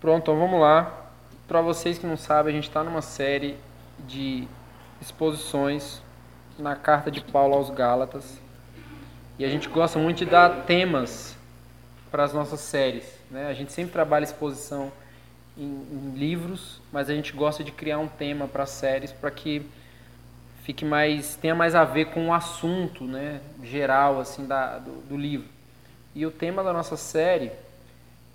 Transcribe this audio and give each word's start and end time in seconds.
Pronto, 0.00 0.22
então 0.22 0.38
vamos 0.38 0.58
lá. 0.58 1.10
Para 1.46 1.60
vocês 1.60 1.98
que 1.98 2.06
não 2.06 2.16
sabem, 2.16 2.52
a 2.52 2.56
gente 2.56 2.68
está 2.68 2.82
numa 2.82 3.02
série 3.02 3.54
de 3.98 4.48
exposições 4.98 6.00
na 6.58 6.74
carta 6.74 7.10
de 7.10 7.20
Paulo 7.20 7.54
aos 7.54 7.68
Gálatas. 7.68 8.40
E 9.38 9.44
a 9.44 9.48
gente 9.48 9.68
gosta 9.68 9.98
muito 9.98 10.24
de 10.24 10.24
dar 10.24 10.64
temas 10.64 11.36
para 12.10 12.24
as 12.24 12.32
nossas 12.32 12.60
séries. 12.60 13.04
Né? 13.30 13.46
A 13.48 13.52
gente 13.52 13.72
sempre 13.72 13.92
trabalha 13.92 14.24
exposição 14.24 14.90
em, 15.54 15.64
em 15.64 16.12
livros, 16.16 16.80
mas 16.90 17.10
a 17.10 17.14
gente 17.14 17.34
gosta 17.34 17.62
de 17.62 17.70
criar 17.70 17.98
um 17.98 18.08
tema 18.08 18.48
para 18.48 18.64
séries 18.64 19.12
para 19.12 19.30
que 19.30 19.66
fique 20.62 20.82
mais 20.82 21.36
tenha 21.36 21.54
mais 21.54 21.74
a 21.74 21.84
ver 21.84 22.06
com 22.06 22.28
o 22.28 22.32
assunto, 22.32 23.04
né, 23.04 23.40
geral 23.62 24.18
assim 24.18 24.46
da, 24.46 24.78
do, 24.78 25.02
do 25.02 25.16
livro. 25.16 25.48
E 26.14 26.24
o 26.24 26.30
tema 26.30 26.64
da 26.64 26.72
nossa 26.72 26.96
série 26.96 27.52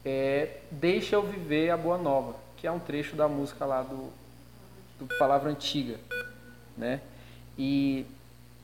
é 0.05 0.57
Deixa 0.69 1.15
eu 1.15 1.23
viver 1.23 1.71
a 1.71 1.77
boa 1.77 1.97
nova, 1.97 2.35
que 2.55 2.67
é 2.67 2.71
um 2.71 2.79
trecho 2.79 3.16
da 3.16 3.27
música 3.27 3.66
lá 3.66 3.81
do, 3.81 4.11
do 4.99 5.17
Palavra 5.17 5.49
Antiga, 5.49 5.99
né? 6.77 7.02
E 7.57 8.05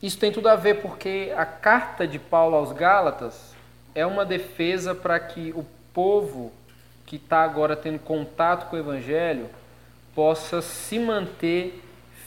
isso 0.02 0.18
tem 0.18 0.32
tudo 0.32 0.48
a 0.48 0.56
ver 0.56 0.82
porque 0.82 1.34
a 1.36 1.46
carta 1.46 2.08
de 2.08 2.20
Paulo 2.20 2.56
aos 2.56 2.72
Gálatas 2.72 3.56
é 3.96 4.06
uma 4.06 4.26
defesa 4.26 4.94
para 4.94 5.20
que 5.20 5.52
o 5.52 5.66
povo 5.94 6.52
que 7.06 7.18
está 7.18 7.44
agora 7.44 7.76
tendo 7.76 8.00
contato 8.00 8.70
com 8.70 8.76
o 8.76 8.80
Evangelho 8.80 9.50
possa 10.16 10.62
se 10.62 10.98
manter 10.98 11.82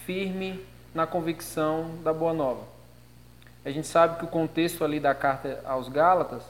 firme 0.05 0.65
na 0.95 1.07
convicção 1.07 1.97
da 2.03 2.13
Boa 2.13 2.33
Nova. 2.33 2.63
A 3.65 3.71
gente 3.71 3.87
sabe 3.87 4.19
que 4.19 4.25
o 4.25 4.29
contexto 4.29 4.85
ali 4.85 5.01
da 5.01 5.15
carta 5.15 5.61
aos 5.65 5.89
Gálatas 5.89 6.43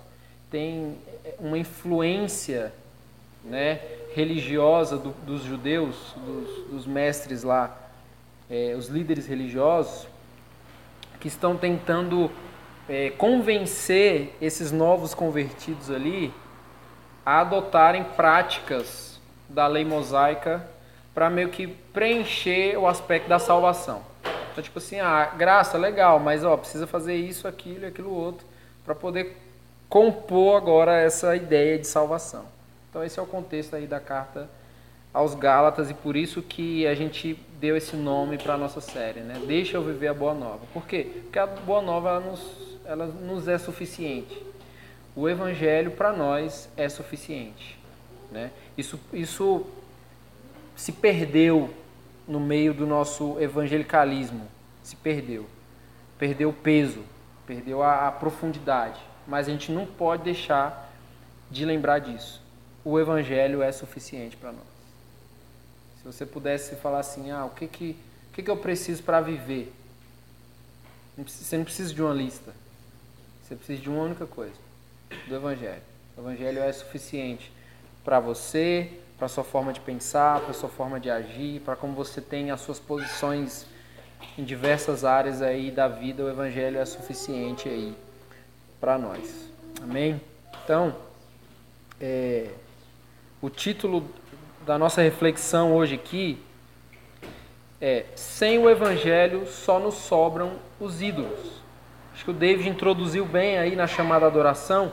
tem 0.50 0.98
uma 1.38 1.58
influência 1.58 2.72
né, 3.44 3.80
religiosa 4.14 4.96
do, 4.96 5.10
dos 5.26 5.42
judeus, 5.42 6.14
dos, 6.16 6.70
dos 6.70 6.86
mestres 6.86 7.42
lá, 7.42 7.76
é, 8.50 8.74
os 8.76 8.88
líderes 8.88 9.26
religiosos, 9.26 10.06
que 11.20 11.28
estão 11.28 11.56
tentando 11.56 12.30
é, 12.88 13.10
convencer 13.10 14.34
esses 14.40 14.70
novos 14.70 15.14
convertidos 15.14 15.90
ali 15.90 16.32
a 17.24 17.40
adotarem 17.40 18.04
práticas 18.04 19.20
da 19.48 19.66
lei 19.66 19.84
mosaica 19.84 20.66
para 21.14 21.30
meio 21.30 21.48
que 21.48 21.66
preencher 21.66 22.76
o 22.76 22.86
aspecto 22.86 23.28
da 23.28 23.38
salvação. 23.38 24.02
Então, 24.52 24.62
tipo 24.62 24.78
assim, 24.78 25.00
ah, 25.00 25.32
graça, 25.36 25.78
legal, 25.78 26.18
mas 26.18 26.44
ó, 26.44 26.56
precisa 26.56 26.86
fazer 26.86 27.14
isso, 27.16 27.48
aquilo 27.48 27.84
e 27.84 27.86
aquilo 27.86 28.12
outro 28.12 28.46
para 28.84 28.94
poder 28.94 29.36
compor 29.94 30.56
agora 30.56 30.98
essa 30.98 31.36
ideia 31.36 31.78
de 31.78 31.86
salvação. 31.86 32.46
Então 32.90 33.04
esse 33.04 33.16
é 33.16 33.22
o 33.22 33.26
contexto 33.26 33.76
aí 33.76 33.86
da 33.86 34.00
carta 34.00 34.50
aos 35.12 35.36
Gálatas 35.36 35.88
e 35.88 35.94
por 35.94 36.16
isso 36.16 36.42
que 36.42 36.84
a 36.84 36.96
gente 36.96 37.38
deu 37.60 37.76
esse 37.76 37.94
nome 37.94 38.36
para 38.36 38.54
a 38.54 38.58
nossa 38.58 38.80
série, 38.80 39.20
né? 39.20 39.40
Deixa 39.46 39.76
eu 39.76 39.84
viver 39.84 40.08
a 40.08 40.14
boa 40.14 40.34
nova. 40.34 40.66
Por 40.72 40.84
quê? 40.84 41.06
Porque 41.22 41.38
a 41.38 41.46
boa 41.46 41.80
nova 41.80 42.08
ela 42.08 42.18
nos, 42.18 42.42
ela 42.84 43.06
nos 43.06 43.46
é 43.46 43.56
suficiente. 43.56 44.36
O 45.14 45.28
evangelho 45.28 45.92
para 45.92 46.12
nós 46.12 46.68
é 46.76 46.88
suficiente, 46.88 47.78
né? 48.32 48.50
Isso 48.76 48.98
isso 49.12 49.64
se 50.74 50.90
perdeu 50.90 51.72
no 52.26 52.40
meio 52.40 52.74
do 52.74 52.84
nosso 52.84 53.40
evangelicalismo, 53.40 54.48
se 54.82 54.96
perdeu. 54.96 55.46
Perdeu 56.18 56.48
o 56.48 56.52
peso, 56.52 57.04
perdeu 57.46 57.80
a, 57.80 58.08
a 58.08 58.10
profundidade 58.10 59.13
mas 59.26 59.48
a 59.48 59.50
gente 59.50 59.72
não 59.72 59.86
pode 59.86 60.24
deixar 60.24 60.92
de 61.50 61.64
lembrar 61.64 61.98
disso. 61.98 62.42
O 62.84 62.98
evangelho 62.98 63.62
é 63.62 63.72
suficiente 63.72 64.36
para 64.36 64.52
nós. 64.52 64.74
Se 65.98 66.04
você 66.04 66.26
pudesse 66.26 66.76
falar 66.76 67.00
assim, 67.00 67.30
ah, 67.30 67.44
o 67.46 67.50
que 67.50 67.66
que, 67.66 67.96
o 68.30 68.34
que, 68.34 68.42
que 68.42 68.50
eu 68.50 68.56
preciso 68.56 69.02
para 69.02 69.20
viver? 69.20 69.72
Você 71.16 71.56
não 71.56 71.64
precisa 71.64 71.94
de 71.94 72.02
uma 72.02 72.12
lista. 72.12 72.52
Você 73.42 73.54
precisa 73.54 73.80
de 73.80 73.88
uma 73.88 74.02
única 74.02 74.26
coisa, 74.26 74.56
do 75.28 75.34
evangelho. 75.34 75.82
O 76.16 76.20
evangelho 76.20 76.60
é 76.60 76.72
suficiente 76.72 77.52
para 78.04 78.20
você, 78.20 78.90
para 79.18 79.28
sua 79.28 79.44
forma 79.44 79.72
de 79.72 79.80
pensar, 79.80 80.40
para 80.40 80.52
sua 80.52 80.68
forma 80.68 81.00
de 81.00 81.10
agir, 81.10 81.60
para 81.60 81.76
como 81.76 81.94
você 81.94 82.20
tem 82.20 82.50
as 82.50 82.60
suas 82.60 82.78
posições 82.78 83.66
em 84.36 84.44
diversas 84.44 85.04
áreas 85.04 85.40
aí 85.40 85.70
da 85.70 85.86
vida, 85.86 86.24
o 86.24 86.28
evangelho 86.28 86.78
é 86.78 86.84
suficiente 86.84 87.68
aí 87.68 87.96
para 88.80 88.98
nós. 88.98 89.50
Amém? 89.82 90.20
Então, 90.64 90.94
é, 92.00 92.48
o 93.40 93.50
título 93.50 94.08
da 94.66 94.78
nossa 94.78 95.02
reflexão 95.02 95.74
hoje 95.74 95.94
aqui 95.94 96.42
é 97.80 98.06
Sem 98.16 98.58
o 98.58 98.70
Evangelho 98.70 99.46
só 99.46 99.78
nos 99.78 99.94
sobram 99.94 100.52
os 100.80 101.02
ídolos. 101.02 101.62
Acho 102.14 102.24
que 102.24 102.30
o 102.30 102.34
David 102.34 102.68
introduziu 102.68 103.26
bem 103.26 103.58
aí 103.58 103.76
na 103.76 103.86
chamada 103.86 104.26
adoração 104.26 104.92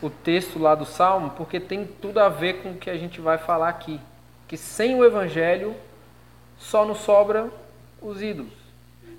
o 0.00 0.08
texto 0.08 0.58
lá 0.58 0.74
do 0.74 0.84
Salmo, 0.84 1.30
porque 1.30 1.58
tem 1.58 1.86
tudo 1.86 2.20
a 2.20 2.28
ver 2.28 2.62
com 2.62 2.72
o 2.72 2.76
que 2.76 2.90
a 2.90 2.96
gente 2.96 3.20
vai 3.20 3.38
falar 3.38 3.68
aqui. 3.68 4.00
Que 4.48 4.56
sem 4.56 4.94
o 4.94 5.04
Evangelho 5.04 5.74
só 6.58 6.84
nos 6.84 6.98
sobram 6.98 7.50
os 8.00 8.22
ídolos 8.22 8.63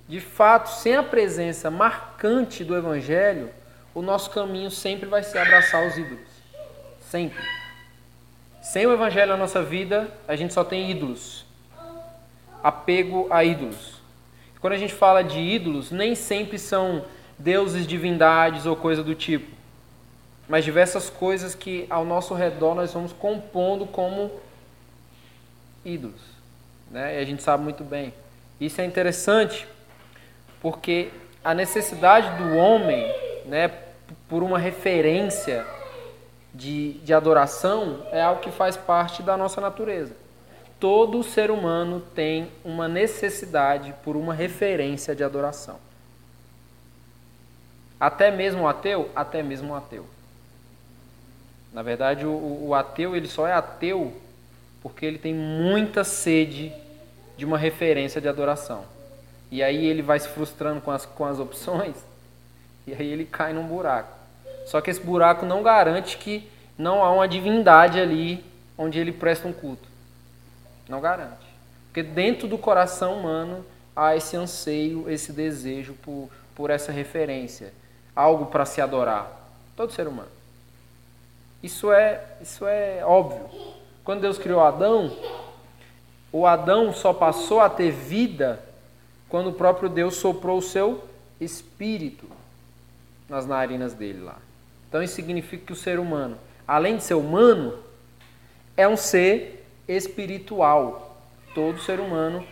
de 0.08 0.20
fato, 0.20 0.68
sem 0.68 0.96
a 0.96 1.04
presença 1.04 1.72
marcante 1.72 2.64
do 2.64 2.76
Evangelho, 2.76 3.50
o 3.94 4.02
nosso 4.02 4.30
caminho 4.30 4.70
sempre 4.70 5.08
vai 5.08 5.24
ser 5.24 5.40
abraçar 5.40 5.88
os 5.88 5.98
ídolos. 5.98 6.28
Sempre. 7.10 7.44
Sem 8.62 8.86
o 8.86 8.94
Evangelho 8.94 9.32
na 9.32 9.38
nossa 9.38 9.64
vida, 9.64 10.08
a 10.28 10.36
gente 10.36 10.54
só 10.54 10.64
tem 10.64 10.92
ídolos. 10.92 11.46
Apego 12.62 13.28
a 13.32 13.44
ídolos. 13.44 13.96
Quando 14.60 14.74
a 14.74 14.78
gente 14.78 14.94
fala 14.94 15.24
de 15.24 15.40
ídolos, 15.40 15.92
nem 15.92 16.14
sempre 16.14 16.60
são 16.60 17.06
deuses, 17.38 17.88
divindades 17.88 18.66
ou 18.66 18.76
coisa 18.76 19.04
do 19.04 19.16
tipo. 19.16 19.56
Mas 20.48 20.64
diversas 20.64 21.10
coisas 21.10 21.56
que 21.56 21.88
ao 21.90 22.06
nosso 22.06 22.34
redor 22.36 22.76
nós 22.76 22.94
vamos 22.94 23.12
compondo 23.12 23.88
como 23.88 24.32
ídolos. 25.84 26.22
Né? 26.92 27.18
E 27.18 27.22
a 27.22 27.26
gente 27.26 27.42
sabe 27.42 27.64
muito 27.64 27.84
bem. 27.84 28.14
Isso 28.60 28.80
é 28.82 28.86
interessante 28.86 29.68
porque 30.66 31.12
a 31.44 31.54
necessidade 31.54 32.42
do 32.42 32.56
homem, 32.56 33.06
né, 33.46 33.72
por 34.28 34.42
uma 34.42 34.58
referência 34.58 35.64
de, 36.52 36.94
de 36.94 37.14
adoração, 37.14 38.04
é 38.12 38.20
algo 38.20 38.42
que 38.42 38.50
faz 38.50 38.76
parte 38.76 39.22
da 39.22 39.38
nossa 39.38 39.62
natureza. 39.62 40.16
Todo 40.80 41.22
ser 41.22 41.52
humano 41.52 42.02
tem 42.16 42.50
uma 42.64 42.88
necessidade 42.88 43.94
por 44.04 44.16
uma 44.16 44.34
referência 44.34 45.16
de 45.16 45.24
adoração. 45.24 45.78
Até 48.00 48.32
mesmo 48.32 48.64
o 48.64 48.68
ateu, 48.68 49.12
até 49.16 49.44
mesmo 49.44 49.74
o 49.74 49.76
ateu. 49.76 50.08
Na 51.72 51.84
verdade, 51.84 52.26
o, 52.26 52.70
o 52.70 52.74
ateu 52.74 53.16
ele 53.16 53.28
só 53.28 53.48
é 53.48 53.54
ateu 53.54 54.20
porque 54.82 55.06
ele 55.06 55.20
tem 55.20 55.36
muita 55.36 56.04
sede 56.04 56.74
de 57.38 57.46
uma 57.46 57.60
referência 57.60 58.20
de 58.20 58.28
adoração. 58.28 58.95
E 59.52 59.64
aí 59.64 59.86
ele 59.86 60.02
vai 60.02 60.20
se 60.20 60.28
frustrando 60.28 60.82
com 60.82 60.92
as, 60.92 61.06
com 61.06 61.26
as 61.26 61.40
opções, 61.40 61.96
e 62.88 62.94
aí 62.94 63.08
ele 63.08 63.26
cai 63.26 63.54
num 63.54 63.68
buraco. 63.68 64.14
Só 64.66 64.82
que 64.82 64.90
esse 64.90 65.00
buraco 65.00 65.46
não 65.46 65.62
garante 65.62 66.18
que 66.18 66.50
não 66.78 67.04
há 67.04 67.12
uma 67.12 67.28
divindade 67.28 68.00
ali 68.00 68.44
onde 68.78 69.00
ele 69.00 69.12
presta 69.12 69.48
um 69.48 69.54
culto. 69.54 69.88
Não 70.90 71.00
garante. 71.00 71.46
Porque 71.88 72.04
dentro 72.04 72.48
do 72.48 72.58
coração 72.58 73.20
humano 73.20 73.66
há 73.96 74.16
esse 74.16 74.36
anseio, 74.36 75.10
esse 75.10 75.32
desejo 75.32 75.94
por, 75.94 76.30
por 76.54 76.70
essa 76.70 76.92
referência, 76.92 77.74
algo 78.16 78.48
para 78.48 78.66
se 78.66 78.82
adorar. 78.82 79.32
Todo 79.76 79.94
ser 79.94 80.08
humano. 80.08 80.30
Isso 81.64 81.92
é, 81.92 82.22
isso 82.42 82.66
é 82.68 83.04
óbvio. 83.06 83.50
Quando 84.04 84.22
Deus 84.22 84.38
criou 84.38 84.62
Adão, 84.62 85.16
o 86.32 86.46
Adão 86.46 86.94
só 86.94 87.14
passou 87.14 87.62
a 87.62 87.70
ter 87.70 87.92
vida 87.92 88.60
quando 89.36 89.48
o 89.48 89.54
próprio 89.54 89.90
Deus 89.90 90.16
soprou 90.16 90.60
o 90.60 90.62
seu 90.62 91.04
espírito 91.42 92.26
nas 93.28 93.46
narinas 93.46 93.94
dele 93.94 94.22
lá. 94.24 94.38
Então 94.88 95.04
isso 95.04 95.14
significa 95.14 95.66
que 95.66 95.74
o 95.74 95.76
ser 95.76 96.00
humano, 96.00 96.38
além 96.66 96.96
de 96.96 97.04
ser 97.04 97.16
humano, 97.16 97.78
é 98.78 98.88
um 98.88 98.96
ser 98.96 99.68
espiritual. 99.90 101.18
Todo 101.54 101.82
ser 101.82 102.00
humano 102.00 102.48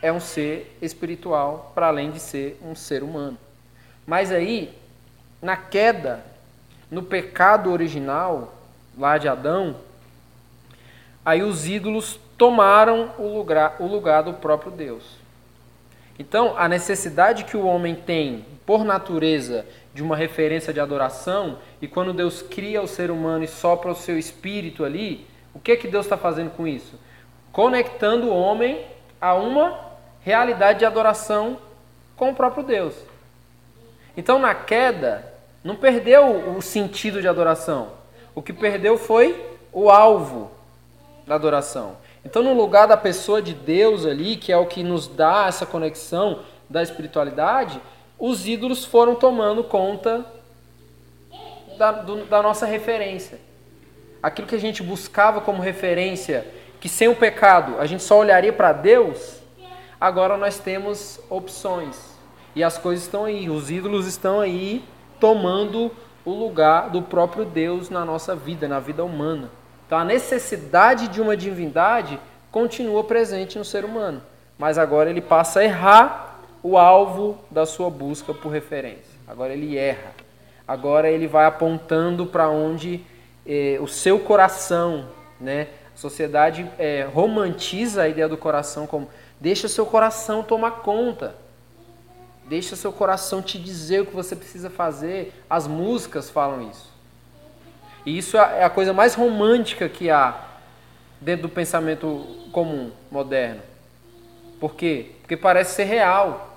é 0.00 0.12
um 0.12 0.20
ser 0.20 0.78
espiritual 0.80 1.72
para 1.74 1.88
além 1.88 2.12
de 2.12 2.20
ser 2.20 2.56
um 2.64 2.76
ser 2.76 3.02
humano. 3.02 3.36
Mas 4.06 4.30
aí, 4.30 4.72
na 5.42 5.56
queda, 5.56 6.24
no 6.88 7.02
pecado 7.02 7.68
original 7.68 8.54
lá 8.96 9.18
de 9.18 9.26
Adão, 9.26 9.74
aí 11.24 11.42
os 11.42 11.66
ídolos 11.66 12.20
tomaram 12.38 13.10
o 13.18 13.26
lugar, 13.36 13.74
o 13.80 13.88
lugar 13.88 14.22
do 14.22 14.34
próprio 14.34 14.70
Deus. 14.70 15.20
Então, 16.18 16.54
a 16.56 16.68
necessidade 16.68 17.44
que 17.44 17.56
o 17.56 17.66
homem 17.66 17.94
tem, 17.94 18.44
por 18.64 18.84
natureza, 18.84 19.66
de 19.94 20.02
uma 20.02 20.16
referência 20.16 20.72
de 20.72 20.80
adoração, 20.80 21.58
e 21.80 21.88
quando 21.88 22.12
Deus 22.12 22.42
cria 22.42 22.80
o 22.82 22.88
ser 22.88 23.10
humano 23.10 23.44
e 23.44 23.48
sopra 23.48 23.90
o 23.90 23.94
seu 23.94 24.18
espírito 24.18 24.84
ali, 24.84 25.26
O 25.54 25.60
que, 25.60 25.76
que 25.76 25.88
Deus 25.88 26.06
está 26.06 26.16
fazendo 26.16 26.50
com 26.50 26.66
isso? 26.66 26.98
Conectando 27.52 28.28
o 28.28 28.36
homem 28.36 28.84
a 29.20 29.34
uma 29.34 29.78
realidade 30.22 30.80
de 30.80 30.84
adoração 30.84 31.58
com 32.16 32.30
o 32.30 32.34
próprio 32.34 32.64
Deus. 32.64 32.94
Então, 34.16 34.38
na 34.38 34.54
queda, 34.54 35.24
não 35.62 35.76
perdeu 35.76 36.56
o 36.56 36.62
sentido 36.62 37.20
de 37.20 37.28
adoração. 37.28 37.90
O 38.34 38.42
que 38.42 38.52
perdeu 38.52 38.96
foi 38.96 39.44
o 39.72 39.90
alvo 39.90 40.50
da 41.26 41.34
adoração. 41.34 41.96
Então, 42.24 42.42
no 42.42 42.54
lugar 42.54 42.86
da 42.86 42.96
pessoa 42.96 43.42
de 43.42 43.52
Deus 43.52 44.06
ali, 44.06 44.36
que 44.36 44.52
é 44.52 44.56
o 44.56 44.66
que 44.66 44.82
nos 44.82 45.08
dá 45.08 45.46
essa 45.48 45.66
conexão 45.66 46.40
da 46.68 46.82
espiritualidade, 46.82 47.80
os 48.18 48.46
ídolos 48.46 48.84
foram 48.84 49.14
tomando 49.14 49.64
conta 49.64 50.24
da, 51.76 51.90
do, 51.90 52.24
da 52.26 52.40
nossa 52.40 52.64
referência. 52.64 53.40
Aquilo 54.22 54.46
que 54.46 54.54
a 54.54 54.60
gente 54.60 54.82
buscava 54.82 55.40
como 55.40 55.60
referência, 55.60 56.46
que 56.80 56.88
sem 56.88 57.08
o 57.08 57.16
pecado 57.16 57.80
a 57.80 57.86
gente 57.86 58.02
só 58.02 58.18
olharia 58.18 58.52
para 58.52 58.72
Deus, 58.72 59.40
agora 60.00 60.36
nós 60.36 60.58
temos 60.58 61.20
opções. 61.28 62.12
E 62.54 62.62
as 62.62 62.78
coisas 62.78 63.04
estão 63.04 63.24
aí, 63.24 63.50
os 63.50 63.70
ídolos 63.70 64.06
estão 64.06 64.38
aí 64.38 64.84
tomando 65.18 65.90
o 66.24 66.30
lugar 66.30 66.90
do 66.90 67.02
próprio 67.02 67.44
Deus 67.44 67.90
na 67.90 68.04
nossa 68.04 68.36
vida, 68.36 68.68
na 68.68 68.78
vida 68.78 69.04
humana. 69.04 69.50
Então 69.92 70.00
a 70.00 70.04
necessidade 70.06 71.06
de 71.08 71.20
uma 71.20 71.36
divindade 71.36 72.18
continua 72.50 73.04
presente 73.04 73.58
no 73.58 73.64
ser 73.66 73.84
humano, 73.84 74.22
mas 74.58 74.78
agora 74.78 75.10
ele 75.10 75.20
passa 75.20 75.60
a 75.60 75.64
errar 75.64 76.40
o 76.62 76.78
alvo 76.78 77.38
da 77.50 77.66
sua 77.66 77.90
busca 77.90 78.32
por 78.32 78.48
referência. 78.48 79.12
Agora 79.28 79.52
ele 79.52 79.76
erra. 79.76 80.12
Agora 80.66 81.10
ele 81.10 81.26
vai 81.26 81.44
apontando 81.44 82.24
para 82.24 82.48
onde 82.48 83.04
eh, 83.46 83.76
o 83.82 83.86
seu 83.86 84.18
coração, 84.18 85.08
né? 85.38 85.68
A 85.94 85.98
sociedade 85.98 86.66
eh, 86.78 87.06
romantiza 87.12 88.04
a 88.04 88.08
ideia 88.08 88.30
do 88.30 88.38
coração 88.38 88.86
como 88.86 89.10
deixa 89.38 89.68
seu 89.68 89.84
coração 89.84 90.42
tomar 90.42 90.80
conta. 90.80 91.34
Deixa 92.46 92.76
seu 92.76 92.94
coração 92.94 93.42
te 93.42 93.58
dizer 93.58 94.00
o 94.00 94.06
que 94.06 94.16
você 94.16 94.34
precisa 94.34 94.70
fazer. 94.70 95.34
As 95.50 95.66
músicas 95.66 96.30
falam 96.30 96.70
isso. 96.70 96.91
E 98.04 98.18
isso 98.18 98.36
é 98.36 98.64
a 98.64 98.70
coisa 98.70 98.92
mais 98.92 99.14
romântica 99.14 99.88
que 99.88 100.10
há 100.10 100.48
dentro 101.20 101.42
do 101.42 101.48
pensamento 101.48 102.26
comum, 102.50 102.90
moderno. 103.10 103.62
Por 104.58 104.74
quê? 104.74 105.12
Porque 105.20 105.36
parece 105.36 105.76
ser 105.76 105.84
real. 105.84 106.56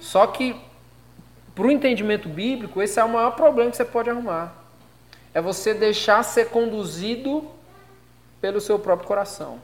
Só 0.00 0.26
que, 0.26 0.54
para 1.54 1.64
o 1.64 1.70
entendimento 1.70 2.28
bíblico, 2.28 2.82
esse 2.82 3.00
é 3.00 3.04
o 3.04 3.08
maior 3.08 3.32
problema 3.32 3.70
que 3.70 3.76
você 3.76 3.84
pode 3.84 4.10
arrumar. 4.10 4.54
É 5.32 5.40
você 5.40 5.72
deixar 5.72 6.22
ser 6.22 6.48
conduzido 6.50 7.48
pelo 8.40 8.60
seu 8.60 8.78
próprio 8.78 9.08
coração. 9.08 9.60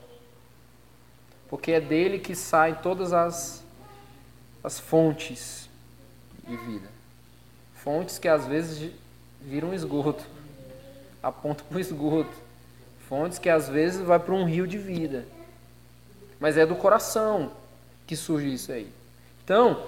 Porque 1.49 1.73
é 1.73 1.81
dele 1.81 2.19
que 2.19 2.35
saem 2.35 2.75
todas 2.77 3.13
as, 3.13 3.63
as 4.65 4.79
fontes 4.79 5.69
de 6.47 6.57
vida. 6.57 6.89
Fontes 7.75 8.19
que 8.19 8.29
às 8.29 8.47
vezes 8.47 8.91
viram 9.41 9.75
esgoto 9.75 10.25
aponta 11.23 11.65
para 11.65 11.77
o 11.77 11.81
esgoto. 11.81 12.37
Fontes 13.09 13.39
que 13.39 13.49
às 13.49 13.69
vezes 13.69 14.01
vai 14.01 14.19
para 14.19 14.35
um 14.35 14.45
rio 14.45 14.67
de 14.67 14.79
vida. 14.79 15.27
Mas 16.39 16.57
é 16.57 16.67
do 16.67 16.77
coração 16.77 17.51
que 18.07 18.15
surge 18.15 18.53
isso 18.53 18.71
aí. 18.71 18.91
Então, 19.45 19.83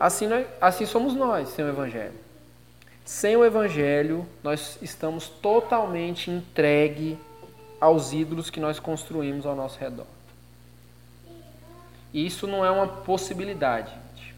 assim, 0.00 0.26
nós, 0.26 0.46
assim 0.60 0.86
somos 0.86 1.14
nós 1.14 1.50
sem 1.50 1.64
o 1.64 1.68
Evangelho. 1.68 2.14
Sem 3.04 3.36
o 3.36 3.44
Evangelho, 3.44 4.26
nós 4.42 4.78
estamos 4.82 5.28
totalmente 5.28 6.30
entregue 6.30 7.18
aos 7.80 8.12
ídolos 8.12 8.50
que 8.50 8.60
nós 8.60 8.78
construímos 8.78 9.46
ao 9.46 9.54
nosso 9.54 9.78
redor. 9.78 10.06
E 12.12 12.26
isso 12.26 12.46
não 12.46 12.64
é 12.64 12.70
uma 12.70 12.86
possibilidade. 12.86 13.90
Gente. 13.90 14.34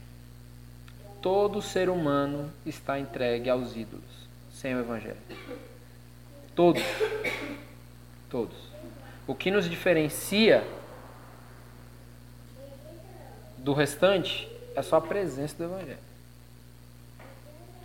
Todo 1.23 1.62
ser 1.62 1.88
humano 1.88 2.50
está 2.67 2.99
entregue 2.99 3.49
aos 3.49 3.76
ídolos 3.76 4.29
sem 4.53 4.75
o 4.75 4.81
Evangelho. 4.81 5.17
Todos. 6.61 6.83
Todos. 8.29 8.57
O 9.27 9.35
que 9.35 9.51
nos 9.51 9.65
diferencia 9.65 10.62
do 13.57 13.73
restante 13.73 14.47
é 14.77 14.83
só 14.83 14.97
a 14.97 15.01
presença 15.01 15.57
do 15.57 15.65
Evangelho. 15.65 15.97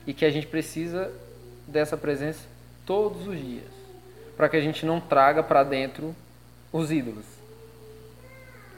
E 0.06 0.14
que 0.14 0.26
a 0.26 0.30
gente 0.30 0.46
precisa 0.48 1.10
dessa 1.66 1.96
presença 1.96 2.42
todos 2.86 3.26
os 3.26 3.40
dias. 3.40 3.72
Para 4.36 4.50
que 4.50 4.58
a 4.58 4.62
gente 4.62 4.86
não 4.86 5.00
traga 5.00 5.42
para 5.42 5.64
dentro 5.64 6.14
os 6.70 6.92
ídolos. 6.92 7.26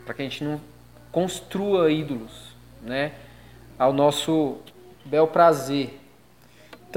Para 0.06 0.14
que 0.14 0.22
a 0.22 0.26
gente 0.26 0.44
não 0.44 0.62
construa 1.12 1.90
ídolos, 1.90 2.52
né? 2.84 3.14
Ao 3.80 3.92
nosso 3.92 4.60
bel 5.04 5.26
prazer. 5.26 6.00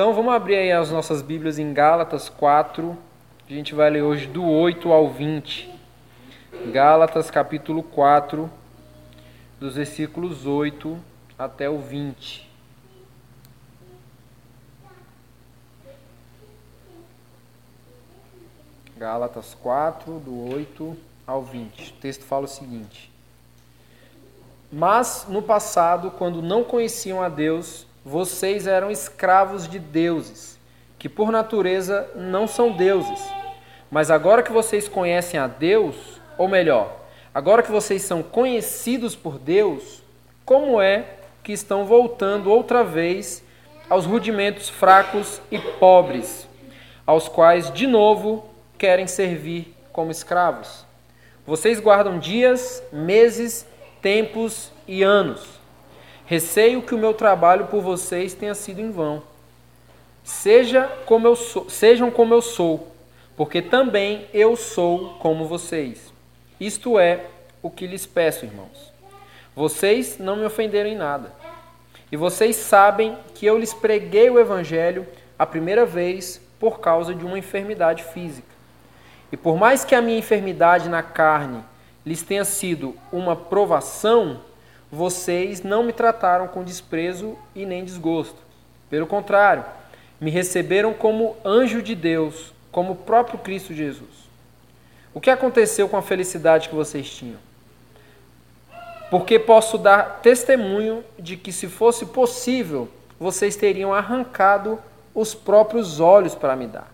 Então 0.01 0.15
vamos 0.15 0.33
abrir 0.33 0.57
aí 0.57 0.73
as 0.73 0.91
nossas 0.91 1.21
Bíblias 1.21 1.59
em 1.59 1.75
Gálatas 1.75 2.31
4. 2.31 2.97
A 3.47 3.53
gente 3.53 3.75
vai 3.75 3.91
ler 3.91 4.01
hoje 4.01 4.27
do 4.27 4.43
8 4.43 4.91
ao 4.91 5.11
20. 5.11 5.71
Gálatas 6.73 7.31
capítulo 7.31 7.83
4, 7.83 8.51
dos 9.61 9.75
versículos 9.75 10.47
8 10.47 10.99
até 11.39 11.69
o 11.69 11.79
20. 11.81 12.51
Gálatas 18.97 19.55
4, 19.61 20.19
do 20.19 20.51
8 20.51 20.97
ao 21.27 21.43
20. 21.43 21.91
O 21.91 21.97
texto 21.97 22.25
fala 22.25 22.47
o 22.47 22.49
seguinte: 22.49 23.13
Mas 24.73 25.27
no 25.29 25.43
passado, 25.43 26.11
quando 26.13 26.41
não 26.41 26.65
conheciam 26.65 27.21
a 27.21 27.29
Deus, 27.29 27.87
vocês 28.05 28.67
eram 28.67 28.91
escravos 28.91 29.69
de 29.69 29.79
deuses, 29.79 30.59
que 30.99 31.09
por 31.09 31.31
natureza 31.31 32.11
não 32.15 32.47
são 32.47 32.73
deuses. 32.73 33.21
Mas 33.91 34.11
agora 34.11 34.43
que 34.43 34.53
vocês 34.53 34.89
conhecem 34.89 35.39
a 35.39 35.47
Deus, 35.47 35.97
ou 36.39 36.49
melhor, 36.49 36.97
agora 37.35 37.63
que 37.63 37.71
vocês 37.71 38.03
são 38.03 38.23
conhecidos 38.23 39.15
por 39.15 39.39
Deus, 39.39 40.03
como 40.45 40.81
é 40.81 41.05
que 41.43 41.53
estão 41.53 41.85
voltando 41.85 42.51
outra 42.51 42.83
vez 42.83 43.45
aos 43.89 44.07
rudimentos 44.07 44.69
fracos 44.69 45.41
e 45.51 45.59
pobres, 45.59 46.49
aos 47.07 47.29
quais 47.29 47.71
de 47.73 47.87
novo 47.87 48.49
querem 48.79 49.07
servir 49.07 49.75
como 49.93 50.11
escravos? 50.11 50.87
Vocês 51.47 51.81
guardam 51.81 52.19
dias, 52.19 52.83
meses, 52.93 53.67
tempos 54.01 54.71
e 54.87 55.03
anos 55.03 55.60
Receio 56.31 56.81
que 56.81 56.95
o 56.95 56.99
meu 56.99 57.13
trabalho 57.13 57.67
por 57.67 57.83
vocês 57.83 58.35
tenha 58.35 58.55
sido 58.55 58.81
em 58.81 58.93
vão. 58.93 59.21
Seja 60.23 60.87
como 61.05 61.27
eu 61.27 61.35
sou, 61.35 61.69
sejam 61.69 62.09
como 62.09 62.33
eu 62.33 62.41
sou, 62.41 62.87
porque 63.37 63.61
também 63.61 64.29
eu 64.33 64.55
sou 64.55 65.15
como 65.15 65.49
vocês. 65.49 66.13
Isto 66.61 67.01
é 67.01 67.25
o 67.61 67.69
que 67.69 67.85
lhes 67.85 68.07
peço, 68.07 68.45
irmãos. 68.45 68.93
Vocês 69.57 70.19
não 70.21 70.37
me 70.37 70.45
ofenderam 70.45 70.89
em 70.89 70.95
nada. 70.95 71.33
E 72.13 72.17
vocês 72.17 72.55
sabem 72.55 73.19
que 73.35 73.45
eu 73.45 73.59
lhes 73.59 73.75
preguei 73.75 74.31
o 74.31 74.39
evangelho 74.39 75.09
a 75.37 75.45
primeira 75.45 75.85
vez 75.85 76.41
por 76.61 76.79
causa 76.79 77.13
de 77.13 77.25
uma 77.25 77.41
enfermidade 77.41 78.05
física. 78.05 78.55
E 79.33 79.37
por 79.37 79.57
mais 79.57 79.85
que 79.85 79.97
a 79.97 80.01
minha 80.01 80.21
enfermidade 80.21 80.89
na 80.89 81.03
carne 81.03 81.65
lhes 82.07 82.23
tenha 82.23 82.45
sido 82.45 82.95
uma 83.11 83.35
provação, 83.35 84.41
vocês 84.91 85.63
não 85.63 85.83
me 85.83 85.93
trataram 85.93 86.49
com 86.49 86.65
desprezo 86.65 87.37
e 87.55 87.65
nem 87.65 87.85
desgosto. 87.85 88.39
Pelo 88.89 89.07
contrário, 89.07 89.65
me 90.21 90.31
receberam 90.31 90.93
como 90.93 91.37
anjo 91.45 91.81
de 91.81 91.95
Deus, 91.95 92.53
como 92.73 92.93
o 92.93 92.97
próprio 92.97 93.39
Cristo 93.39 93.73
Jesus. 93.73 94.29
O 95.15 95.21
que 95.21 95.31
aconteceu 95.31 95.89
com 95.89 95.97
a 95.97 96.03
felicidade 96.03 96.69
que 96.69 96.75
vocês 96.75 97.09
tinham? 97.09 97.39
Porque 99.11 99.39
posso 99.39 99.77
dar 99.77 100.21
testemunho 100.21 101.05
de 101.19 101.37
que, 101.37 101.53
se 101.53 101.69
fosse 101.69 102.07
possível, 102.07 102.89
vocês 103.19 103.57
teriam 103.57 103.93
arrancado 103.93 104.79
os 105.15 105.35
próprios 105.35 105.99
olhos 105.99 106.35
para 106.35 106.55
me 106.55 106.67
dar. 106.67 106.93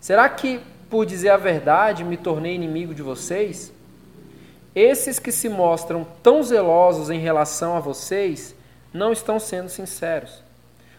Será 0.00 0.28
que, 0.28 0.60
por 0.88 1.04
dizer 1.04 1.28
a 1.30 1.36
verdade, 1.36 2.04
me 2.04 2.16
tornei 2.16 2.54
inimigo 2.54 2.94
de 2.94 3.02
vocês? 3.02 3.72
Esses 4.76 5.18
que 5.18 5.32
se 5.32 5.48
mostram 5.48 6.06
tão 6.22 6.42
zelosos 6.42 7.08
em 7.08 7.18
relação 7.18 7.74
a 7.74 7.80
vocês 7.80 8.54
não 8.92 9.10
estão 9.10 9.40
sendo 9.40 9.70
sinceros. 9.70 10.42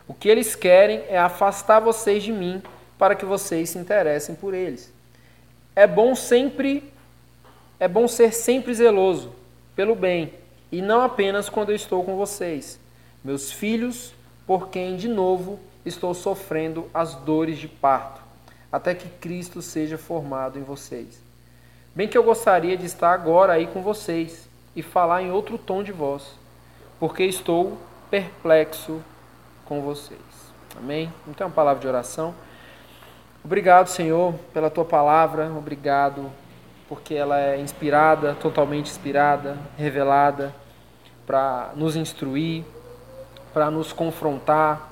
O 0.07 0.15
que 0.15 0.27
eles 0.27 0.55
querem 0.55 1.03
é 1.07 1.19
afastar 1.19 1.79
vocês 1.79 2.24
de 2.24 2.31
mim 2.31 2.63
para 2.98 3.13
que 3.13 3.24
vocês 3.24 3.69
se 3.69 3.77
interessem 3.77 4.34
por 4.34 4.55
eles. 4.55 4.91
É 5.75 5.86
bom 5.86 6.15
sempre 6.15 6.91
é 7.79 7.88
bom 7.88 8.07
ser 8.07 8.34
sempre 8.34 8.74
zeloso 8.74 9.31
pelo 9.75 9.93
bem 9.93 10.34
e 10.72 10.81
não 10.81 11.01
apenas 11.01 11.48
quando 11.48 11.69
eu 11.69 11.75
estou 11.75 12.03
com 12.03 12.15
vocês, 12.17 12.79
meus 13.24 13.51
filhos, 13.51 14.12
por 14.48 14.69
quem 14.69 14.98
de 14.98 15.07
novo 15.07 15.60
estou 15.86 16.15
sofrendo 16.15 16.89
as 16.91 17.13
dores 17.13 17.60
de 17.60 17.67
parto, 17.67 18.19
até 18.72 18.96
que 18.96 19.07
Cristo 19.07 19.62
seja 19.62 20.00
formado 20.00 20.57
em 20.57 20.63
vocês. 20.63 21.26
Bem 21.98 22.08
que 22.08 22.16
eu 22.16 22.22
gostaria 22.22 22.77
de 22.77 22.86
estar 22.86 23.12
agora 23.12 23.54
aí 23.54 23.66
com 23.66 23.82
vocês 23.82 24.48
e 24.75 24.84
falar 24.84 25.24
em 25.24 25.32
outro 25.32 25.58
tom 25.58 25.82
de 25.82 25.92
voz, 25.92 26.32
porque 27.00 27.24
estou 27.24 27.75
perplexo 28.08 29.01
com 29.66 29.82
vocês. 29.82 30.22
Amém? 30.77 31.12
Então, 31.27 31.48
uma 31.48 31.54
palavra 31.56 31.82
de 31.82 31.88
oração. 31.88 32.36
Obrigado, 33.44 33.88
Senhor, 33.88 34.36
pela 34.54 34.70
tua 34.70 34.86
palavra. 34.86 35.51
Obrigado 35.58 36.30
porque 36.88 37.16
ela 37.16 37.39
é 37.39 37.60
inspirada, 37.60 38.36
totalmente 38.36 38.92
inspirada, 38.92 39.58
revelada 39.75 40.54
para 41.25 41.72
nos 41.75 41.96
instruir, 41.96 42.63
para 43.51 43.72
nos 43.72 43.92
confrontar, 43.92 44.88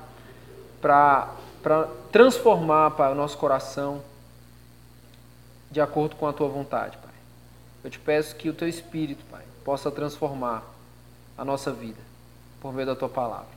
para 0.82 1.28
transformar 2.10 2.90
para 2.90 3.12
o 3.12 3.14
nosso 3.14 3.38
coração 3.38 4.02
de 5.70 5.80
acordo 5.80 6.16
com 6.16 6.26
a 6.26 6.32
tua 6.32 6.48
vontade, 6.48 6.96
Pai. 6.98 7.12
Eu 7.84 7.90
te 7.90 7.98
peço 7.98 8.34
que 8.36 8.48
o 8.48 8.54
teu 8.54 8.68
Espírito, 8.68 9.24
Pai, 9.30 9.42
possa 9.64 9.90
transformar 9.90 10.64
a 11.36 11.44
nossa 11.44 11.72
vida 11.72 12.00
por 12.60 12.72
meio 12.72 12.86
da 12.86 12.96
tua 12.96 13.08
palavra. 13.08 13.56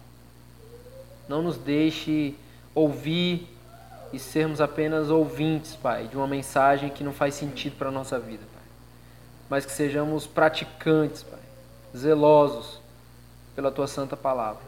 Não 1.27 1.41
nos 1.41 1.57
deixe 1.57 2.35
ouvir 2.73 3.47
e 4.11 4.19
sermos 4.19 4.59
apenas 4.59 5.09
ouvintes, 5.09 5.75
Pai, 5.75 6.07
de 6.07 6.17
uma 6.17 6.27
mensagem 6.27 6.89
que 6.89 7.03
não 7.03 7.13
faz 7.13 7.35
sentido 7.35 7.77
para 7.77 7.89
a 7.89 7.91
nossa 7.91 8.19
vida, 8.19 8.43
Pai. 8.53 8.63
Mas 9.49 9.65
que 9.65 9.71
sejamos 9.71 10.25
praticantes, 10.27 11.23
Pai, 11.23 11.39
zelosos 11.95 12.79
pela 13.55 13.71
tua 13.71 13.87
santa 13.87 14.17
palavra. 14.17 14.61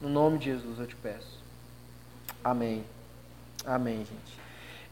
No 0.00 0.08
nome 0.08 0.38
de 0.38 0.46
Jesus 0.46 0.78
eu 0.78 0.86
te 0.86 0.96
peço. 0.96 1.38
Amém. 2.42 2.84
Amém, 3.64 3.98
gente. 3.98 4.41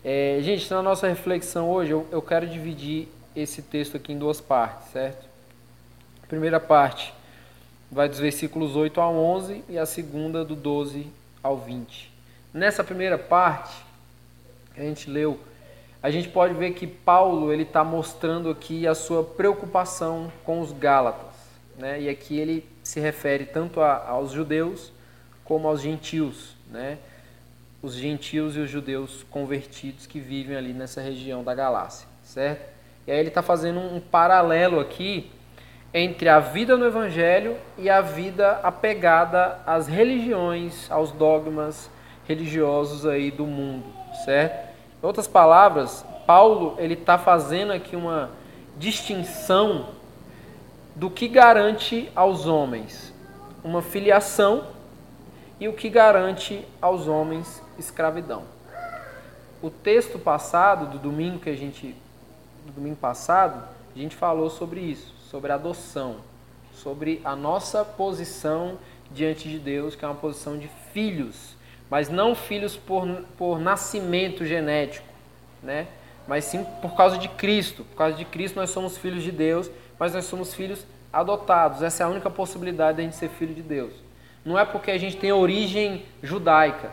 É, 0.02 0.38
gente, 0.40 0.70
na 0.70 0.82
nossa 0.82 1.06
reflexão 1.06 1.70
hoje, 1.70 1.90
eu, 1.90 2.06
eu 2.10 2.22
quero 2.22 2.46
dividir 2.46 3.06
esse 3.36 3.60
texto 3.60 3.98
aqui 3.98 4.12
em 4.12 4.18
duas 4.18 4.40
partes, 4.40 4.88
certo? 4.90 5.28
A 6.22 6.26
primeira 6.26 6.58
parte 6.58 7.12
vai 7.90 8.08
dos 8.08 8.18
versículos 8.18 8.76
8 8.76 8.98
ao 8.98 9.14
11 9.14 9.62
e 9.68 9.78
a 9.78 9.84
segunda 9.84 10.42
do 10.42 10.56
12 10.56 11.06
ao 11.42 11.58
20. 11.58 12.10
Nessa 12.54 12.82
primeira 12.82 13.18
parte 13.18 13.76
que 14.74 14.80
a 14.80 14.84
gente 14.84 15.10
leu, 15.10 15.38
a 16.02 16.10
gente 16.10 16.30
pode 16.30 16.54
ver 16.54 16.72
que 16.72 16.86
Paulo 16.86 17.52
ele 17.52 17.64
está 17.64 17.84
mostrando 17.84 18.48
aqui 18.48 18.86
a 18.86 18.94
sua 18.94 19.22
preocupação 19.22 20.32
com 20.44 20.62
os 20.62 20.72
Gálatas, 20.72 21.36
né? 21.76 22.00
E 22.00 22.08
aqui 22.08 22.38
ele 22.38 22.66
se 22.82 23.00
refere 23.00 23.44
tanto 23.44 23.82
a, 23.82 24.08
aos 24.08 24.32
judeus 24.32 24.90
como 25.44 25.68
aos 25.68 25.82
gentios, 25.82 26.56
né? 26.70 26.96
Os 27.82 27.94
gentios 27.94 28.56
e 28.56 28.60
os 28.60 28.68
judeus 28.68 29.24
convertidos 29.30 30.06
que 30.06 30.20
vivem 30.20 30.56
ali 30.56 30.72
nessa 30.72 31.00
região 31.00 31.42
da 31.42 31.54
Galácia, 31.54 32.06
certo? 32.22 32.68
E 33.06 33.10
aí 33.10 33.18
ele 33.18 33.28
está 33.28 33.42
fazendo 33.42 33.80
um 33.80 34.00
paralelo 34.00 34.78
aqui 34.78 35.30
entre 35.92 36.28
a 36.28 36.38
vida 36.38 36.76
no 36.76 36.84
Evangelho 36.84 37.56
e 37.78 37.88
a 37.88 38.00
vida 38.00 38.60
apegada 38.62 39.58
às 39.66 39.88
religiões, 39.88 40.90
aos 40.90 41.10
dogmas 41.10 41.90
religiosos 42.28 43.06
aí 43.06 43.30
do 43.30 43.46
mundo, 43.46 43.86
certo? 44.24 44.68
Em 45.02 45.06
outras 45.06 45.26
palavras, 45.26 46.04
Paulo 46.26 46.76
ele 46.78 46.94
está 46.94 47.16
fazendo 47.16 47.72
aqui 47.72 47.96
uma 47.96 48.30
distinção 48.76 49.88
do 50.94 51.10
que 51.10 51.26
garante 51.26 52.10
aos 52.14 52.46
homens 52.46 53.10
uma 53.62 53.82
filiação 53.82 54.64
e 55.60 55.68
o 55.68 55.74
que 55.74 55.90
garante 55.90 56.66
aos 56.80 57.06
homens 57.06 57.62
escravidão. 57.78 58.44
O 59.62 59.68
texto 59.68 60.18
passado, 60.18 60.86
do 60.86 60.98
domingo 60.98 61.38
que 61.38 61.50
a 61.50 61.56
gente 61.56 61.94
do 62.64 62.72
domingo 62.72 62.96
passado, 62.96 63.62
a 63.94 63.98
gente 63.98 64.16
falou 64.16 64.48
sobre 64.48 64.80
isso, 64.80 65.14
sobre 65.30 65.52
adoção, 65.52 66.16
sobre 66.72 67.20
a 67.24 67.36
nossa 67.36 67.84
posição 67.84 68.78
diante 69.10 69.48
de 69.48 69.58
Deus, 69.58 69.94
que 69.94 70.04
é 70.04 70.08
uma 70.08 70.14
posição 70.14 70.58
de 70.58 70.68
filhos, 70.92 71.54
mas 71.90 72.08
não 72.08 72.34
filhos 72.34 72.76
por, 72.76 73.06
por 73.36 73.58
nascimento 73.58 74.46
genético, 74.46 75.06
né? 75.62 75.86
mas 76.26 76.44
sim 76.44 76.64
por 76.80 76.94
causa 76.94 77.18
de 77.18 77.28
Cristo. 77.28 77.84
Por 77.84 77.96
causa 77.96 78.16
de 78.16 78.24
Cristo 78.24 78.56
nós 78.56 78.70
somos 78.70 78.96
filhos 78.96 79.22
de 79.22 79.32
Deus, 79.32 79.70
mas 79.98 80.14
nós 80.14 80.24
somos 80.24 80.54
filhos 80.54 80.86
adotados. 81.12 81.82
Essa 81.82 82.04
é 82.04 82.06
a 82.06 82.08
única 82.08 82.30
possibilidade 82.30 82.96
de 82.96 83.02
a 83.02 83.04
gente 83.04 83.16
ser 83.16 83.28
filho 83.28 83.54
de 83.54 83.62
Deus. 83.62 83.92
Não 84.44 84.58
é 84.58 84.64
porque 84.64 84.90
a 84.90 84.98
gente 84.98 85.16
tem 85.16 85.32
origem 85.32 86.04
judaica, 86.22 86.90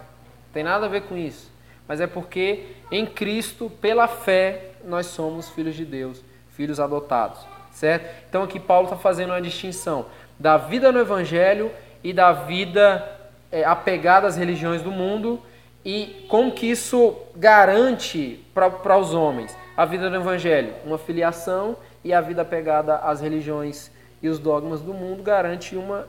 tem 0.53 0.63
nada 0.63 0.85
a 0.85 0.89
ver 0.89 1.03
com 1.03 1.17
isso. 1.17 1.51
Mas 1.87 2.01
é 2.01 2.07
porque 2.07 2.65
em 2.91 3.05
Cristo, 3.05 3.69
pela 3.81 4.07
fé, 4.07 4.71
nós 4.83 5.07
somos 5.07 5.49
filhos 5.49 5.75
de 5.75 5.85
Deus, 5.85 6.21
filhos 6.51 6.79
adotados. 6.79 7.45
Certo? 7.71 8.09
Então 8.27 8.43
aqui 8.43 8.59
Paulo 8.59 8.85
está 8.85 8.97
fazendo 8.97 9.29
uma 9.29 9.41
distinção 9.41 10.07
da 10.39 10.57
vida 10.57 10.91
no 10.91 10.99
Evangelho 10.99 11.71
e 12.03 12.11
da 12.11 12.31
vida 12.31 13.07
é, 13.51 13.63
apegada 13.63 14.27
às 14.27 14.35
religiões 14.35 14.81
do 14.81 14.91
mundo 14.91 15.41
e 15.85 16.25
como 16.27 16.51
que 16.51 16.65
isso 16.65 17.15
garante 17.35 18.43
para 18.53 18.97
os 18.97 19.13
homens 19.13 19.55
a 19.75 19.85
vida 19.85 20.09
no 20.09 20.15
Evangelho, 20.15 20.73
uma 20.83 20.97
filiação 20.97 21.77
e 22.03 22.11
a 22.11 22.19
vida 22.19 22.41
apegada 22.41 22.97
às 22.97 23.21
religiões 23.21 23.91
e 24.21 24.27
os 24.27 24.39
dogmas 24.39 24.81
do 24.81 24.93
mundo 24.93 25.21
garante 25.21 25.75
uma 25.75 26.07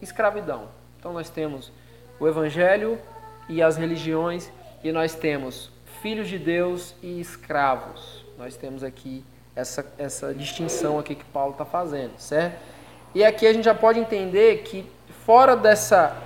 escravidão. 0.00 0.68
Então 0.98 1.12
nós 1.12 1.30
temos 1.30 1.72
o 2.18 2.26
Evangelho 2.26 2.98
e 3.48 3.62
as 3.62 3.76
religiões, 3.76 4.50
e 4.84 4.92
nós 4.92 5.14
temos 5.14 5.70
filhos 6.02 6.28
de 6.28 6.38
Deus 6.38 6.94
e 7.02 7.20
escravos. 7.20 8.24
Nós 8.38 8.56
temos 8.56 8.82
aqui 8.82 9.24
essa, 9.54 9.92
essa 9.98 10.34
distinção 10.34 10.98
aqui 10.98 11.14
que 11.14 11.24
Paulo 11.24 11.52
está 11.52 11.64
fazendo, 11.64 12.18
certo? 12.18 12.58
E 13.14 13.24
aqui 13.24 13.46
a 13.46 13.52
gente 13.52 13.64
já 13.64 13.74
pode 13.74 13.98
entender 13.98 14.62
que 14.62 14.88
fora 15.24 15.56
dessa 15.56 16.16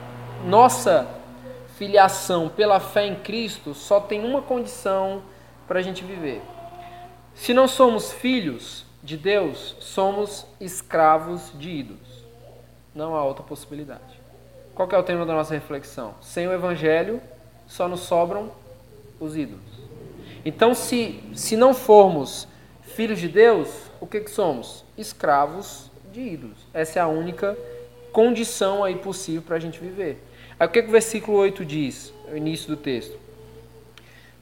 nossa 0.44 1.08
filiação 1.76 2.48
pela 2.48 2.78
fé 2.78 3.06
em 3.06 3.16
Cristo, 3.16 3.74
só 3.74 4.00
tem 4.00 4.24
uma 4.24 4.42
condição 4.42 5.22
para 5.66 5.80
a 5.80 5.82
gente 5.82 6.04
viver. 6.04 6.40
Se 7.34 7.52
não 7.52 7.66
somos 7.66 8.12
filhos 8.12 8.84
de 9.02 9.16
Deus, 9.16 9.76
somos 9.80 10.46
escravos 10.60 11.52
de 11.54 11.70
ídolos. 11.70 12.03
Não 12.94 13.16
há 13.16 13.24
outra 13.24 13.42
possibilidade. 13.42 14.20
Qual 14.74 14.88
é 14.90 14.98
o 14.98 15.02
tema 15.02 15.26
da 15.26 15.32
nossa 15.32 15.54
reflexão? 15.54 16.14
Sem 16.20 16.46
o 16.46 16.52
Evangelho, 16.52 17.20
só 17.66 17.88
nos 17.88 18.00
sobram 18.00 18.50
os 19.18 19.36
ídolos. 19.36 19.62
Então, 20.44 20.74
se, 20.74 21.22
se 21.34 21.56
não 21.56 21.72
formos 21.72 22.46
filhos 22.82 23.18
de 23.18 23.28
Deus, 23.28 23.68
o 24.00 24.06
que, 24.06 24.20
que 24.20 24.30
somos? 24.30 24.84
Escravos 24.96 25.90
de 26.12 26.20
ídolos. 26.20 26.58
Essa 26.72 26.98
é 26.98 27.02
a 27.02 27.08
única 27.08 27.56
condição 28.12 28.84
aí 28.84 28.96
possível 28.96 29.42
para 29.42 29.56
a 29.56 29.60
gente 29.60 29.80
viver. 29.80 30.22
Aí 30.58 30.66
o 30.66 30.70
que, 30.70 30.82
que 30.82 30.88
o 30.88 30.92
versículo 30.92 31.38
8 31.38 31.64
diz, 31.64 32.12
o 32.30 32.36
início 32.36 32.68
do 32.68 32.76
texto? 32.76 33.18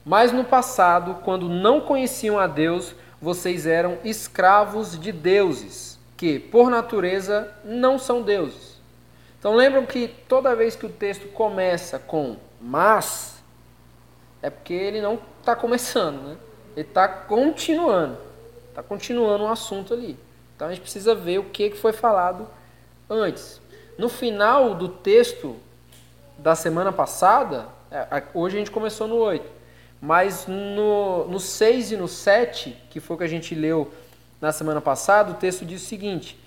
Mas 0.05 0.31
no 0.31 0.43
passado, 0.43 1.21
quando 1.23 1.47
não 1.47 1.81
conheciam 1.81 2.37
a 2.37 2.45
Deus, 2.45 2.93
vocês 3.21 3.65
eram 3.65 3.97
escravos 4.03 4.99
de 4.99 5.11
deuses 5.11 5.92
que, 6.23 6.39
por 6.39 6.69
natureza, 6.69 7.53
não 7.65 7.99
são 7.99 8.21
deuses. 8.21 8.77
Então 9.37 9.53
lembram 9.53 9.85
que 9.85 10.07
toda 10.07 10.55
vez 10.55 10.73
que 10.73 10.85
o 10.85 10.89
texto 10.89 11.27
começa 11.33 11.99
com 11.99 12.37
mas, 12.61 13.43
é 14.41 14.49
porque 14.49 14.73
ele 14.73 15.01
não 15.01 15.19
está 15.41 15.53
começando, 15.53 16.21
né? 16.21 16.37
ele 16.77 16.87
está 16.87 17.09
continuando. 17.09 18.17
Está 18.69 18.81
continuando 18.81 19.43
um 19.43 19.49
assunto 19.49 19.93
ali. 19.93 20.17
Então 20.55 20.69
a 20.69 20.71
gente 20.71 20.79
precisa 20.79 21.13
ver 21.13 21.39
o 21.39 21.49
que 21.49 21.71
foi 21.71 21.91
falado 21.91 22.47
antes. 23.09 23.59
No 23.97 24.07
final 24.07 24.75
do 24.75 24.87
texto 24.87 25.57
da 26.37 26.55
semana 26.55 26.93
passada, 26.93 27.67
é, 27.91 28.23
hoje 28.33 28.55
a 28.55 28.59
gente 28.59 28.71
começou 28.71 29.09
no 29.09 29.17
8, 29.17 29.45
mas 29.99 30.47
no, 30.47 31.27
no 31.27 31.37
6 31.41 31.91
e 31.91 31.97
no 31.97 32.07
7, 32.07 32.77
que 32.89 33.01
foi 33.01 33.17
o 33.17 33.19
que 33.19 33.25
a 33.25 33.27
gente 33.27 33.53
leu 33.53 33.91
na 34.41 34.51
semana 34.51 34.81
passada, 34.81 35.31
o 35.31 35.35
texto 35.35 35.65
diz 35.65 35.81
o 35.81 35.85
seguinte: 35.85 36.37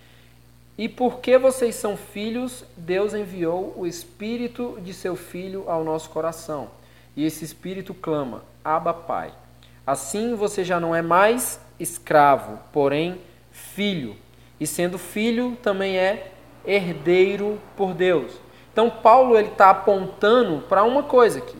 E 0.77 0.89
porque 0.89 1.39
vocês 1.39 1.75
são 1.75 1.97
filhos, 1.97 2.65
Deus 2.77 3.15
enviou 3.15 3.75
o 3.77 3.87
espírito 3.87 4.79
de 4.83 4.93
seu 4.93 5.17
filho 5.17 5.65
ao 5.69 5.83
nosso 5.85 6.11
coração. 6.11 6.69
E 7.17 7.25
esse 7.25 7.45
espírito 7.45 7.95
clama: 7.95 8.43
Abba, 8.65 8.93
Pai. 8.93 9.33
Assim 9.87 10.35
você 10.35 10.65
já 10.65 10.81
não 10.81 10.95
é 10.95 11.01
mais 11.01 11.61
escravo, 11.79 12.59
porém 12.73 13.21
filho. 13.51 14.17
E 14.59 14.67
sendo 14.67 14.99
filho, 14.99 15.57
também 15.63 15.97
é 15.97 16.33
herdeiro 16.67 17.61
por 17.77 17.95
Deus. 17.95 18.33
Então 18.73 18.91
Paulo 18.91 19.39
ele 19.39 19.49
está 19.49 19.71
apontando 19.71 20.63
para 20.69 20.83
uma 20.85 21.03
coisa 21.03 21.39
aqui. 21.39 21.57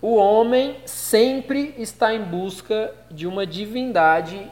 O 0.00 0.14
homem 0.14 0.76
sempre 0.84 1.74
está 1.78 2.14
em 2.14 2.22
busca 2.22 2.94
de 3.10 3.26
uma 3.26 3.46
divindade 3.46 4.48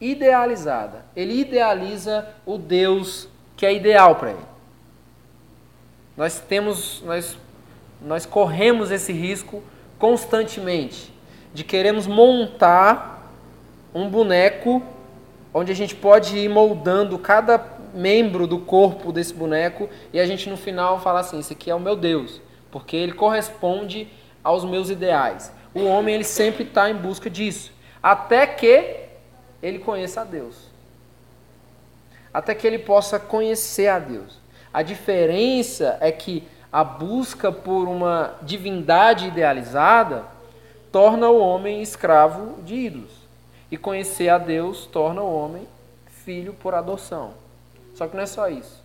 idealizada. 0.00 1.04
Ele 1.14 1.40
idealiza 1.40 2.28
o 2.44 2.58
Deus 2.58 3.28
que 3.56 3.64
é 3.64 3.74
ideal 3.74 4.16
para 4.16 4.30
ele. 4.30 4.46
Nós 6.16 6.40
temos, 6.40 7.02
nós, 7.02 7.36
nós 8.00 8.26
corremos 8.26 8.90
esse 8.90 9.12
risco 9.12 9.62
constantemente 9.98 11.12
de 11.52 11.64
queremos 11.64 12.06
montar 12.06 13.32
um 13.94 14.08
boneco 14.08 14.82
onde 15.52 15.72
a 15.72 15.74
gente 15.74 15.94
pode 15.94 16.36
ir 16.36 16.48
moldando 16.50 17.18
cada 17.18 17.58
membro 17.94 18.46
do 18.46 18.58
corpo 18.58 19.10
desse 19.10 19.32
boneco 19.32 19.88
e 20.12 20.20
a 20.20 20.26
gente 20.26 20.50
no 20.50 20.56
final 20.56 21.00
fala 21.00 21.20
assim: 21.20 21.38
esse 21.38 21.54
aqui 21.54 21.70
é 21.70 21.74
o 21.74 21.80
meu 21.80 21.96
Deus, 21.96 22.40
porque 22.70 22.94
ele 22.94 23.12
corresponde 23.12 24.08
aos 24.44 24.64
meus 24.64 24.90
ideais. 24.90 25.50
O 25.74 25.84
homem 25.84 26.14
ele 26.14 26.24
sempre 26.24 26.64
está 26.64 26.90
em 26.90 26.94
busca 26.94 27.30
disso, 27.30 27.72
até 28.02 28.46
que 28.46 29.05
ele 29.66 29.78
conheça 29.80 30.20
a 30.20 30.24
Deus, 30.24 30.54
até 32.32 32.54
que 32.54 32.66
ele 32.66 32.78
possa 32.78 33.18
conhecer 33.18 33.88
a 33.88 33.98
Deus. 33.98 34.38
A 34.72 34.82
diferença 34.82 35.96
é 36.00 36.12
que 36.12 36.46
a 36.70 36.84
busca 36.84 37.50
por 37.50 37.88
uma 37.88 38.34
divindade 38.42 39.26
idealizada 39.26 40.24
torna 40.92 41.28
o 41.28 41.38
homem 41.38 41.82
escravo 41.82 42.62
de 42.62 42.74
ídolos. 42.74 43.10
E 43.70 43.76
conhecer 43.76 44.28
a 44.28 44.38
Deus 44.38 44.86
torna 44.86 45.22
o 45.22 45.34
homem 45.34 45.66
filho 46.24 46.52
por 46.52 46.74
adoção. 46.74 47.34
Só 47.94 48.06
que 48.06 48.14
não 48.14 48.22
é 48.22 48.26
só 48.26 48.48
isso. 48.48 48.82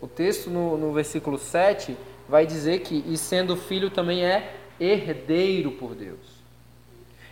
O 0.00 0.08
texto 0.08 0.50
no, 0.50 0.76
no 0.76 0.92
versículo 0.92 1.38
7 1.38 1.96
vai 2.28 2.46
dizer 2.46 2.80
que, 2.80 3.04
e 3.06 3.16
sendo 3.16 3.56
filho, 3.56 3.90
também 3.90 4.24
é 4.24 4.54
herdeiro 4.80 5.72
por 5.72 5.94
Deus. 5.94 6.23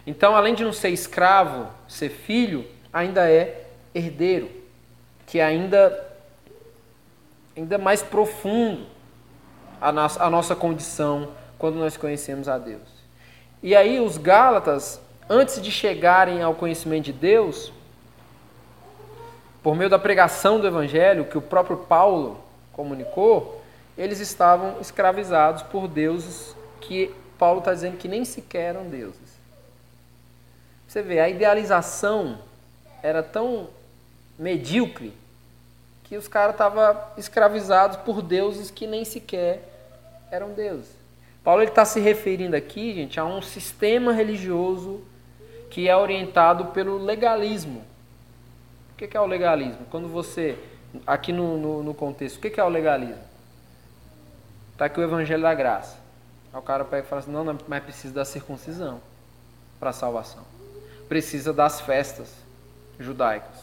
Então, 0.06 0.34
além 0.34 0.54
de 0.54 0.64
não 0.64 0.72
ser 0.72 0.90
escravo, 0.90 1.68
ser 1.86 2.08
filho, 2.08 2.66
ainda 2.92 3.30
é 3.30 3.66
herdeiro, 3.94 4.50
que 5.26 5.38
é 5.38 5.44
ainda, 5.44 6.06
ainda 7.56 7.78
mais 7.78 8.02
profundo 8.02 8.86
a, 9.80 9.88
a 9.88 10.30
nossa 10.30 10.56
condição 10.56 11.30
quando 11.58 11.76
nós 11.76 11.96
conhecemos 11.96 12.48
a 12.48 12.58
Deus. 12.58 12.82
E 13.62 13.76
aí, 13.76 14.00
os 14.00 14.18
Gálatas, 14.18 15.00
antes 15.30 15.62
de 15.62 15.70
chegarem 15.70 16.42
ao 16.42 16.54
conhecimento 16.54 17.04
de 17.04 17.12
Deus, 17.12 17.72
por 19.62 19.76
meio 19.76 19.88
da 19.88 19.98
pregação 19.98 20.58
do 20.58 20.66
Evangelho, 20.66 21.26
que 21.26 21.38
o 21.38 21.42
próprio 21.42 21.76
Paulo 21.76 22.42
comunicou, 22.72 23.62
eles 23.96 24.18
estavam 24.18 24.80
escravizados 24.80 25.62
por 25.62 25.86
deuses 25.86 26.56
que 26.80 27.14
Paulo 27.38 27.60
está 27.60 27.72
dizendo 27.72 27.96
que 27.96 28.08
nem 28.08 28.24
sequer 28.24 28.70
eram 28.70 28.88
deuses. 28.88 29.21
Você 30.92 31.00
vê, 31.00 31.20
a 31.20 31.28
idealização 31.30 32.38
era 33.02 33.22
tão 33.22 33.70
medíocre 34.38 35.14
que 36.04 36.18
os 36.18 36.28
caras 36.28 36.52
estavam 36.52 36.94
escravizados 37.16 37.96
por 37.96 38.20
deuses 38.20 38.70
que 38.70 38.86
nem 38.86 39.02
sequer 39.02 39.62
eram 40.30 40.52
deuses. 40.52 40.94
Paulo 41.42 41.62
está 41.62 41.86
se 41.86 41.98
referindo 41.98 42.54
aqui, 42.54 42.92
gente, 42.92 43.18
a 43.18 43.24
um 43.24 43.40
sistema 43.40 44.12
religioso 44.12 45.00
que 45.70 45.88
é 45.88 45.96
orientado 45.96 46.66
pelo 46.66 46.98
legalismo. 46.98 47.82
O 48.92 48.94
que 48.94 49.16
é 49.16 49.20
o 49.20 49.24
legalismo? 49.24 49.86
Quando 49.90 50.08
você, 50.08 50.58
aqui 51.06 51.32
no, 51.32 51.56
no, 51.56 51.82
no 51.82 51.94
contexto, 51.94 52.36
o 52.36 52.40
que 52.40 52.60
é 52.60 52.64
o 52.64 52.68
legalismo? 52.68 53.24
Está 54.72 54.84
aqui 54.84 55.00
o 55.00 55.02
Evangelho 55.02 55.40
da 55.42 55.54
Graça. 55.54 55.96
Aí 56.52 56.58
o 56.60 56.62
cara 56.62 56.84
pega 56.84 57.06
e 57.06 57.08
fala 57.08 57.22
assim: 57.22 57.32
não, 57.32 57.44
não 57.44 57.58
mas 57.66 57.82
precisa 57.82 58.12
da 58.12 58.26
circuncisão 58.26 59.00
para 59.80 59.88
a 59.88 59.94
salvação. 59.94 60.51
Precisa 61.12 61.52
das 61.52 61.78
festas 61.78 62.32
judaicas. 62.98 63.58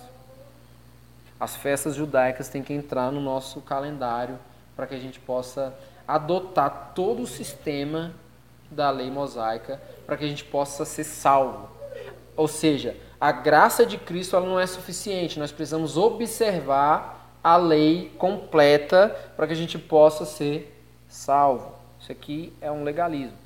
As 1.40 1.56
festas 1.56 1.96
judaicas 1.96 2.48
têm 2.48 2.62
que 2.62 2.72
entrar 2.72 3.12
no 3.12 3.20
nosso 3.20 3.60
calendário 3.62 4.38
para 4.76 4.86
que 4.86 4.94
a 4.94 5.00
gente 5.00 5.20
possa 5.20 5.74
adotar 6.08 6.92
todo 6.94 7.24
o 7.24 7.26
sistema 7.26 8.14
da 8.70 8.92
lei 8.92 9.10
mosaica 9.10 9.82
para 10.06 10.16
que 10.16 10.26
a 10.26 10.28
gente 10.28 10.44
possa 10.44 10.86
ser 10.86 11.04
salvo. 11.04 11.68
Ou 12.36 12.48
seja, 12.48 12.96
a 13.20 13.32
graça 13.32 13.84
de 13.84 13.98
Cristo 13.98 14.36
ela 14.36 14.46
não 14.46 14.60
é 14.60 14.68
suficiente, 14.68 15.40
nós 15.40 15.52
precisamos 15.52 15.98
observar 15.98 17.34
a 17.44 17.58
lei 17.58 18.14
completa 18.20 19.10
para 19.36 19.48
que 19.48 19.54
a 19.54 19.56
gente 19.56 19.80
possa 19.80 20.24
ser 20.24 20.72
salvo. 21.08 21.74
Isso 22.00 22.12
aqui 22.12 22.54
é 22.62 22.72
um 22.72 22.84
legalismo. 22.84 23.40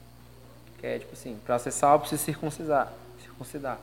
Que 0.82 0.88
é 0.88 1.00
tipo 1.00 1.14
assim, 1.14 1.40
para 1.46 1.58
ser 1.58 1.72
salvo 1.72 2.00
precisa 2.00 2.22
circuncidar, 2.22 2.92
circuncidar. 3.22 3.80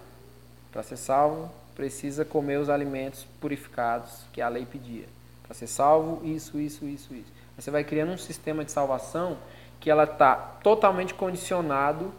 Para 0.73 0.83
ser 0.83 0.97
salvo 0.97 1.51
precisa 1.75 2.25
comer 2.25 2.59
os 2.59 2.69
alimentos 2.69 3.27
purificados 3.41 4.23
que 4.33 4.41
a 4.41 4.49
lei 4.49 4.67
pedia. 4.67 5.07
Para 5.43 5.55
ser 5.55 5.67
salvo, 5.67 6.25
isso, 6.25 6.59
isso, 6.59 6.85
isso, 6.85 7.15
isso. 7.15 7.33
Você 7.57 7.71
vai 7.71 7.85
criando 7.85 8.13
um 8.13 8.19
sistema 8.19 8.65
de 8.65 8.71
salvação 8.71 9.39
que 9.79 9.91
ela 9.91 10.05
está 10.05 10.35
totalmente 10.35 11.15
condicionado 11.15 12.13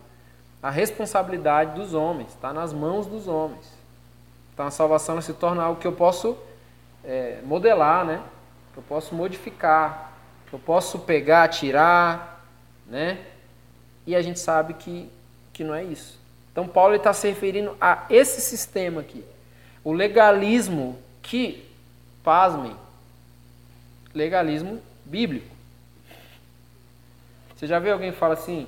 a 0.62 0.70
responsabilidade 0.70 1.76
dos 1.76 1.94
homens, 1.94 2.30
está 2.30 2.54
nas 2.54 2.72
mãos 2.72 3.08
dos 3.08 3.28
homens. 3.28 3.72
Então 4.54 4.68
a 4.68 4.72
salvação 4.72 5.20
se 5.22 5.34
torna 5.34 5.64
algo 5.64 5.80
que 5.80 5.88
eu 5.88 5.94
posso 5.94 6.38
é, 7.04 7.40
modelar, 7.44 8.06
né? 8.06 8.22
que 8.74 8.78
eu 8.78 8.84
posso 8.84 9.16
modificar, 9.16 10.14
que 10.48 10.54
eu 10.54 10.60
posso 10.60 11.00
pegar, 11.00 11.48
tirar, 11.48 12.46
né? 12.86 13.26
E 14.06 14.16
a 14.16 14.22
gente 14.22 14.40
sabe 14.40 14.74
que, 14.76 15.12
que 15.52 15.64
não 15.64 15.74
é 15.74 15.84
isso. 15.84 16.21
Então 16.52 16.68
Paulo 16.68 16.96
está 16.96 17.14
se 17.14 17.28
referindo 17.28 17.76
a 17.80 18.06
esse 18.10 18.42
sistema 18.42 19.02
aqui. 19.02 19.24
O 19.84 19.94
legalismo 19.94 21.00
que, 21.22 21.66
pasmem, 22.24 22.76
legalismo 24.14 24.82
bíblico. 25.06 25.48
Você 27.56 27.68
já 27.68 27.80
viu 27.80 27.94
alguém 27.94 28.12
que 28.12 28.18
fala 28.18 28.34
assim, 28.34 28.68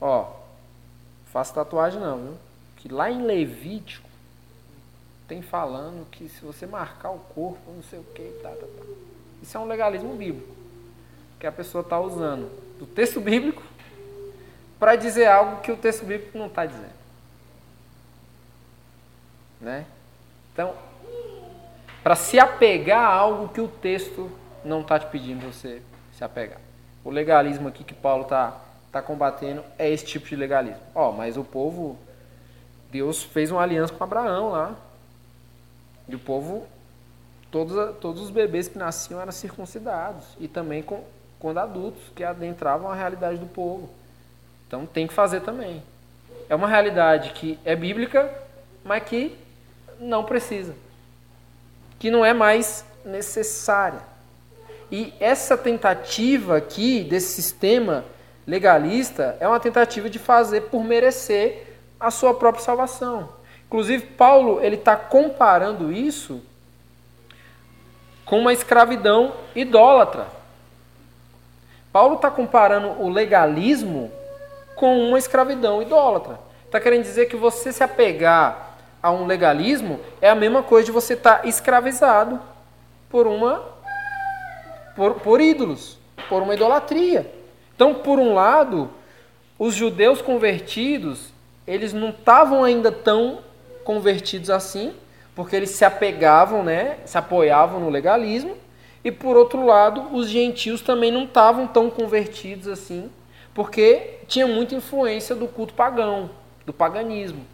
ó, 0.00 0.32
faço 1.32 1.54
tatuagem 1.54 2.00
não, 2.00 2.18
viu? 2.18 2.34
Que 2.76 2.88
lá 2.88 3.10
em 3.10 3.22
Levítico 3.22 4.08
tem 5.26 5.42
falando 5.42 6.08
que 6.10 6.28
se 6.28 6.44
você 6.44 6.66
marcar 6.66 7.10
o 7.10 7.18
corpo, 7.18 7.72
não 7.72 7.82
sei 7.82 7.98
o 7.98 8.04
que, 8.04 8.38
tá, 8.42 8.50
tá, 8.50 8.66
tá. 8.66 8.86
Isso 9.42 9.56
é 9.56 9.60
um 9.60 9.66
legalismo 9.66 10.14
bíblico. 10.14 10.54
Que 11.40 11.46
a 11.46 11.52
pessoa 11.52 11.82
está 11.82 11.98
usando 11.98 12.50
do 12.78 12.86
texto 12.86 13.20
bíblico 13.22 13.62
para 14.78 14.96
dizer 14.96 15.26
algo 15.26 15.60
que 15.60 15.72
o 15.72 15.76
texto 15.76 16.04
bíblico 16.04 16.36
não 16.36 16.46
está 16.46 16.66
dizendo. 16.66 16.96
Né? 19.60 19.86
Então, 20.52 20.74
para 22.02 22.14
se 22.14 22.38
apegar 22.38 23.02
a 23.02 23.14
algo 23.14 23.48
que 23.48 23.60
o 23.60 23.68
texto 23.68 24.30
não 24.64 24.82
está 24.82 24.98
te 24.98 25.06
pedindo 25.06 25.50
você 25.50 25.82
se 26.12 26.22
apegar. 26.22 26.60
O 27.04 27.10
legalismo 27.10 27.68
aqui 27.68 27.84
que 27.84 27.94
Paulo 27.94 28.22
está 28.22 28.60
está 28.96 29.02
combatendo 29.02 29.62
é 29.78 29.90
esse 29.90 30.04
tipo 30.04 30.26
de 30.26 30.36
legalismo. 30.36 30.80
Ó, 30.94 31.10
oh, 31.10 31.12
mas 31.12 31.36
o 31.36 31.44
povo, 31.44 31.98
Deus 32.90 33.22
fez 33.22 33.50
uma 33.50 33.62
aliança 33.62 33.92
com 33.92 34.02
Abraão 34.02 34.50
lá. 34.50 34.74
E 36.08 36.14
o 36.14 36.18
povo, 36.18 36.66
todos, 37.50 37.96
todos 37.98 38.22
os 38.22 38.30
bebês 38.30 38.68
que 38.68 38.78
nasciam 38.78 39.20
eram 39.20 39.32
circuncidados. 39.32 40.24
E 40.38 40.48
também 40.48 40.82
com, 40.82 41.04
quando 41.38 41.58
adultos, 41.58 42.02
que 42.14 42.24
adentravam 42.24 42.90
a 42.90 42.94
realidade 42.94 43.38
do 43.38 43.46
povo. 43.46 43.90
Então 44.66 44.86
tem 44.86 45.06
que 45.06 45.14
fazer 45.14 45.40
também. 45.40 45.82
É 46.48 46.54
uma 46.54 46.68
realidade 46.68 47.30
que 47.30 47.58
é 47.64 47.74
bíblica, 47.74 48.32
mas 48.84 49.02
que 49.04 49.36
não 49.98 50.24
precisa. 50.24 50.74
Que 51.98 52.10
não 52.10 52.24
é 52.24 52.32
mais 52.32 52.84
necessária. 53.04 54.00
E 54.90 55.12
essa 55.18 55.56
tentativa 55.56 56.56
aqui 56.56 57.02
desse 57.02 57.32
sistema 57.34 58.04
legalista 58.46 59.36
é 59.40 59.48
uma 59.48 59.58
tentativa 59.58 60.08
de 60.08 60.18
fazer 60.18 60.62
por 60.62 60.84
merecer 60.84 61.78
a 61.98 62.10
sua 62.10 62.34
própria 62.34 62.64
salvação. 62.64 63.28
Inclusive, 63.66 64.06
Paulo 64.06 64.60
ele 64.62 64.76
está 64.76 64.94
comparando 64.94 65.92
isso 65.92 66.40
com 68.24 68.38
uma 68.38 68.52
escravidão 68.52 69.32
idólatra. 69.54 70.26
Paulo 71.92 72.16
está 72.16 72.30
comparando 72.30 72.88
o 73.02 73.08
legalismo 73.08 74.12
com 74.76 75.08
uma 75.08 75.18
escravidão 75.18 75.82
idólatra. 75.82 76.38
Está 76.64 76.78
querendo 76.78 77.02
dizer 77.02 77.26
que 77.26 77.34
você 77.36 77.72
se 77.72 77.82
apegar 77.82 78.76
a 79.02 79.10
um 79.10 79.26
legalismo 79.26 79.98
é 80.20 80.28
a 80.28 80.34
mesma 80.34 80.62
coisa 80.62 80.86
de 80.86 80.92
você 80.92 81.14
estar 81.14 81.40
tá 81.40 81.48
escravizado 81.48 82.40
por 83.08 83.26
uma 83.26 83.74
por, 84.94 85.14
por 85.14 85.40
ídolos, 85.40 85.98
por 86.28 86.42
uma 86.42 86.54
idolatria. 86.54 87.30
Então, 87.74 87.94
por 87.94 88.18
um 88.18 88.32
lado, 88.32 88.90
os 89.58 89.74
judeus 89.74 90.22
convertidos, 90.22 91.32
eles 91.66 91.92
não 91.92 92.08
estavam 92.08 92.64
ainda 92.64 92.90
tão 92.90 93.40
convertidos 93.84 94.48
assim, 94.48 94.94
porque 95.34 95.54
eles 95.54 95.70
se 95.70 95.84
apegavam, 95.84 96.64
né, 96.64 96.96
se 97.04 97.18
apoiavam 97.18 97.78
no 97.78 97.90
legalismo, 97.90 98.56
e 99.04 99.12
por 99.12 99.36
outro 99.36 99.64
lado, 99.64 100.14
os 100.16 100.28
gentios 100.28 100.80
também 100.80 101.12
não 101.12 101.24
estavam 101.24 101.66
tão 101.66 101.90
convertidos 101.90 102.66
assim, 102.66 103.10
porque 103.54 104.15
tinha 104.26 104.46
muita 104.46 104.74
influência 104.74 105.34
do 105.34 105.46
culto 105.46 105.74
pagão, 105.74 106.30
do 106.64 106.72
paganismo, 106.72 107.44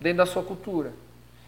dentro 0.00 0.18
da 0.18 0.26
sua 0.26 0.42
cultura. 0.42 0.92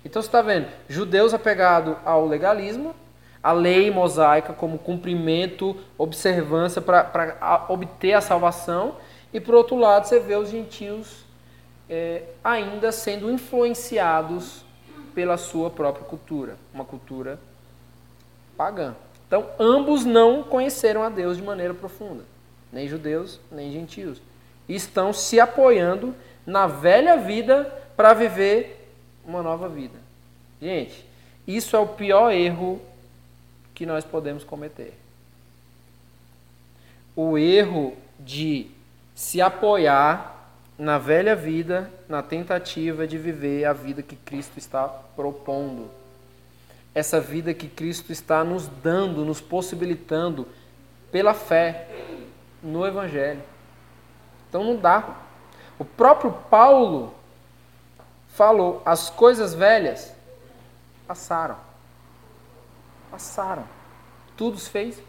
Então 0.04 0.20
você 0.20 0.28
está 0.28 0.42
vendo, 0.42 0.66
judeus 0.88 1.32
apegados 1.32 1.96
ao 2.04 2.26
legalismo, 2.26 2.94
a 3.42 3.52
lei 3.52 3.90
mosaica 3.90 4.52
como 4.52 4.78
cumprimento, 4.78 5.76
observância 5.98 6.80
para 6.80 7.66
obter 7.68 8.12
a 8.12 8.20
salvação, 8.20 8.96
e 9.32 9.40
por 9.40 9.54
outro 9.54 9.76
lado 9.76 10.06
você 10.06 10.20
vê 10.20 10.36
os 10.36 10.50
gentios 10.50 11.24
é, 11.88 12.22
ainda 12.42 12.92
sendo 12.92 13.30
influenciados 13.30 14.64
pela 15.14 15.36
sua 15.36 15.70
própria 15.70 16.04
cultura, 16.04 16.56
uma 16.72 16.84
cultura 16.84 17.38
pagã. 18.56 18.94
Então, 19.26 19.46
ambos 19.58 20.04
não 20.04 20.42
conheceram 20.42 21.02
a 21.02 21.08
Deus 21.08 21.36
de 21.36 21.42
maneira 21.42 21.72
profunda, 21.72 22.22
nem 22.72 22.86
judeus, 22.86 23.40
nem 23.50 23.72
gentios. 23.72 24.20
Estão 24.74 25.12
se 25.12 25.38
apoiando 25.38 26.14
na 26.46 26.66
velha 26.66 27.16
vida 27.16 27.64
para 27.96 28.14
viver 28.14 28.88
uma 29.24 29.42
nova 29.42 29.68
vida. 29.68 29.98
Gente, 30.60 31.04
isso 31.46 31.76
é 31.76 31.78
o 31.78 31.86
pior 31.86 32.30
erro 32.30 32.80
que 33.74 33.84
nós 33.84 34.04
podemos 34.04 34.44
cometer. 34.44 34.94
O 37.14 37.36
erro 37.36 37.94
de 38.18 38.68
se 39.14 39.40
apoiar 39.40 40.32
na 40.78 40.98
velha 40.98 41.36
vida, 41.36 41.90
na 42.08 42.22
tentativa 42.22 43.06
de 43.06 43.18
viver 43.18 43.64
a 43.64 43.72
vida 43.72 44.02
que 44.02 44.16
Cristo 44.16 44.58
está 44.58 44.88
propondo. 44.88 45.90
Essa 46.94 47.20
vida 47.20 47.52
que 47.52 47.68
Cristo 47.68 48.10
está 48.10 48.42
nos 48.42 48.66
dando, 48.66 49.24
nos 49.24 49.40
possibilitando 49.40 50.48
pela 51.10 51.34
fé 51.34 51.88
no 52.62 52.86
Evangelho. 52.86 53.51
Então 54.52 54.62
não 54.62 54.76
dá. 54.76 55.02
O 55.78 55.84
próprio 55.84 56.30
Paulo 56.50 57.14
falou: 58.34 58.82
as 58.84 59.08
coisas 59.08 59.54
velhas 59.54 60.14
passaram. 61.08 61.56
Passaram. 63.10 63.64
Tudo 64.36 64.58
se 64.58 64.68
fez 64.68 65.02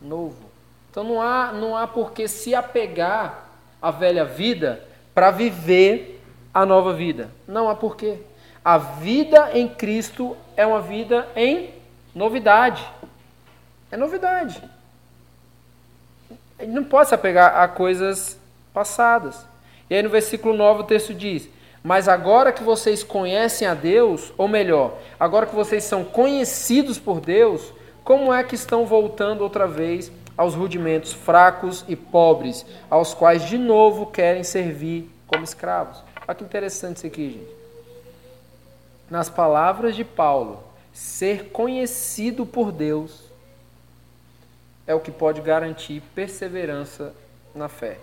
novo. 0.00 0.48
Então 0.92 1.02
não 1.02 1.20
há, 1.20 1.50
não 1.50 1.76
há 1.76 1.88
por 1.88 2.12
que 2.12 2.28
se 2.28 2.54
apegar 2.54 3.46
à 3.82 3.90
velha 3.90 4.24
vida 4.24 4.86
para 5.12 5.32
viver 5.32 6.22
a 6.54 6.64
nova 6.64 6.92
vida. 6.92 7.32
Não 7.48 7.68
há 7.68 7.74
porquê. 7.74 8.22
A 8.64 8.78
vida 8.78 9.50
em 9.58 9.68
Cristo 9.68 10.36
é 10.56 10.64
uma 10.64 10.80
vida 10.80 11.28
em 11.34 11.74
novidade. 12.14 12.88
É 13.90 13.96
novidade. 13.96 14.62
Ele 16.60 16.70
não 16.70 16.84
pode 16.84 17.08
se 17.08 17.14
apegar 17.16 17.56
a 17.56 17.66
coisas 17.66 18.38
passadas. 18.74 19.46
E 19.88 19.94
aí 19.94 20.02
no 20.02 20.10
versículo 20.10 20.54
9 20.54 20.80
o 20.80 20.84
texto 20.84 21.14
diz: 21.14 21.48
Mas 21.82 22.08
agora 22.08 22.52
que 22.52 22.62
vocês 22.62 23.02
conhecem 23.02 23.66
a 23.66 23.72
Deus, 23.72 24.34
ou 24.36 24.48
melhor, 24.48 24.98
agora 25.18 25.46
que 25.46 25.54
vocês 25.54 25.84
são 25.84 26.04
conhecidos 26.04 26.98
por 26.98 27.20
Deus, 27.20 27.72
como 28.02 28.32
é 28.32 28.42
que 28.42 28.56
estão 28.56 28.84
voltando 28.84 29.42
outra 29.42 29.66
vez 29.66 30.12
aos 30.36 30.54
rudimentos 30.54 31.12
fracos 31.12 31.84
e 31.88 31.94
pobres, 31.94 32.66
aos 32.90 33.14
quais 33.14 33.44
de 33.44 33.56
novo 33.56 34.06
querem 34.06 34.42
servir 34.42 35.08
como 35.26 35.44
escravos. 35.44 36.02
Olha 36.26 36.34
que 36.34 36.44
interessante 36.44 36.96
isso 36.96 37.06
aqui, 37.06 37.30
gente. 37.30 37.54
Nas 39.08 39.28
palavras 39.28 39.94
de 39.94 40.02
Paulo, 40.02 40.64
ser 40.92 41.50
conhecido 41.50 42.44
por 42.44 42.72
Deus 42.72 43.22
é 44.86 44.94
o 44.94 45.00
que 45.00 45.10
pode 45.10 45.40
garantir 45.40 46.02
perseverança 46.14 47.14
na 47.54 47.68
fé. 47.68 47.98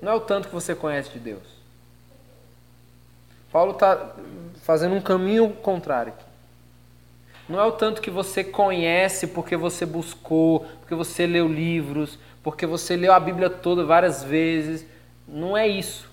Não 0.00 0.12
é 0.12 0.14
o 0.14 0.20
tanto 0.20 0.48
que 0.48 0.54
você 0.54 0.74
conhece 0.74 1.10
de 1.10 1.18
Deus. 1.18 1.42
Paulo 3.50 3.72
está 3.72 4.14
fazendo 4.62 4.94
um 4.94 5.00
caminho 5.00 5.50
contrário 5.50 6.12
aqui. 6.12 6.24
Não 7.48 7.60
é 7.60 7.64
o 7.64 7.72
tanto 7.72 8.02
que 8.02 8.10
você 8.10 8.42
conhece 8.42 9.28
porque 9.28 9.56
você 9.56 9.86
buscou, 9.86 10.66
porque 10.80 10.94
você 10.94 11.26
leu 11.26 11.46
livros, 11.46 12.18
porque 12.42 12.66
você 12.66 12.96
leu 12.96 13.12
a 13.12 13.20
Bíblia 13.20 13.48
toda 13.48 13.84
várias 13.84 14.22
vezes. 14.22 14.84
Não 15.26 15.56
é 15.56 15.66
isso 15.66 16.08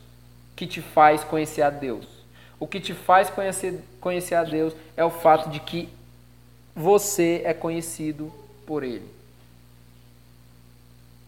que 0.56 0.68
te 0.68 0.82
faz 0.82 1.24
conhecer 1.24 1.64
a 1.64 1.70
Deus. 1.70 2.06
O 2.60 2.68
que 2.68 2.80
te 2.80 2.94
faz 2.94 3.30
conhecer, 3.30 3.84
conhecer 4.00 4.36
a 4.36 4.44
Deus 4.44 4.74
é 4.96 5.04
o 5.04 5.10
fato 5.10 5.50
de 5.50 5.60
que 5.60 5.90
você 6.76 7.42
é 7.44 7.54
conhecido 7.54 8.32
por 8.66 8.84
Ele. 8.84 9.08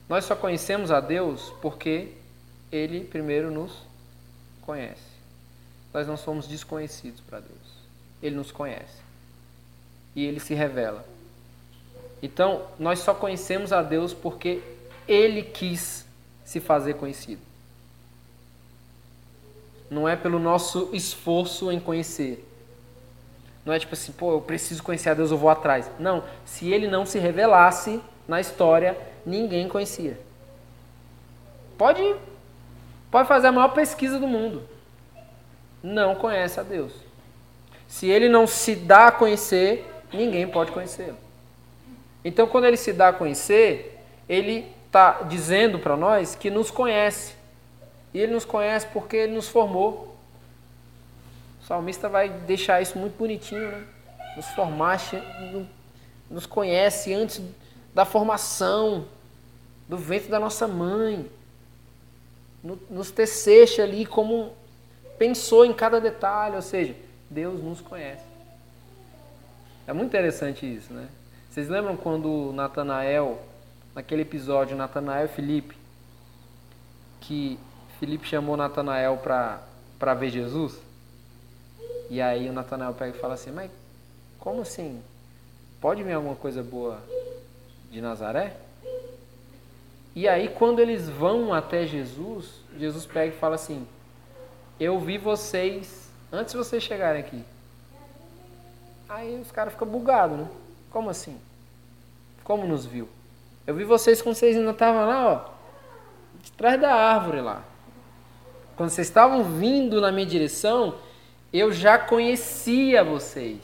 Nós 0.07 0.25
só 0.25 0.35
conhecemos 0.35 0.91
a 0.91 0.99
Deus 0.99 1.51
porque 1.61 2.09
Ele 2.75 3.05
primeiro 3.05 3.49
nos 3.49 3.71
conhece. 4.61 5.15
Nós 5.93 6.07
não 6.07 6.17
somos 6.17 6.45
desconhecidos 6.47 7.21
para 7.21 7.39
Deus. 7.39 7.85
Ele 8.21 8.35
nos 8.35 8.51
conhece 8.51 9.05
e 10.15 10.25
ele 10.25 10.39
se 10.39 10.53
revela. 10.53 11.05
Então, 12.21 12.65
nós 12.77 12.99
só 12.99 13.13
conhecemos 13.13 13.71
a 13.71 13.81
Deus 13.81 14.13
porque 14.13 14.61
ele 15.07 15.43
quis 15.43 16.05
se 16.43 16.59
fazer 16.59 16.95
conhecido. 16.95 17.41
Não 19.89 20.09
é 20.09 20.15
pelo 20.15 20.39
nosso 20.39 20.89
esforço 20.91 21.71
em 21.71 21.79
conhecer. 21.79 22.45
Não 23.63 23.73
é 23.73 23.79
tipo 23.79 23.93
assim, 23.93 24.11
pô, 24.11 24.33
eu 24.33 24.41
preciso 24.41 24.83
conhecer 24.83 25.09
a 25.09 25.13
Deus, 25.13 25.31
eu 25.31 25.37
vou 25.37 25.49
atrás. 25.49 25.89
Não, 25.97 26.23
se 26.45 26.71
ele 26.71 26.87
não 26.87 27.05
se 27.05 27.19
revelasse 27.19 28.01
na 28.27 28.41
história, 28.41 28.97
ninguém 29.25 29.69
conhecia. 29.69 30.19
Pode, 31.77 32.15
pode 33.15 33.29
fazer 33.29 33.47
a 33.47 33.51
maior 33.53 33.69
pesquisa 33.69 34.19
do 34.19 34.27
mundo. 34.27 34.61
Não 35.81 36.15
conhece 36.15 36.59
a 36.59 36.63
Deus. 36.63 36.91
Se 37.87 38.09
ele 38.09 38.27
não 38.27 38.45
se 38.45 38.75
dá 38.75 39.07
a 39.07 39.11
conhecer, 39.11 39.89
ninguém 40.11 40.45
pode 40.45 40.73
conhecê-lo. 40.73 41.15
Então, 42.25 42.45
quando 42.45 42.65
ele 42.65 42.75
se 42.75 42.91
dá 42.91 43.07
a 43.07 43.13
conhecer, 43.13 44.03
ele 44.27 44.69
está 44.85 45.21
dizendo 45.21 45.79
para 45.79 45.95
nós 45.95 46.35
que 46.35 46.49
nos 46.49 46.69
conhece. 46.69 47.35
E 48.13 48.19
ele 48.19 48.33
nos 48.33 48.43
conhece 48.43 48.85
porque 48.87 49.15
ele 49.15 49.33
nos 49.33 49.47
formou. 49.47 50.13
O 51.61 51.65
salmista 51.65 52.09
vai 52.09 52.27
deixar 52.27 52.81
isso 52.81 52.99
muito 52.99 53.17
bonitinho, 53.17 53.71
né? 53.71 53.85
Nos 54.35 54.47
formaste, 54.47 55.23
nos 56.29 56.45
conhece 56.45 57.13
antes 57.13 57.41
da 57.93 58.03
formação, 58.03 59.05
do 59.87 59.95
ventre 59.95 60.27
da 60.27 60.37
nossa 60.37 60.67
mãe. 60.67 61.25
Nos 62.89 63.11
teceste 63.11 63.79
ali 63.79 64.05
como 64.05 64.53
pensou 65.19 65.63
em 65.63 65.71
cada 65.71 66.01
detalhe, 66.01 66.55
ou 66.55 66.61
seja, 66.61 66.95
Deus 67.29 67.61
nos 67.63 67.79
conhece. 67.79 68.25
É 69.85 69.93
muito 69.93 70.09
interessante 70.09 70.65
isso, 70.65 70.91
né? 70.91 71.07
Vocês 71.49 71.69
lembram 71.69 71.95
quando 71.95 72.51
Natanael, 72.53 73.39
naquele 73.93 74.23
episódio, 74.23 74.75
Natanael 74.75 75.25
e 75.25 75.29
Felipe, 75.29 75.77
que 77.21 77.59
Felipe 77.99 78.27
chamou 78.27 78.57
Natanael 78.57 79.17
para 79.17 80.13
ver 80.15 80.31
Jesus? 80.31 80.81
E 82.09 82.19
aí 82.19 82.49
o 82.49 82.53
Natanael 82.53 82.93
pega 82.93 83.15
e 83.15 83.19
fala 83.19 83.35
assim, 83.35 83.51
mas 83.51 83.69
como 84.39 84.61
assim? 84.61 85.01
Pode 85.79 86.01
vir 86.01 86.13
alguma 86.13 86.35
coisa 86.35 86.63
boa 86.63 86.99
de 87.91 88.01
Nazaré? 88.01 88.57
E 90.15 90.27
aí 90.27 90.47
quando 90.47 90.79
eles 90.79 91.09
vão 91.09 91.53
até 91.53 91.85
Jesus, 91.85 92.61
Jesus 92.77 93.05
pega 93.05 93.35
e 93.35 93.37
fala 93.37 93.55
assim, 93.55 93.85
eu 94.79 94.97
vi 94.99 95.17
vocês 95.17 96.09
antes 96.31 96.53
de 96.53 96.57
vocês 96.57 96.81
chegarem 96.81 97.21
aqui. 97.21 97.43
Aí 99.09 99.39
os 99.39 99.51
caras 99.51 99.73
ficam 99.73 99.87
bugados, 99.87 100.37
né? 100.37 100.47
Como 100.89 101.09
assim? 101.09 101.37
Como 102.43 102.65
nos 102.65 102.85
viu? 102.85 103.09
Eu 103.67 103.75
vi 103.75 103.83
vocês 103.83 104.21
quando 104.21 104.35
vocês 104.35 104.55
ainda 104.55 104.71
estavam 104.71 105.05
lá, 105.05 105.27
ó, 105.33 105.49
de 106.41 106.51
trás 106.53 106.79
da 106.79 106.93
árvore 106.93 107.41
lá. 107.41 107.63
Quando 108.75 108.89
vocês 108.89 109.07
estavam 109.07 109.43
vindo 109.43 109.99
na 109.99 110.11
minha 110.11 110.25
direção, 110.25 110.95
eu 111.51 111.71
já 111.71 111.97
conhecia 111.97 113.03
vocês. 113.03 113.61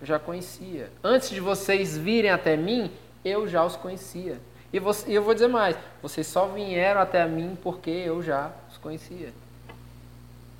Eu 0.00 0.06
já 0.06 0.18
conhecia. 0.18 0.90
Antes 1.02 1.30
de 1.30 1.40
vocês 1.40 1.96
virem 1.96 2.30
até 2.30 2.56
mim, 2.56 2.90
eu 3.24 3.46
já 3.46 3.64
os 3.64 3.76
conhecia. 3.76 4.38
E 4.72 4.78
eu 5.14 5.22
vou 5.22 5.34
dizer 5.34 5.48
mais: 5.48 5.76
vocês 6.00 6.26
só 6.26 6.46
vieram 6.46 7.00
até 7.00 7.26
mim 7.26 7.56
porque 7.62 7.90
eu 7.90 8.22
já 8.22 8.50
os 8.70 8.78
conhecia. 8.78 9.32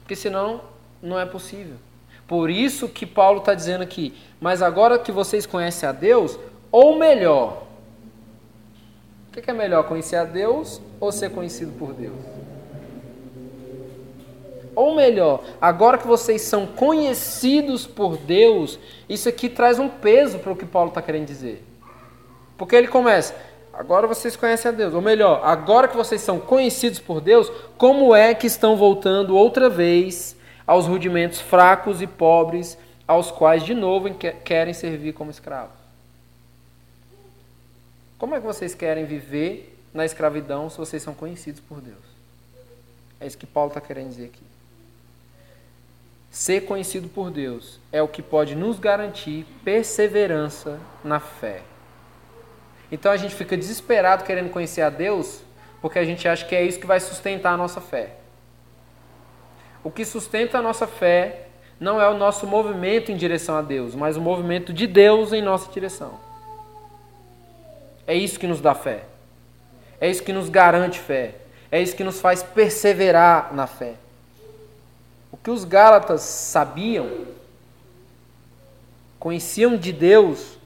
Porque 0.00 0.14
senão 0.14 0.60
não 1.02 1.18
é 1.18 1.24
possível. 1.24 1.76
Por 2.26 2.50
isso 2.50 2.88
que 2.88 3.04
Paulo 3.04 3.38
está 3.38 3.54
dizendo 3.54 3.82
aqui, 3.82 4.14
mas 4.40 4.62
agora 4.62 4.98
que 4.98 5.12
vocês 5.12 5.44
conhecem 5.44 5.88
a 5.88 5.92
Deus, 5.92 6.38
ou 6.70 6.98
melhor, 6.98 7.64
o 9.28 9.32
que 9.40 9.50
é 9.50 9.54
melhor, 9.54 9.84
conhecer 9.84 10.16
a 10.16 10.24
Deus 10.24 10.80
ou 11.00 11.10
ser 11.10 11.30
conhecido 11.30 11.72
por 11.78 11.92
Deus? 11.92 12.16
Ou 14.74 14.94
melhor, 14.94 15.42
agora 15.60 15.98
que 15.98 16.06
vocês 16.06 16.42
são 16.42 16.66
conhecidos 16.66 17.86
por 17.86 18.16
Deus, 18.16 18.78
isso 19.08 19.28
aqui 19.28 19.48
traz 19.48 19.78
um 19.78 19.88
peso 19.88 20.38
para 20.38 20.52
o 20.52 20.56
que 20.56 20.64
Paulo 20.64 20.88
está 20.88 21.02
querendo 21.02 21.26
dizer. 21.26 21.62
Porque 22.62 22.76
ele 22.76 22.86
começa, 22.86 23.34
agora 23.72 24.06
vocês 24.06 24.36
conhecem 24.36 24.68
a 24.68 24.72
Deus. 24.72 24.94
Ou 24.94 25.02
melhor, 25.02 25.40
agora 25.42 25.88
que 25.88 25.96
vocês 25.96 26.20
são 26.20 26.38
conhecidos 26.38 27.00
por 27.00 27.20
Deus, 27.20 27.50
como 27.76 28.14
é 28.14 28.32
que 28.36 28.46
estão 28.46 28.76
voltando 28.76 29.34
outra 29.36 29.68
vez 29.68 30.36
aos 30.64 30.86
rudimentos 30.86 31.40
fracos 31.40 32.00
e 32.00 32.06
pobres, 32.06 32.78
aos 33.04 33.32
quais 33.32 33.64
de 33.64 33.74
novo 33.74 34.08
querem 34.44 34.72
servir 34.72 35.12
como 35.12 35.28
escravos. 35.28 35.74
Como 38.16 38.36
é 38.36 38.38
que 38.38 38.46
vocês 38.46 38.76
querem 38.76 39.06
viver 39.06 39.76
na 39.92 40.04
escravidão 40.04 40.70
se 40.70 40.78
vocês 40.78 41.02
são 41.02 41.14
conhecidos 41.14 41.60
por 41.60 41.80
Deus. 41.80 41.98
É 43.18 43.26
isso 43.26 43.36
que 43.36 43.44
Paulo 43.44 43.70
está 43.70 43.80
querendo 43.80 44.10
dizer 44.10 44.26
aqui. 44.26 44.44
Ser 46.30 46.60
conhecido 46.60 47.08
por 47.08 47.28
Deus 47.28 47.80
é 47.90 48.00
o 48.00 48.06
que 48.06 48.22
pode 48.22 48.54
nos 48.54 48.78
garantir 48.78 49.46
perseverança 49.64 50.78
na 51.02 51.18
fé. 51.18 51.62
Então 52.92 53.10
a 53.10 53.16
gente 53.16 53.34
fica 53.34 53.56
desesperado 53.56 54.22
querendo 54.22 54.50
conhecer 54.50 54.82
a 54.82 54.90
Deus 54.90 55.40
porque 55.80 55.98
a 55.98 56.04
gente 56.04 56.28
acha 56.28 56.44
que 56.44 56.54
é 56.54 56.62
isso 56.62 56.78
que 56.78 56.86
vai 56.86 57.00
sustentar 57.00 57.54
a 57.54 57.56
nossa 57.56 57.80
fé. 57.80 58.10
O 59.82 59.90
que 59.90 60.04
sustenta 60.04 60.58
a 60.58 60.62
nossa 60.62 60.86
fé 60.86 61.46
não 61.80 62.00
é 62.00 62.08
o 62.08 62.16
nosso 62.16 62.46
movimento 62.46 63.10
em 63.10 63.16
direção 63.16 63.56
a 63.56 63.62
Deus, 63.62 63.94
mas 63.94 64.16
o 64.16 64.20
movimento 64.20 64.72
de 64.72 64.86
Deus 64.86 65.32
em 65.32 65.42
nossa 65.42 65.72
direção. 65.72 66.20
É 68.06 68.14
isso 68.14 68.38
que 68.38 68.46
nos 68.46 68.60
dá 68.60 68.74
fé. 68.74 69.04
É 70.00 70.08
isso 70.08 70.22
que 70.22 70.32
nos 70.32 70.48
garante 70.48 71.00
fé. 71.00 71.34
É 71.70 71.80
isso 71.80 71.96
que 71.96 72.04
nos 72.04 72.20
faz 72.20 72.42
perseverar 72.42 73.54
na 73.54 73.66
fé. 73.66 73.94
O 75.32 75.36
que 75.36 75.50
os 75.50 75.64
Gálatas 75.64 76.20
sabiam, 76.20 77.08
conheciam 79.18 79.76
de 79.76 79.92
Deus, 79.92 80.58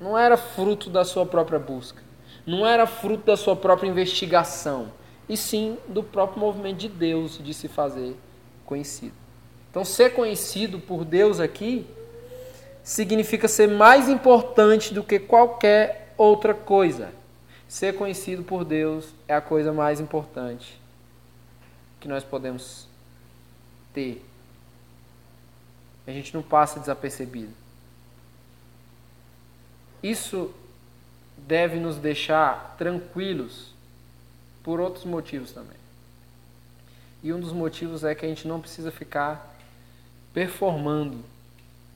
não 0.00 0.16
era 0.16 0.36
fruto 0.36 0.88
da 0.88 1.04
sua 1.04 1.26
própria 1.26 1.58
busca, 1.58 2.02
não 2.46 2.66
era 2.66 2.86
fruto 2.86 3.24
da 3.26 3.36
sua 3.36 3.56
própria 3.56 3.88
investigação, 3.88 4.92
e 5.28 5.36
sim 5.36 5.76
do 5.88 6.02
próprio 6.02 6.40
movimento 6.40 6.78
de 6.78 6.88
Deus 6.88 7.38
de 7.42 7.52
se 7.52 7.68
fazer 7.68 8.16
conhecido. 8.64 9.14
Então, 9.70 9.84
ser 9.84 10.14
conhecido 10.14 10.78
por 10.78 11.04
Deus 11.04 11.40
aqui 11.40 11.86
significa 12.82 13.46
ser 13.46 13.68
mais 13.68 14.08
importante 14.08 14.94
do 14.94 15.04
que 15.04 15.18
qualquer 15.18 16.14
outra 16.16 16.54
coisa. 16.54 17.12
Ser 17.68 17.94
conhecido 17.94 18.42
por 18.42 18.64
Deus 18.64 19.12
é 19.26 19.34
a 19.34 19.42
coisa 19.42 19.72
mais 19.72 20.00
importante 20.00 20.80
que 22.00 22.08
nós 22.08 22.24
podemos 22.24 22.88
ter. 23.92 24.24
A 26.06 26.10
gente 26.10 26.32
não 26.32 26.42
passa 26.42 26.80
desapercebido. 26.80 27.52
Isso 30.02 30.52
deve 31.36 31.78
nos 31.78 31.96
deixar 31.96 32.76
tranquilos 32.76 33.72
por 34.62 34.80
outros 34.80 35.04
motivos 35.04 35.52
também. 35.52 35.78
E 37.22 37.32
um 37.32 37.40
dos 37.40 37.52
motivos 37.52 38.04
é 38.04 38.14
que 38.14 38.24
a 38.24 38.28
gente 38.28 38.46
não 38.46 38.60
precisa 38.60 38.90
ficar 38.90 39.54
performando 40.32 41.18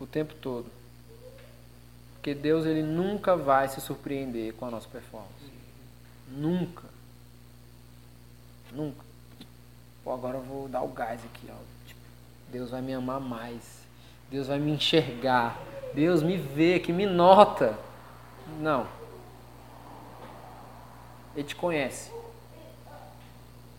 o 0.00 0.06
tempo 0.06 0.34
todo. 0.34 0.66
Porque 2.14 2.34
Deus 2.34 2.66
ele 2.66 2.82
nunca 2.82 3.36
vai 3.36 3.68
se 3.68 3.80
surpreender 3.80 4.54
com 4.54 4.66
a 4.66 4.70
nossa 4.70 4.88
performance. 4.88 5.52
Nunca. 6.28 6.84
Nunca. 8.72 9.04
Pô, 10.02 10.12
agora 10.12 10.38
eu 10.38 10.42
vou 10.42 10.68
dar 10.68 10.82
o 10.82 10.88
gás 10.88 11.20
aqui, 11.24 11.46
ó. 11.50 11.86
Tipo, 11.86 12.00
Deus 12.50 12.70
vai 12.70 12.80
me 12.80 12.94
amar 12.94 13.20
mais. 13.20 13.82
Deus 14.30 14.46
vai 14.46 14.58
me 14.58 14.72
enxergar. 14.72 15.60
Deus 15.94 16.22
me 16.22 16.36
vê, 16.36 16.80
que 16.80 16.92
me 16.92 17.06
nota. 17.06 17.78
Não. 18.60 18.86
Ele 21.34 21.44
te 21.44 21.56
conhece. 21.56 22.10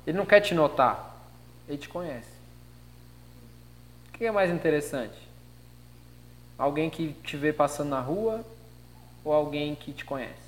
Ele 0.06 0.18
não 0.18 0.26
quer 0.26 0.42
te 0.42 0.54
notar. 0.54 1.16
Ele 1.68 1.78
te 1.78 1.88
conhece. 1.88 2.32
O 4.10 4.12
que 4.18 4.26
é 4.26 4.32
mais 4.32 4.52
interessante? 4.52 5.18
Alguém 6.58 6.90
que 6.90 7.14
te 7.24 7.38
vê 7.38 7.52
passando 7.52 7.90
na 7.90 8.00
rua 8.00 8.46
ou 9.24 9.34
alguém 9.34 9.76
que 9.76 9.94
te 9.94 10.06
conhece? 10.06 10.44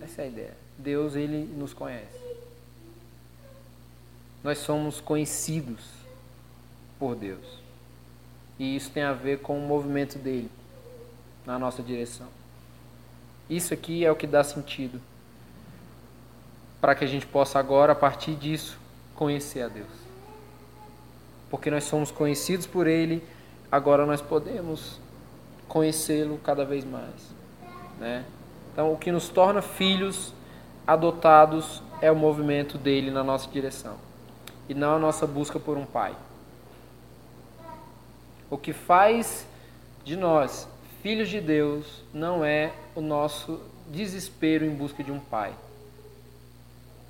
Essa 0.00 0.22
é 0.22 0.24
a 0.24 0.28
ideia. 0.28 0.56
Deus, 0.76 1.14
ele 1.14 1.44
nos 1.56 1.72
conhece. 1.72 2.20
Nós 4.42 4.58
somos 4.58 5.00
conhecidos 5.00 5.84
por 6.98 7.14
Deus. 7.14 7.61
E 8.62 8.76
isso 8.76 8.92
tem 8.92 9.02
a 9.02 9.12
ver 9.12 9.40
com 9.40 9.58
o 9.58 9.60
movimento 9.60 10.20
dele 10.20 10.48
na 11.44 11.58
nossa 11.58 11.82
direção. 11.82 12.28
Isso 13.50 13.74
aqui 13.74 14.04
é 14.04 14.12
o 14.12 14.14
que 14.14 14.24
dá 14.24 14.44
sentido 14.44 15.00
para 16.80 16.94
que 16.94 17.02
a 17.02 17.08
gente 17.08 17.26
possa 17.26 17.58
agora, 17.58 17.90
a 17.90 17.96
partir 17.96 18.36
disso, 18.36 18.78
conhecer 19.16 19.62
a 19.62 19.68
Deus. 19.68 19.90
Porque 21.50 21.72
nós 21.72 21.82
somos 21.82 22.12
conhecidos 22.12 22.64
por 22.64 22.86
Ele, 22.86 23.20
agora 23.70 24.06
nós 24.06 24.22
podemos 24.22 25.00
conhecê-lo 25.66 26.38
cada 26.38 26.64
vez 26.64 26.84
mais. 26.84 27.34
Né? 27.98 28.24
Então, 28.72 28.92
o 28.92 28.96
que 28.96 29.10
nos 29.10 29.28
torna 29.28 29.60
filhos 29.60 30.32
adotados 30.86 31.82
é 32.00 32.12
o 32.12 32.16
movimento 32.16 32.78
dele 32.78 33.10
na 33.10 33.24
nossa 33.24 33.50
direção 33.50 33.96
e 34.68 34.74
não 34.74 34.94
a 34.94 34.98
nossa 35.00 35.26
busca 35.26 35.58
por 35.58 35.76
um 35.76 35.84
pai. 35.84 36.14
O 38.52 38.58
que 38.58 38.74
faz 38.74 39.46
de 40.04 40.14
nós 40.14 40.68
filhos 41.02 41.30
de 41.30 41.40
Deus 41.40 42.04
não 42.12 42.44
é 42.44 42.70
o 42.94 43.00
nosso 43.00 43.58
desespero 43.88 44.62
em 44.62 44.68
busca 44.68 45.02
de 45.02 45.10
um 45.10 45.18
pai 45.18 45.54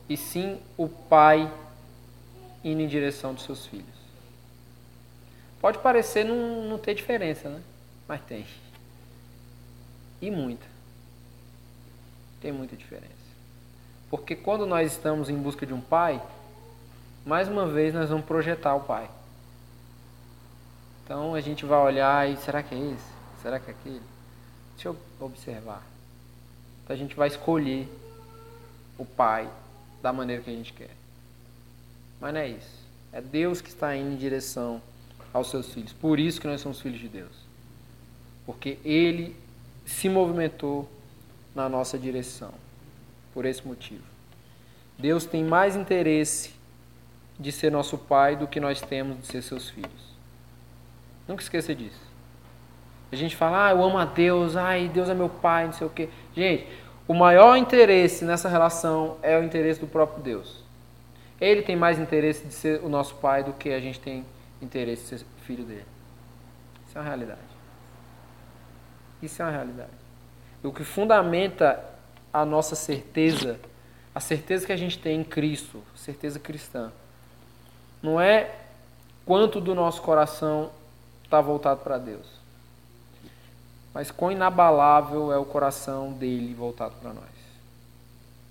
e 0.08 0.16
sim 0.16 0.60
o 0.76 0.88
pai 0.88 1.52
indo 2.62 2.80
em 2.80 2.86
direção 2.86 3.34
dos 3.34 3.42
seus 3.42 3.66
filhos. 3.66 3.88
Pode 5.60 5.78
parecer 5.78 6.24
não, 6.24 6.62
não 6.62 6.78
ter 6.78 6.94
diferença, 6.94 7.48
né? 7.48 7.60
Mas 8.06 8.20
tem. 8.20 8.46
E 10.20 10.30
muita. 10.30 10.66
Tem 12.40 12.52
muita 12.52 12.76
diferença. 12.76 13.10
Porque 14.08 14.36
quando 14.36 14.64
nós 14.64 14.92
estamos 14.92 15.28
em 15.28 15.36
busca 15.36 15.66
de 15.66 15.74
um 15.74 15.80
pai, 15.80 16.22
mais 17.26 17.48
uma 17.48 17.66
vez 17.66 17.92
nós 17.92 18.10
vamos 18.10 18.26
projetar 18.26 18.76
o 18.76 18.82
pai. 18.82 19.10
Então 21.04 21.34
a 21.34 21.40
gente 21.40 21.64
vai 21.64 21.78
olhar 21.78 22.30
e 22.30 22.36
será 22.36 22.62
que 22.62 22.74
é 22.74 22.78
esse? 22.78 23.12
Será 23.42 23.58
que 23.58 23.70
é 23.70 23.74
aquele? 23.74 24.02
Deixa 24.74 24.88
eu 24.88 24.96
observar. 25.20 25.82
Então 26.84 26.94
a 26.94 26.98
gente 26.98 27.14
vai 27.14 27.28
escolher 27.28 27.88
o 28.98 29.04
pai 29.04 29.48
da 30.00 30.12
maneira 30.12 30.42
que 30.42 30.50
a 30.50 30.54
gente 30.54 30.72
quer. 30.72 30.90
Mas 32.20 32.34
não 32.34 32.40
é 32.40 32.48
isso. 32.48 32.82
É 33.12 33.20
Deus 33.20 33.60
que 33.60 33.68
está 33.68 33.96
indo 33.96 34.12
em 34.12 34.16
direção 34.16 34.80
aos 35.32 35.50
seus 35.50 35.72
filhos. 35.72 35.92
Por 35.92 36.18
isso 36.18 36.40
que 36.40 36.46
nós 36.46 36.60
somos 36.60 36.80
filhos 36.80 37.00
de 37.00 37.08
Deus. 37.08 37.34
Porque 38.46 38.78
Ele 38.84 39.36
se 39.84 40.08
movimentou 40.08 40.88
na 41.54 41.68
nossa 41.68 41.98
direção. 41.98 42.52
Por 43.34 43.44
esse 43.44 43.66
motivo. 43.66 44.04
Deus 44.98 45.24
tem 45.24 45.42
mais 45.42 45.74
interesse 45.74 46.52
de 47.38 47.50
ser 47.50 47.72
nosso 47.72 47.98
pai 47.98 48.36
do 48.36 48.46
que 48.46 48.60
nós 48.60 48.80
temos 48.80 49.20
de 49.20 49.26
ser 49.26 49.42
seus 49.42 49.68
filhos. 49.70 50.11
Nunca 51.32 51.42
esqueça 51.42 51.74
disso. 51.74 51.98
A 53.10 53.16
gente 53.16 53.34
fala, 53.34 53.68
ah, 53.68 53.70
eu 53.70 53.82
amo 53.82 53.96
a 53.96 54.04
Deus, 54.04 54.54
ai, 54.54 54.90
Deus 54.92 55.08
é 55.08 55.14
meu 55.14 55.30
pai, 55.30 55.64
não 55.64 55.72
sei 55.72 55.86
o 55.86 55.90
quê. 55.90 56.10
Gente, 56.36 56.66
o 57.08 57.14
maior 57.14 57.56
interesse 57.56 58.22
nessa 58.22 58.50
relação 58.50 59.16
é 59.22 59.38
o 59.38 59.42
interesse 59.42 59.80
do 59.80 59.86
próprio 59.86 60.22
Deus. 60.22 60.62
Ele 61.40 61.62
tem 61.62 61.74
mais 61.74 61.98
interesse 61.98 62.46
de 62.46 62.52
ser 62.52 62.84
o 62.84 62.88
nosso 62.90 63.14
pai 63.14 63.42
do 63.42 63.54
que 63.54 63.70
a 63.70 63.80
gente 63.80 63.98
tem 63.98 64.26
interesse 64.60 65.04
de 65.04 65.20
ser 65.20 65.26
filho 65.46 65.64
dele. 65.64 65.86
Isso 66.86 66.98
é 66.98 67.00
uma 67.00 67.06
realidade. 67.06 67.40
Isso 69.22 69.40
é 69.40 69.44
uma 69.46 69.52
realidade. 69.52 69.90
E 70.62 70.66
o 70.66 70.70
que 70.70 70.84
fundamenta 70.84 71.82
a 72.30 72.44
nossa 72.44 72.74
certeza, 72.74 73.58
a 74.14 74.20
certeza 74.20 74.66
que 74.66 74.72
a 74.72 74.76
gente 74.76 74.98
tem 74.98 75.20
em 75.20 75.24
Cristo, 75.24 75.82
certeza 75.96 76.38
cristã, 76.38 76.92
não 78.02 78.20
é 78.20 78.50
quanto 79.24 79.62
do 79.62 79.74
nosso 79.74 80.02
coração 80.02 80.70
está 81.32 81.40
voltado 81.40 81.80
para 81.80 81.98
Deus 81.98 82.42
mas 83.94 84.10
quão 84.10 84.32
inabalável 84.32 85.32
é 85.32 85.38
o 85.38 85.44
coração 85.44 86.12
dele 86.12 86.54
voltado 86.54 86.94
para 87.00 87.12
nós. 87.12 87.24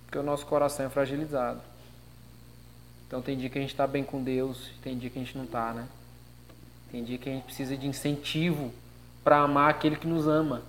Porque 0.06 0.18
o 0.18 0.24
nosso 0.24 0.46
coração 0.46 0.86
é 0.86 0.90
fragilizado. 0.90 1.62
Então 3.08 3.22
tem 3.22 3.38
dia 3.38 3.50
que 3.50 3.58
a 3.58 3.62
gente 3.62 3.72
está 3.72 3.88
bem 3.88 4.04
com 4.04 4.24
Deus, 4.24 4.72
tem 4.82 4.98
dia 4.98 5.10
que 5.10 5.18
a 5.18 5.24
gente 5.24 5.38
não 5.38 5.46
está, 5.46 5.74
né? 5.74 5.88
Tem 6.92 7.04
dia 7.04 7.18
que 7.18 7.30
a 7.30 7.32
gente 7.32 7.44
precisa 7.44 7.76
de 7.76 7.88
incentivo 7.88 8.72
para 9.24 9.40
amar 9.40 9.70
aquele 9.70 9.96
que 9.96 10.08
nos 10.08 10.28
ama. 10.28 10.62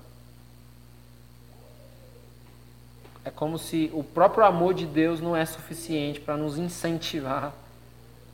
É 3.25 3.31
como 3.31 3.59
se 3.59 3.91
o 3.93 4.03
próprio 4.03 4.45
amor 4.45 4.75
de 4.75 4.87
Deus 4.87 5.21
não 5.21 5.37
é 5.37 5.45
suficiente 5.45 6.19
para 6.19 6.37
nos 6.37 6.59
incentivar 6.59 7.53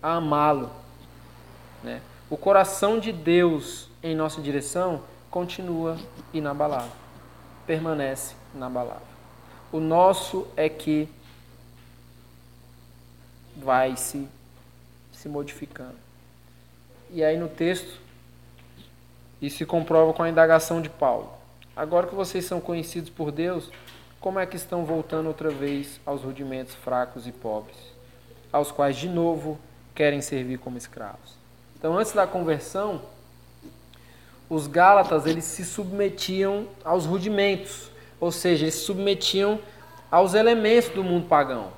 a 0.03 0.15
amá-lo. 0.15 0.71
Né? 1.83 2.01
O 2.31 2.37
coração 2.37 3.01
de 3.01 3.11
Deus 3.11 3.89
em 4.03 4.15
nossa 4.15 4.43
direção 4.43 5.03
continua 5.31 5.97
inabalável, 6.33 6.93
permanece 7.67 8.35
inabalável. 8.55 9.07
O 9.73 9.81
nosso 9.81 10.47
é 10.55 10.69
que 10.69 11.09
vai 13.57 13.97
se, 13.97 14.29
se 15.11 15.27
modificando. 15.27 15.97
E 17.11 17.25
aí 17.25 17.39
no 17.39 17.49
texto, 17.49 17.99
isso 19.41 19.59
se 19.59 19.65
comprova 19.65 20.13
com 20.13 20.23
a 20.23 20.29
indagação 20.29 20.83
de 20.83 20.91
Paulo. 20.91 21.33
agora 21.75 22.07
que 22.07 22.15
vocês 22.15 22.45
são 22.45 22.61
conhecidos 22.61 23.09
por 23.09 23.33
Deus, 23.33 23.71
como 24.21 24.39
é 24.39 24.45
que 24.45 24.57
estão 24.57 24.85
voltando 24.85 25.29
outra 25.29 25.49
vez 25.49 25.99
aos 26.05 26.23
rudimentos 26.23 26.75
fracos 26.75 27.27
e 27.27 27.33
pobres, 27.33 27.79
aos 28.53 28.71
quais 28.71 28.97
de 28.97 29.09
novo 29.09 29.59
querem 29.95 30.21
servir 30.21 30.59
como 30.59 30.77
escravos? 30.77 31.38
Então, 31.79 31.97
antes 31.97 32.13
da 32.13 32.27
conversão, 32.27 33.01
os 34.51 34.67
Gálatas 34.67 35.27
eles 35.27 35.45
se 35.45 35.65
submetiam 35.65 36.67
aos 36.85 37.07
rudimentos, 37.07 37.91
ou 38.19 38.33
seja, 38.33 38.65
eles 38.65 38.75
se 38.75 38.85
submetiam 38.85 39.61
aos 40.11 40.35
elementos 40.35 40.91
do 40.91 41.05
mundo 41.05 41.29
pagão, 41.29 41.69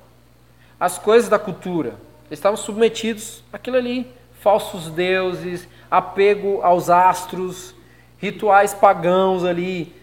às 0.79 0.97
coisas 0.97 1.29
da 1.29 1.37
cultura. 1.37 1.89
Eles 2.27 2.39
estavam 2.39 2.57
submetidos 2.57 3.43
àquilo 3.53 3.77
ali, 3.77 4.11
falsos 4.39 4.87
deuses, 4.87 5.67
apego 5.89 6.61
aos 6.63 6.89
astros, 6.89 7.75
rituais 8.17 8.73
pagãos 8.73 9.43
ali, 9.43 9.93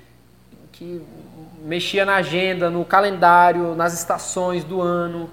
que 0.70 1.02
mexia 1.64 2.04
na 2.04 2.16
agenda, 2.16 2.70
no 2.70 2.84
calendário, 2.84 3.74
nas 3.74 3.94
estações 3.94 4.62
do 4.62 4.80
ano, 4.80 5.28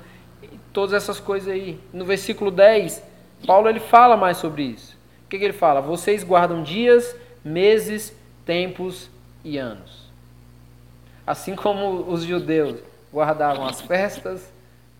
todas 0.73 0.93
essas 0.93 1.19
coisas 1.19 1.49
aí. 1.49 1.79
No 1.93 2.03
versículo 2.03 2.49
10, 2.49 3.03
Paulo 3.45 3.69
ele 3.69 3.79
fala 3.79 4.17
mais 4.17 4.37
sobre 4.37 4.63
isso. 4.63 4.97
O 5.25 5.27
que, 5.29 5.37
que 5.37 5.43
ele 5.43 5.53
fala? 5.53 5.81
Vocês 5.81 6.23
guardam 6.23 6.63
dias, 6.63 7.15
meses, 7.43 8.13
tempos 8.45 9.09
e 9.43 9.57
anos. 9.57 10.05
Assim 11.25 11.55
como 11.55 12.11
os 12.11 12.23
judeus 12.23 12.79
guardavam 13.11 13.65
as 13.65 13.81
festas 13.81 14.51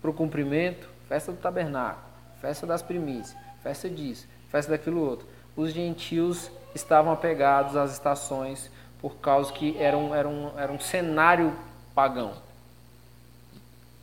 para 0.02 0.10
o 0.10 0.14
cumprimento, 0.14 0.88
festa 1.08 1.32
do 1.32 1.38
tabernáculo, 1.38 2.04
festa 2.42 2.66
das 2.66 2.82
primícias, 2.82 3.36
festa 3.62 3.90
disso, 3.90 4.28
festa 4.50 4.72
daquilo 4.72 5.02
outro. 5.02 5.28
Os 5.56 5.72
gentios 5.72 6.50
estavam 6.74 7.12
apegados 7.12 7.76
às 7.76 7.92
estações 7.94 8.70
por 9.00 9.18
causa 9.18 9.54
que 9.54 9.78
era 9.78 9.98
um, 9.98 10.16
era 10.16 10.28
um, 10.28 10.52
era 10.58 10.72
um 10.72 10.80
cenário 10.80 11.54
pagão. 11.94 12.34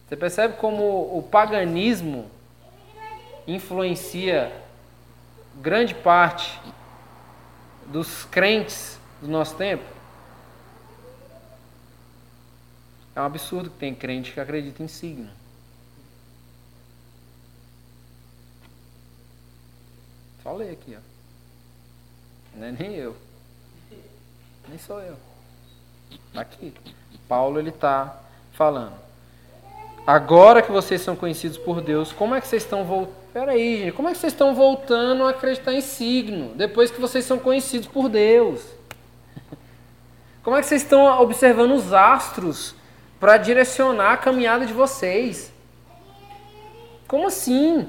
Você 0.07 0.16
percebe 0.16 0.57
como 0.57 0.85
o 1.16 1.22
paganismo 1.22 2.31
influencia 3.46 4.52
grande 5.61 5.94
parte 5.94 6.61
dos 7.87 8.24
crentes 8.24 8.98
do 9.20 9.28
nosso 9.28 9.57
tempo? 9.57 9.85
É 13.14 13.20
um 13.20 13.24
absurdo 13.24 13.70
que 13.70 13.78
tem 13.78 13.94
crente 13.94 14.33
que 14.33 14.40
acredita 14.40 14.83
em 14.83 14.88
signo. 14.88 15.31
Só 20.42 20.52
ler 20.55 20.72
aqui, 20.72 20.96
ó. 20.96 22.59
Não 22.59 22.66
é 22.66 22.72
nem 22.72 22.94
eu. 22.94 23.16
Nem 24.68 24.78
sou 24.78 25.00
eu. 25.00 25.16
Aqui. 26.35 26.74
Paulo 27.28 27.59
ele 27.59 27.70
está 27.70 28.20
falando. 28.52 28.94
Agora 30.07 30.62
que 30.62 30.72
vocês 30.72 31.00
são 31.00 31.14
conhecidos 31.14 31.57
por 31.59 31.81
Deus, 31.81 32.12
como 32.12 32.35
é 32.35 32.40
que 32.40 32.48
vocês 32.48 32.62
estão 32.62 32.85
voltando? 32.85 33.22
Peraí, 33.33 33.79
gente, 33.79 33.92
como 33.92 34.09
é 34.09 34.12
que 34.12 34.18
vocês 34.18 34.35
estão 34.35 34.55
voltando 34.55 35.25
a 35.25 35.31
acreditar 35.31 35.73
em 35.73 35.81
signo? 35.81 36.55
Depois 36.55 36.90
que 36.90 37.01
vocês 37.01 37.25
são 37.25 37.38
conhecidos 37.38 37.88
por 37.88 38.11
Deus. 38.11 38.61
Como 40.42 40.55
é 40.55 40.61
que 40.61 40.66
vocês 40.66 40.83
estão 40.83 41.07
observando 41.18 41.73
os 41.73 41.95
astros 41.95 42.75
para 43.18 43.38
direcionar 43.38 44.12
a 44.12 44.16
caminhada 44.18 44.66
de 44.66 44.75
vocês? 44.75 45.51
Como 47.09 47.27
assim? 47.27 47.88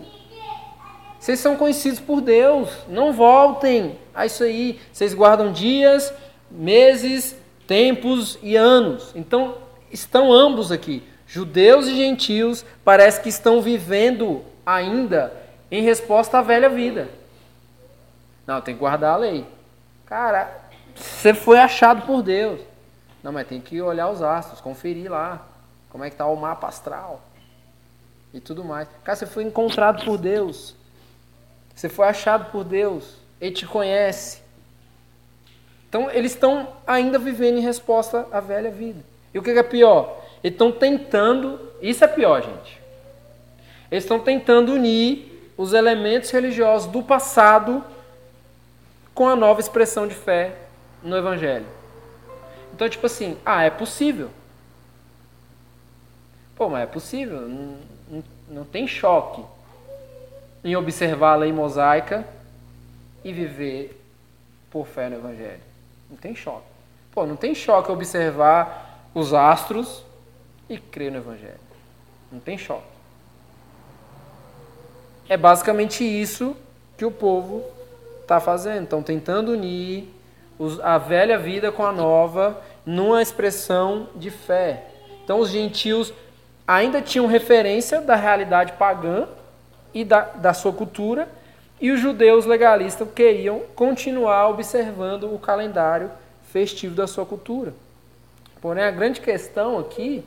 Vocês 1.19 1.41
são 1.41 1.57
conhecidos 1.57 1.99
por 1.99 2.21
Deus. 2.21 2.69
Não 2.87 3.11
voltem 3.11 3.99
a 4.15 4.25
isso 4.25 4.45
aí. 4.45 4.79
Vocês 4.93 5.13
guardam 5.13 5.51
dias, 5.51 6.13
meses, 6.49 7.35
tempos 7.67 8.39
e 8.41 8.55
anos. 8.55 9.11
Então, 9.13 9.57
estão 9.91 10.31
ambos 10.31 10.71
aqui. 10.71 11.03
Judeus 11.27 11.87
e 11.87 11.97
gentios 11.97 12.63
parece 12.85 13.19
que 13.19 13.27
estão 13.27 13.61
vivendo 13.61 14.52
ainda 14.65 15.33
em 15.71 15.81
resposta 15.81 16.39
à 16.39 16.41
velha 16.41 16.69
vida. 16.69 17.09
Não, 18.45 18.61
tem 18.61 18.73
que 18.73 18.79
guardar 18.79 19.15
a 19.15 19.17
lei. 19.17 19.45
Cara, 20.05 20.51
você 20.95 21.33
foi 21.33 21.57
achado 21.57 22.05
por 22.05 22.21
Deus. 22.21 22.61
Não, 23.23 23.31
mas 23.31 23.47
tem 23.47 23.61
que 23.61 23.81
olhar 23.81 24.09
os 24.09 24.21
astros, 24.21 24.59
conferir 24.59 25.09
lá 25.09 25.41
como 25.89 26.03
é 26.03 26.09
que 26.09 26.15
está 26.15 26.25
o 26.25 26.35
mapa 26.35 26.67
astral 26.67 27.21
e 28.33 28.39
tudo 28.39 28.63
mais. 28.63 28.87
Cara, 29.03 29.15
você 29.15 29.25
foi 29.25 29.43
encontrado 29.43 30.03
por 30.03 30.17
Deus. 30.17 30.75
Você 31.73 31.87
foi 31.87 32.07
achado 32.07 32.51
por 32.51 32.63
Deus. 32.63 33.17
Ele 33.39 33.55
te 33.55 33.65
conhece. 33.65 34.41
Então, 35.87 36.09
eles 36.11 36.33
estão 36.33 36.67
ainda 36.85 37.17
vivendo 37.19 37.57
em 37.57 37.61
resposta 37.61 38.27
à 38.31 38.39
velha 38.39 38.71
vida. 38.71 39.03
E 39.33 39.39
o 39.39 39.43
que 39.43 39.51
é 39.51 39.63
pior? 39.63 40.21
Eles 40.43 40.55
estão 40.55 40.71
tentando, 40.71 41.59
isso 41.81 42.03
é 42.03 42.07
pior, 42.07 42.41
gente. 42.41 42.82
Eles 43.93 44.05
estão 44.05 44.19
tentando 44.19 44.73
unir 44.73 45.51
os 45.55 45.71
elementos 45.71 46.31
religiosos 46.31 46.91
do 46.91 47.03
passado 47.03 47.85
com 49.13 49.29
a 49.29 49.35
nova 49.35 49.59
expressão 49.59 50.07
de 50.07 50.15
fé 50.15 50.55
no 51.03 51.15
Evangelho. 51.15 51.67
Então, 52.73 52.89
tipo 52.89 53.05
assim, 53.05 53.37
ah, 53.45 53.61
é 53.61 53.69
possível. 53.69 54.31
Pô, 56.55 56.69
mas 56.69 56.81
é 56.81 56.85
possível. 56.87 57.41
Não, 57.41 57.77
não, 58.09 58.23
não 58.49 58.65
tem 58.65 58.87
choque 58.87 59.45
em 60.63 60.75
observar 60.75 61.33
a 61.33 61.35
lei 61.35 61.53
mosaica 61.53 62.27
e 63.23 63.31
viver 63.31 64.01
por 64.71 64.87
fé 64.87 65.07
no 65.07 65.17
Evangelho. 65.17 65.61
Não 66.09 66.17
tem 66.17 66.35
choque. 66.35 66.65
Pô, 67.11 67.27
não 67.27 67.35
tem 67.35 67.53
choque 67.53 67.91
observar 67.91 69.05
os 69.13 69.35
astros 69.35 70.03
e 70.67 70.79
crer 70.79 71.11
no 71.11 71.19
Evangelho. 71.19 71.61
Não 72.31 72.39
tem 72.39 72.57
choque. 72.57 72.92
É 75.27 75.37
basicamente 75.37 76.03
isso 76.03 76.55
que 76.97 77.05
o 77.05 77.11
povo 77.11 77.63
está 78.21 78.39
fazendo. 78.39 78.83
Estão 78.83 79.01
tentando 79.01 79.53
unir 79.53 80.07
a 80.81 80.97
velha 80.97 81.37
vida 81.37 81.71
com 81.71 81.85
a 81.85 81.91
nova 81.91 82.61
numa 82.85 83.21
expressão 83.21 84.09
de 84.15 84.29
fé. 84.29 84.83
Então 85.23 85.39
os 85.39 85.49
gentios 85.49 86.13
ainda 86.67 87.01
tinham 87.01 87.25
referência 87.27 88.01
da 88.01 88.15
realidade 88.15 88.73
pagã 88.73 89.27
e 89.93 90.03
da, 90.03 90.21
da 90.21 90.53
sua 90.53 90.73
cultura, 90.73 91.27
e 91.79 91.91
os 91.91 91.99
judeus 91.99 92.45
legalistas 92.45 93.07
queriam 93.13 93.61
continuar 93.75 94.49
observando 94.49 95.33
o 95.33 95.37
calendário 95.37 96.09
festivo 96.51 96.95
da 96.95 97.05
sua 97.07 97.25
cultura. 97.25 97.73
Porém, 98.61 98.83
a 98.83 98.91
grande 98.91 99.19
questão 99.19 99.77
aqui 99.77 100.23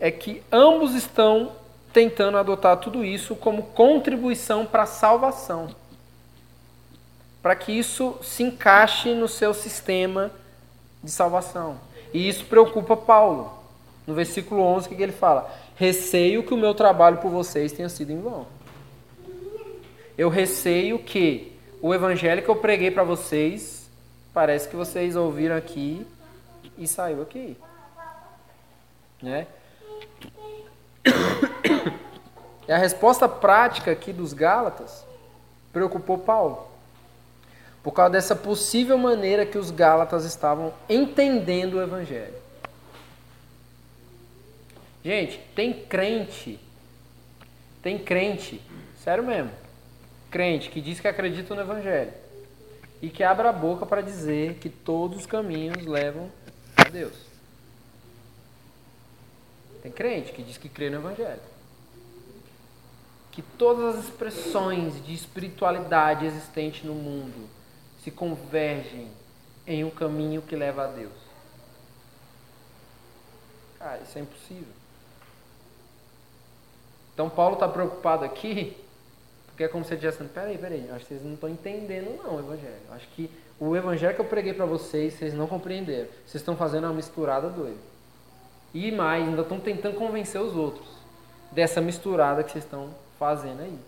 é 0.00 0.10
que 0.10 0.42
ambos 0.50 0.94
estão 0.94 1.52
tentando 1.94 2.36
adotar 2.36 2.76
tudo 2.78 3.04
isso 3.04 3.36
como 3.36 3.62
contribuição 3.62 4.66
para 4.66 4.82
a 4.82 4.86
salvação. 4.86 5.68
Para 7.40 7.54
que 7.54 7.70
isso 7.70 8.18
se 8.20 8.42
encaixe 8.42 9.14
no 9.14 9.28
seu 9.28 9.54
sistema 9.54 10.32
de 11.02 11.10
salvação. 11.10 11.78
E 12.12 12.28
isso 12.28 12.46
preocupa 12.46 12.96
Paulo. 12.96 13.62
No 14.06 14.12
versículo 14.12 14.60
11, 14.60 14.86
o 14.86 14.96
que 14.96 15.02
ele 15.02 15.12
fala? 15.12 15.50
Receio 15.76 16.42
que 16.42 16.52
o 16.52 16.56
meu 16.56 16.74
trabalho 16.74 17.18
por 17.18 17.30
vocês 17.30 17.72
tenha 17.72 17.88
sido 17.88 18.10
em 18.10 18.20
vão. 18.20 18.46
Eu 20.18 20.28
receio 20.28 20.98
que 20.98 21.56
o 21.80 21.94
evangelho 21.94 22.42
que 22.42 22.48
eu 22.48 22.56
preguei 22.56 22.90
para 22.90 23.04
vocês, 23.04 23.88
parece 24.32 24.68
que 24.68 24.76
vocês 24.76 25.14
ouviram 25.14 25.56
aqui 25.56 26.04
e 26.76 26.88
saiu 26.88 27.22
aqui. 27.22 27.56
Né? 29.22 29.46
E 32.66 32.72
a 32.72 32.78
resposta 32.78 33.28
prática 33.28 33.90
aqui 33.90 34.12
dos 34.12 34.32
Gálatas 34.32 35.04
preocupou 35.72 36.18
Paulo. 36.18 36.66
Por 37.82 37.92
causa 37.92 38.12
dessa 38.12 38.34
possível 38.34 38.96
maneira 38.96 39.44
que 39.44 39.58
os 39.58 39.70
Gálatas 39.70 40.24
estavam 40.24 40.72
entendendo 40.88 41.74
o 41.74 41.82
Evangelho. 41.82 42.34
Gente, 45.04 45.38
tem 45.54 45.74
crente, 45.84 46.58
tem 47.82 47.98
crente, 47.98 48.62
sério 49.02 49.22
mesmo, 49.22 49.50
crente 50.30 50.70
que 50.70 50.80
diz 50.80 50.98
que 50.98 51.06
acredita 51.06 51.54
no 51.54 51.60
Evangelho 51.60 52.14
e 53.02 53.10
que 53.10 53.22
abre 53.22 53.46
a 53.46 53.52
boca 53.52 53.84
para 53.84 54.00
dizer 54.00 54.54
que 54.54 54.70
todos 54.70 55.18
os 55.18 55.26
caminhos 55.26 55.84
levam 55.84 56.30
a 56.78 56.88
Deus. 56.88 57.23
Tem 59.84 59.92
crente 59.92 60.32
que 60.32 60.42
diz 60.42 60.56
que 60.56 60.66
crê 60.66 60.88
no 60.88 60.96
Evangelho. 60.96 61.42
Que 63.30 63.42
todas 63.42 63.96
as 63.96 64.04
expressões 64.06 65.04
de 65.04 65.12
espiritualidade 65.12 66.24
existente 66.24 66.86
no 66.86 66.94
mundo 66.94 67.50
se 68.02 68.10
convergem 68.10 69.10
em 69.66 69.84
um 69.84 69.90
caminho 69.90 70.40
que 70.40 70.56
leva 70.56 70.84
a 70.84 70.86
Deus. 70.86 71.12
Cara, 73.78 74.00
isso 74.02 74.16
é 74.16 74.22
impossível. 74.22 74.72
Então 77.12 77.28
Paulo 77.28 77.54
está 77.54 77.68
preocupado 77.68 78.24
aqui 78.24 78.76
Porque 79.46 79.64
é 79.64 79.68
como 79.68 79.84
se 79.84 79.92
ele 79.92 80.04
estivesse 80.04 80.32
peraí, 80.32 80.56
peraí, 80.56 80.90
acho 80.90 81.00
que 81.00 81.08
vocês 81.08 81.22
não 81.22 81.34
estão 81.34 81.48
entendendo 81.50 82.16
não 82.22 82.36
o 82.36 82.38
evangelho. 82.38 82.80
Acho 82.90 83.06
que 83.08 83.30
o 83.60 83.76
evangelho 83.76 84.14
que 84.14 84.20
eu 84.22 84.24
preguei 84.24 84.54
para 84.54 84.64
vocês, 84.64 85.12
vocês 85.12 85.34
não 85.34 85.46
compreenderam. 85.46 86.08
Vocês 86.26 86.40
estão 86.40 86.56
fazendo 86.56 86.84
uma 86.84 86.94
misturada 86.94 87.50
doida. 87.50 87.93
E 88.74 88.90
mais, 88.90 89.26
ainda 89.26 89.42
estão 89.42 89.60
tentando 89.60 89.96
convencer 89.96 90.40
os 90.40 90.56
outros 90.56 90.88
dessa 91.52 91.80
misturada 91.80 92.42
que 92.42 92.50
vocês 92.50 92.64
estão 92.64 92.90
fazendo 93.18 93.62
aí. 93.62 93.78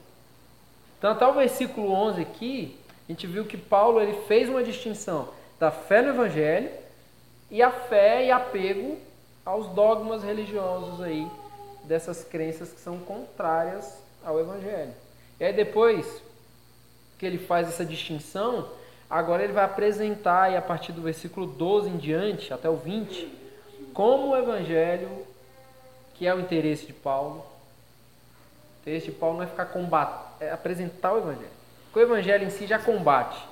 Então, 0.96 1.10
até 1.10 1.26
o 1.26 1.34
versículo 1.34 1.90
11 1.90 2.22
aqui, 2.22 2.78
a 3.08 3.12
gente 3.12 3.26
viu 3.26 3.44
que 3.44 3.56
Paulo 3.56 4.00
ele 4.00 4.22
fez 4.28 4.48
uma 4.48 4.62
distinção 4.62 5.28
da 5.58 5.70
fé 5.70 6.00
no 6.02 6.10
evangelho 6.10 6.70
e 7.50 7.60
a 7.62 7.70
fé 7.70 8.24
e 8.24 8.30
apego 8.30 8.96
aos 9.44 9.68
dogmas 9.68 10.22
religiosos 10.22 11.00
aí 11.02 11.28
dessas 11.84 12.24
crenças 12.24 12.72
que 12.72 12.80
são 12.80 12.98
contrárias 12.98 13.98
ao 14.24 14.40
evangelho. 14.40 14.92
E 15.38 15.44
aí 15.44 15.52
depois 15.52 16.22
que 17.18 17.26
ele 17.26 17.38
faz 17.38 17.68
essa 17.68 17.84
distinção, 17.84 18.68
agora 19.08 19.44
ele 19.44 19.52
vai 19.52 19.64
apresentar 19.64 20.44
aí 20.44 20.56
a 20.56 20.62
partir 20.62 20.92
do 20.92 21.02
versículo 21.02 21.46
12 21.46 21.88
em 21.88 21.96
diante, 21.96 22.52
até 22.52 22.68
o 22.68 22.76
20, 22.76 23.45
como 23.96 24.28
o 24.28 24.36
evangelho, 24.36 25.26
que 26.12 26.26
é 26.26 26.34
o 26.34 26.38
interesse 26.38 26.84
de 26.84 26.92
Paulo, 26.92 27.38
o 27.38 28.80
interesse 28.82 29.06
de 29.06 29.12
Paulo 29.12 29.38
não 29.38 29.44
é 29.44 29.46
ficar 29.46 29.64
combatendo, 29.64 30.26
é 30.38 30.50
apresentar 30.50 31.14
o 31.14 31.18
evangelho. 31.18 31.56
Porque 31.84 32.00
o 32.00 32.02
evangelho 32.02 32.44
em 32.44 32.50
si 32.50 32.66
já 32.66 32.78
combate. 32.78 33.42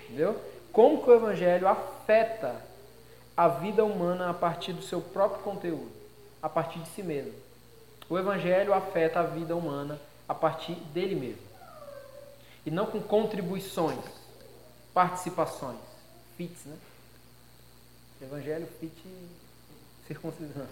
Entendeu? 0.00 0.38
Como 0.70 1.02
que 1.02 1.08
o 1.08 1.14
evangelho 1.14 1.66
afeta 1.66 2.54
a 3.34 3.48
vida 3.48 3.82
humana 3.82 4.28
a 4.28 4.34
partir 4.34 4.74
do 4.74 4.82
seu 4.82 5.00
próprio 5.00 5.42
conteúdo, 5.42 5.90
a 6.42 6.48
partir 6.48 6.80
de 6.80 6.88
si 6.90 7.02
mesmo. 7.02 7.32
O 8.10 8.18
evangelho 8.18 8.74
afeta 8.74 9.20
a 9.20 9.22
vida 9.22 9.56
humana 9.56 9.98
a 10.28 10.34
partir 10.34 10.74
dele 10.92 11.14
mesmo. 11.14 11.42
E 12.66 12.70
não 12.70 12.84
com 12.84 13.00
contribuições, 13.00 14.04
participações, 14.92 15.80
fits, 16.36 16.66
né? 16.66 16.76
Evangelho 18.20 18.68
fit 18.78 18.92
circuncisão. 20.06 20.66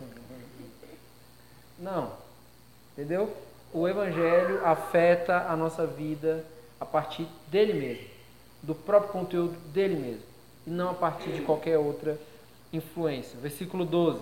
Não. 1.79 2.13
Entendeu? 2.93 3.35
O 3.73 3.89
evangelho 3.89 4.65
afeta 4.67 5.47
a 5.49 5.57
nossa 5.57 5.87
vida 5.87 6.45
a 6.79 6.85
partir 6.85 7.27
dele 7.49 7.73
mesmo, 7.73 8.07
do 8.63 8.75
próprio 8.75 9.13
conteúdo 9.13 9.57
dele 9.73 9.97
mesmo, 9.97 10.23
e 10.67 10.71
não 10.71 10.91
a 10.91 10.95
partir 10.95 11.31
de 11.33 11.43
qualquer 11.43 11.79
outra 11.79 12.19
influência. 12.73 13.39
Versículo 13.41 13.85
12. 13.85 14.21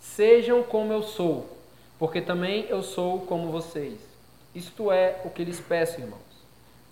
Sejam 0.00 0.62
como 0.64 0.92
eu 0.92 1.02
sou, 1.02 1.56
porque 1.98 2.20
também 2.20 2.66
eu 2.68 2.82
sou 2.82 3.20
como 3.20 3.52
vocês. 3.52 3.98
Isto 4.54 4.90
é 4.90 5.20
o 5.24 5.30
que 5.30 5.44
lhes 5.44 5.60
peço, 5.60 6.00
irmãos. 6.00 6.20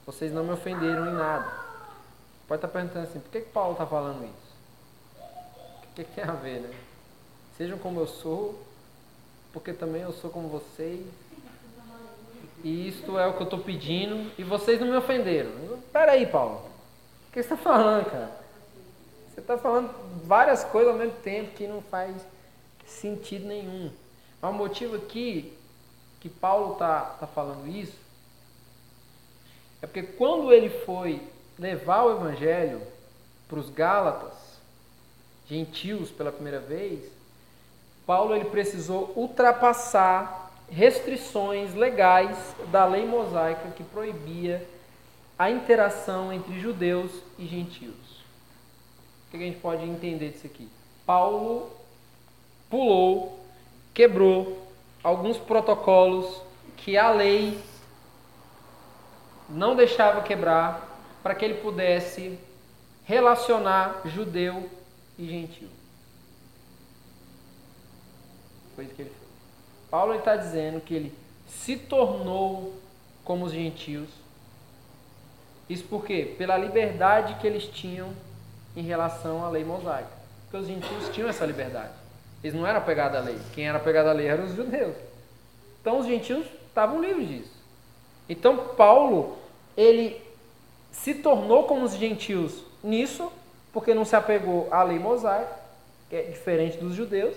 Vocês 0.06 0.32
não 0.32 0.44
me 0.44 0.52
ofenderam 0.52 1.06
em 1.08 1.14
nada. 1.14 1.52
Pode 2.46 2.58
estar 2.58 2.68
perguntando 2.68 3.06
assim, 3.08 3.20
por 3.20 3.30
que, 3.30 3.40
que 3.40 3.50
Paulo 3.50 3.72
está 3.72 3.86
falando 3.86 4.24
isso? 4.24 4.50
O 5.18 5.94
que, 5.94 6.04
que 6.04 6.14
tem 6.14 6.24
a 6.24 6.32
ver, 6.32 6.60
né? 6.60 6.70
Sejam 7.60 7.76
como 7.76 8.00
eu 8.00 8.06
sou, 8.06 8.58
porque 9.52 9.74
também 9.74 10.00
eu 10.00 10.14
sou 10.14 10.30
como 10.30 10.48
vocês. 10.48 11.04
E 12.64 12.88
isto 12.88 13.18
é 13.18 13.26
o 13.26 13.34
que 13.34 13.40
eu 13.40 13.44
estou 13.44 13.58
pedindo, 13.58 14.32
e 14.38 14.42
vocês 14.42 14.80
não 14.80 14.86
me 14.86 14.96
ofenderam. 14.96 15.50
Espera 15.74 16.12
aí, 16.12 16.26
Paulo. 16.26 16.54
O 17.28 17.32
que 17.32 17.34
você 17.34 17.40
está 17.40 17.58
falando, 17.58 18.06
cara? 18.06 18.34
Você 19.28 19.40
está 19.40 19.58
falando 19.58 19.94
várias 20.24 20.64
coisas 20.64 20.90
ao 20.90 20.98
mesmo 20.98 21.18
tempo 21.18 21.54
que 21.54 21.66
não 21.66 21.82
faz 21.82 22.16
sentido 22.86 23.46
nenhum. 23.46 23.92
Mas 24.40 24.50
o 24.50 24.54
motivo 24.54 24.96
aqui 24.96 25.52
que 26.18 26.30
Paulo 26.30 26.72
está 26.72 27.02
tá 27.20 27.26
falando 27.26 27.68
isso 27.68 27.98
é 29.82 29.86
porque 29.86 30.04
quando 30.04 30.50
ele 30.50 30.70
foi 30.70 31.22
levar 31.58 32.04
o 32.04 32.12
evangelho 32.12 32.80
para 33.46 33.58
os 33.58 33.68
Gálatas, 33.68 34.32
gentios 35.46 36.10
pela 36.10 36.32
primeira 36.32 36.58
vez, 36.58 37.19
Paulo 38.10 38.34
ele 38.34 38.46
precisou 38.46 39.12
ultrapassar 39.14 40.50
restrições 40.68 41.74
legais 41.74 42.36
da 42.72 42.84
lei 42.84 43.06
mosaica 43.06 43.70
que 43.70 43.84
proibia 43.84 44.66
a 45.38 45.48
interação 45.48 46.32
entre 46.32 46.58
judeus 46.58 47.12
e 47.38 47.46
gentios. 47.46 47.94
O 47.94 49.30
que 49.30 49.36
a 49.36 49.38
gente 49.38 49.60
pode 49.60 49.84
entender 49.84 50.30
disso 50.30 50.44
aqui? 50.44 50.68
Paulo 51.06 51.70
pulou, 52.68 53.38
quebrou 53.94 54.60
alguns 55.04 55.38
protocolos 55.38 56.42
que 56.78 56.98
a 56.98 57.12
lei 57.12 57.62
não 59.48 59.76
deixava 59.76 60.20
quebrar 60.22 60.84
para 61.22 61.36
que 61.36 61.44
ele 61.44 61.60
pudesse 61.62 62.36
relacionar 63.04 64.00
judeu 64.04 64.68
e 65.16 65.28
gentil. 65.28 65.79
Que 68.88 69.02
ele 69.02 69.10
fez. 69.10 69.30
Paulo 69.90 70.14
está 70.14 70.36
dizendo 70.36 70.80
que 70.80 70.94
ele 70.94 71.12
se 71.46 71.76
tornou 71.76 72.74
como 73.24 73.44
os 73.44 73.52
gentios. 73.52 74.08
Isso 75.68 75.84
por 75.84 76.04
quê? 76.04 76.34
Pela 76.38 76.56
liberdade 76.56 77.34
que 77.40 77.46
eles 77.46 77.64
tinham 77.64 78.10
em 78.76 78.82
relação 78.82 79.44
à 79.44 79.48
lei 79.48 79.64
mosaica. 79.64 80.10
Porque 80.44 80.56
os 80.56 80.66
gentios 80.66 81.08
tinham 81.10 81.28
essa 81.28 81.44
liberdade. 81.44 81.92
Eles 82.42 82.56
não 82.56 82.66
eram 82.66 82.78
apegados 82.78 83.18
à 83.18 83.20
lei. 83.20 83.38
Quem 83.52 83.68
era 83.68 83.78
apegado 83.78 84.08
à 84.08 84.12
lei 84.12 84.26
eram 84.26 84.44
os 84.44 84.54
judeus. 84.54 84.96
Então 85.80 85.98
os 85.98 86.06
gentios 86.06 86.46
estavam 86.68 87.00
livres 87.00 87.28
disso. 87.28 87.52
Então 88.28 88.56
Paulo, 88.76 89.38
ele 89.76 90.20
se 90.92 91.14
tornou 91.14 91.64
como 91.64 91.84
os 91.84 91.94
gentios 91.94 92.62
nisso, 92.82 93.30
porque 93.72 93.94
não 93.94 94.04
se 94.04 94.16
apegou 94.16 94.68
à 94.72 94.82
lei 94.82 94.98
mosaica, 94.98 95.56
que 96.08 96.16
é 96.16 96.22
diferente 96.22 96.78
dos 96.78 96.94
judeus, 96.94 97.36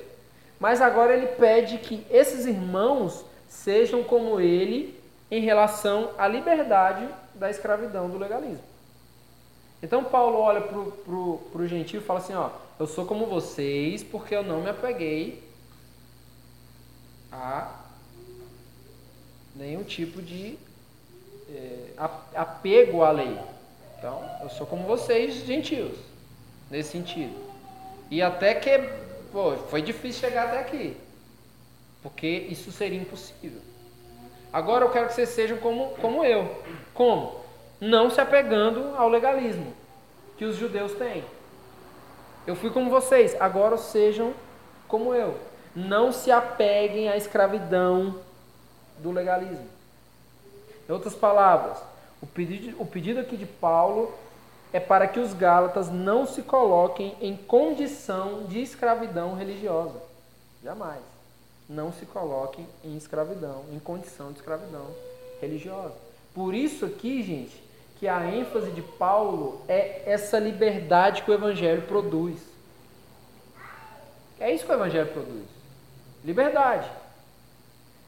mas 0.64 0.80
agora 0.80 1.14
ele 1.14 1.28
pede 1.28 1.78
que 1.78 2.07
esses 2.09 2.45
irmãos 2.45 3.26
sejam 3.49 4.01
como 4.01 4.39
ele 4.39 4.97
em 5.30 5.41
relação 5.41 6.11
à 6.18 6.26
liberdade 6.26 7.05
da 7.36 7.49
escravidão 7.49 8.09
do 8.09 8.18
legalismo. 8.18 8.64
Então 9.82 10.05
Paulo 10.05 10.39
olha 10.39 10.61
para 10.61 10.78
o 10.78 11.68
gentio 11.68 11.99
e 11.99 12.03
fala 12.05 12.20
assim, 12.20 12.34
ó, 12.34 12.49
eu 12.80 12.88
sou 12.88 13.05
como 13.05 13.26
vocês 13.26 14.03
porque 14.03 14.34
eu 14.34 14.41
não 14.41 14.61
me 14.61 14.70
apeguei 14.70 15.43
a 17.30 17.70
nenhum 19.53 19.84
tipo 19.84 20.22
de 20.22 20.57
é, 21.49 21.89
apego 22.36 23.03
à 23.03 23.11
lei. 23.11 23.38
Então, 23.97 24.24
eu 24.41 24.49
sou 24.49 24.66
como 24.66 24.88
vocês, 24.88 25.45
gentios, 25.45 25.97
nesse 26.72 26.91
sentido. 26.91 27.36
E 28.09 28.22
até 28.22 28.55
que, 28.55 28.70
pô, 29.34 29.55
foi 29.69 29.81
difícil 29.81 30.21
chegar 30.21 30.47
até 30.47 30.59
aqui, 30.59 30.95
porque 32.03 32.27
isso 32.27 32.71
seria 32.71 33.01
impossível. 33.01 33.59
Agora 34.53 34.86
eu 34.86 34.91
quero 34.91 35.07
que 35.07 35.15
vocês 35.15 35.29
sejam 35.29 35.57
como, 35.57 35.89
como 35.95 36.23
eu. 36.23 36.55
Como? 36.93 37.41
Não 37.81 38.11
se 38.11 38.21
apegando 38.21 38.95
ao 38.95 39.09
legalismo 39.09 39.73
que 40.38 40.45
os 40.45 40.55
judeus 40.55 40.93
têm. 40.93 41.23
Eu 42.45 42.55
fui 42.55 42.69
como 42.69 42.91
vocês, 42.91 43.36
agora 43.41 43.77
sejam 43.77 44.34
como 44.88 45.15
eu. 45.15 45.39
Não 45.75 46.11
se 46.11 46.29
apeguem 46.29 47.09
à 47.09 47.17
escravidão 47.17 48.19
do 48.99 49.11
legalismo. 49.11 49.67
Em 50.88 50.91
outras 50.91 51.15
palavras, 51.15 51.79
o 52.21 52.27
pedido, 52.27 52.79
o 52.79 52.86
pedido 52.86 53.19
aqui 53.19 53.36
de 53.36 53.45
Paulo 53.47 54.13
é 54.74 54.80
para 54.80 55.07
que 55.07 55.19
os 55.19 55.36
Gálatas 55.36 55.91
não 55.91 56.26
se 56.26 56.41
coloquem 56.41 57.15
em 57.21 57.38
condição 57.38 58.45
de 58.45 58.59
escravidão 58.59 59.36
religiosa. 59.36 60.01
Jamais. 60.63 60.99
Não 61.69 61.93
se 61.93 62.07
coloquem 62.07 62.67
em 62.84 62.97
escravidão, 62.97 63.63
em 63.71 63.78
condição 63.78 64.32
de 64.32 64.39
escravidão 64.39 64.88
religiosa. 65.39 65.93
Por 66.34 66.55
isso 66.55 66.86
aqui, 66.86 67.21
gente, 67.21 67.63
que 67.99 68.07
a 68.07 68.26
ênfase 68.26 68.71
de 68.71 68.82
Paulo 68.82 69.61
é 69.67 70.01
essa 70.05 70.39
liberdade 70.39 71.21
que 71.21 71.30
o 71.30 71.34
Evangelho 71.34 71.84
produz. 71.84 72.41
É 74.39 74.51
isso 74.51 74.65
que 74.65 74.71
o 74.71 74.76
Evangelho 74.76 75.13
produz: 75.13 75.45
liberdade. 76.26 76.89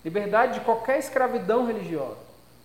Liberdade 0.03 0.59
de 0.59 0.66
qualquer 0.66 0.99
escravidão 0.99 1.66
religiosa, 1.66 2.18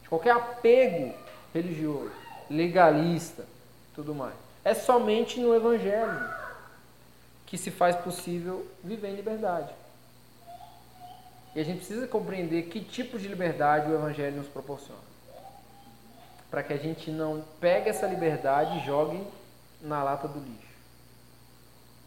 de 0.03 0.09
qualquer 0.09 0.33
apego 0.33 1.15
religioso, 1.55 2.11
legalista, 2.51 3.45
tudo 4.01 4.15
mais. 4.15 4.35
É 4.65 4.73
somente 4.73 5.39
no 5.41 5.55
Evangelho 5.55 6.29
que 7.47 7.59
se 7.59 7.71
faz 7.71 7.97
possível 7.97 8.67
viver 8.83 9.09
em 9.09 9.17
liberdade. 9.17 9.73
E 11.55 11.61
a 11.61 11.65
gente 11.65 11.79
precisa 11.79 12.07
compreender 12.07 12.63
que 12.65 12.81
tipo 12.81 13.19
de 13.19 13.29
liberdade 13.29 13.91
o 13.91 13.95
Evangelho 13.95 14.37
nos 14.37 14.49
proporciona 14.49 15.11
para 16.51 16.63
que 16.63 16.73
a 16.73 16.77
gente 16.77 17.11
não 17.11 17.45
pegue 17.61 17.91
essa 17.91 18.07
liberdade 18.07 18.79
e 18.79 18.87
jogue 18.87 19.25
na 19.81 20.03
lata 20.03 20.27
do 20.27 20.41
lixo. 20.41 20.75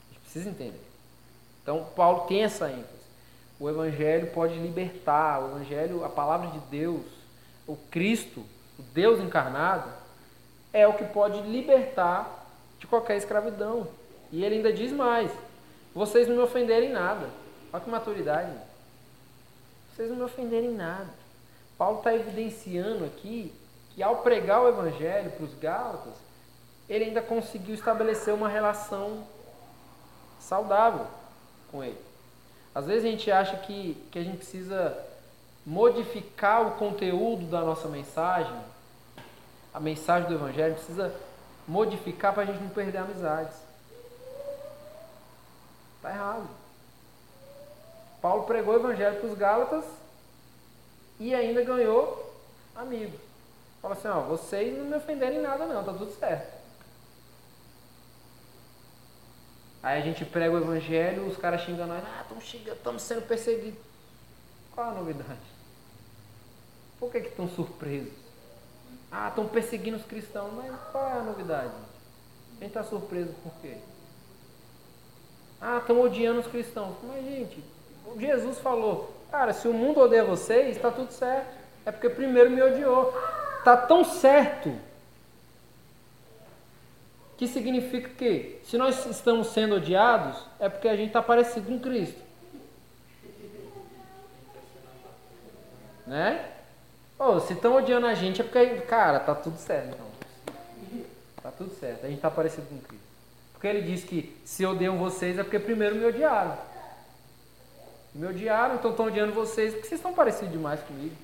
A 0.10 0.14
gente 0.14 0.22
precisa 0.22 0.50
entender. 0.50 0.84
Então, 1.62 1.86
Paulo 1.96 2.28
tem 2.28 2.44
essa 2.44 2.70
ênfase. 2.70 3.04
O 3.58 3.70
Evangelho 3.70 4.32
pode 4.32 4.56
libertar, 4.56 5.42
o 5.42 5.52
Evangelho, 5.52 6.04
a 6.04 6.10
palavra 6.10 6.48
de 6.50 6.60
Deus, 6.68 7.06
o 7.66 7.78
Cristo, 7.90 8.42
o 8.78 8.82
Deus 8.94 9.22
encarnado, 9.22 9.90
é 10.74 10.88
o 10.88 10.96
que 10.96 11.06
pode 11.06 11.40
libertar 11.42 12.46
de 12.80 12.88
qualquer 12.88 13.16
escravidão. 13.16 13.88
E 14.32 14.44
ele 14.44 14.56
ainda 14.56 14.74
diz 14.74 14.92
mais: 14.92 15.32
vocês 15.94 16.28
não 16.28 16.36
me 16.36 16.42
ofenderem 16.42 16.90
nada. 16.90 17.30
Olha 17.72 17.84
que 17.84 17.90
maturidade. 17.90 18.52
Vocês 19.94 20.10
não 20.10 20.18
me 20.18 20.24
ofenderem 20.24 20.72
nada. 20.72 21.10
Paulo 21.78 22.00
está 22.00 22.14
evidenciando 22.14 23.06
aqui 23.06 23.54
que 23.94 24.02
ao 24.02 24.18
pregar 24.18 24.62
o 24.62 24.68
evangelho 24.68 25.32
para 25.32 25.46
os 25.46 25.54
Gálatas, 25.56 26.14
ele 26.90 27.06
ainda 27.06 27.22
conseguiu 27.22 27.76
estabelecer 27.76 28.34
uma 28.34 28.50
relação 28.50 29.24
saudável 30.40 31.06
com 31.72 31.84
ele. 31.84 32.00
Às 32.74 32.88
vezes 32.88 33.06
a 33.06 33.08
gente 33.08 33.32
acha 33.32 33.58
que, 33.58 33.96
que 34.12 34.18
a 34.18 34.24
gente 34.24 34.38
precisa 34.38 34.98
modificar 35.66 36.68
o 36.68 36.72
conteúdo 36.72 37.46
da 37.46 37.62
nossa 37.62 37.88
mensagem, 37.88 38.54
a 39.74 39.80
mensagem 39.80 40.30
do 40.30 40.36
Evangelho, 40.36 40.76
precisa 40.76 41.14
modificar 41.68 42.34
para 42.34 42.44
a 42.44 42.46
gente 42.46 42.62
não 42.62 42.70
perder 42.70 43.00
amizades. 43.00 43.56
Está 45.98 46.12
errado. 46.12 46.48
Paulo 48.22 48.44
pregou 48.44 48.74
o 48.74 48.78
Evangelho 48.78 49.20
para 49.20 49.30
os 49.30 49.38
Gálatas 49.38 49.86
e 51.20 51.34
ainda 51.34 51.64
ganhou 51.64 52.34
amigos. 52.76 53.20
Fala 53.82 53.96
assim, 53.96 54.08
ó, 54.08 54.22
vocês 54.22 54.78
não 54.78 54.86
me 54.86 54.96
ofenderem 54.96 55.42
nada 55.42 55.66
não, 55.66 55.84
tá 55.84 55.92
tudo 55.92 56.12
certo. 56.14 56.64
Aí 59.84 60.02
a 60.02 60.06
gente 60.06 60.24
prega 60.24 60.56
o 60.56 60.58
evangelho, 60.58 61.28
os 61.28 61.36
caras 61.36 61.62
xingam 61.62 61.86
nós, 61.86 62.02
ah, 62.06 62.22
estamos 62.22 62.46
xingando, 62.46 62.78
estamos 62.78 63.02
sendo 63.02 63.28
perseguidos. 63.28 63.80
Qual 64.74 64.90
a 64.90 64.94
novidade? 64.94 65.42
Por 66.98 67.12
que 67.12 67.18
estão 67.18 67.50
surpresos? 67.50 68.23
Ah, 69.16 69.28
estão 69.28 69.48
perseguindo 69.48 69.98
os 69.98 70.06
cristãos, 70.06 70.52
mas 70.56 70.74
qual 70.92 71.08
é 71.08 71.20
a 71.20 71.24
novidade? 71.24 71.72
Gente 72.54 72.70
está 72.70 72.84
surpreso 72.84 73.32
por 73.44 73.54
quê? 73.62 73.78
Ah, 75.62 75.78
estão 75.78 76.02
odiando 76.02 76.40
os 76.40 76.48
cristãos. 76.48 76.96
Mas, 77.04 77.24
gente, 77.24 77.64
Jesus 78.18 78.58
falou, 78.58 79.14
cara, 79.30 79.54
se 79.54 79.68
o 79.68 79.74
mundo 79.74 80.00
odeia 80.00 80.24
vocês, 80.26 80.76
está 80.76 80.90
tudo 80.90 81.12
certo. 81.12 81.56
É 81.86 81.92
porque 81.92 82.10
primeiro 82.10 82.50
me 82.50 82.64
odiou. 82.64 83.14
Está 83.60 83.78
tão 83.78 84.04
certo 84.04 84.76
que 87.38 87.48
significa 87.48 88.10
que, 88.10 88.60
se 88.64 88.80
nós 88.80 89.06
estamos 89.06 89.48
sendo 89.48 89.76
odiados, 89.76 90.44
é 90.60 90.68
porque 90.68 90.88
a 90.88 90.96
gente 90.96 91.08
está 91.08 91.22
parecido 91.22 91.68
com 91.68 91.80
Cristo. 91.80 92.20
Né? 96.08 96.53
Se 97.42 97.54
estão 97.54 97.76
odiando 97.76 98.08
a 98.08 98.14
gente 98.14 98.42
é 98.42 98.44
porque, 98.44 98.82
cara, 98.82 99.20
tá 99.20 99.34
tudo 99.34 99.58
certo. 99.58 99.90
Então. 99.90 101.04
Tá 101.42 101.52
tudo 101.52 101.74
certo. 101.80 102.06
A 102.06 102.08
gente 102.08 102.18
está 102.18 102.30
parecido 102.30 102.68
com 102.68 102.78
Cristo. 102.80 103.06
Porque 103.54 103.68
ele 103.68 103.82
diz 103.82 104.04
que 104.04 104.36
se 104.44 104.66
odeiam 104.66 104.98
vocês 104.98 105.38
é 105.38 105.44
porque 105.44 105.60
primeiro 105.60 105.96
me 105.96 106.06
odiaram. 106.06 106.58
Me 108.14 108.28
odiaram, 108.28 108.76
então 108.76 108.92
estão 108.92 109.08
odiando 109.08 109.34
vocês 109.34 109.74
porque 109.74 109.88
vocês 109.88 110.00
estão 110.00 110.14
parecidos 110.14 110.52
demais 110.52 110.82
comigo. 110.82 111.16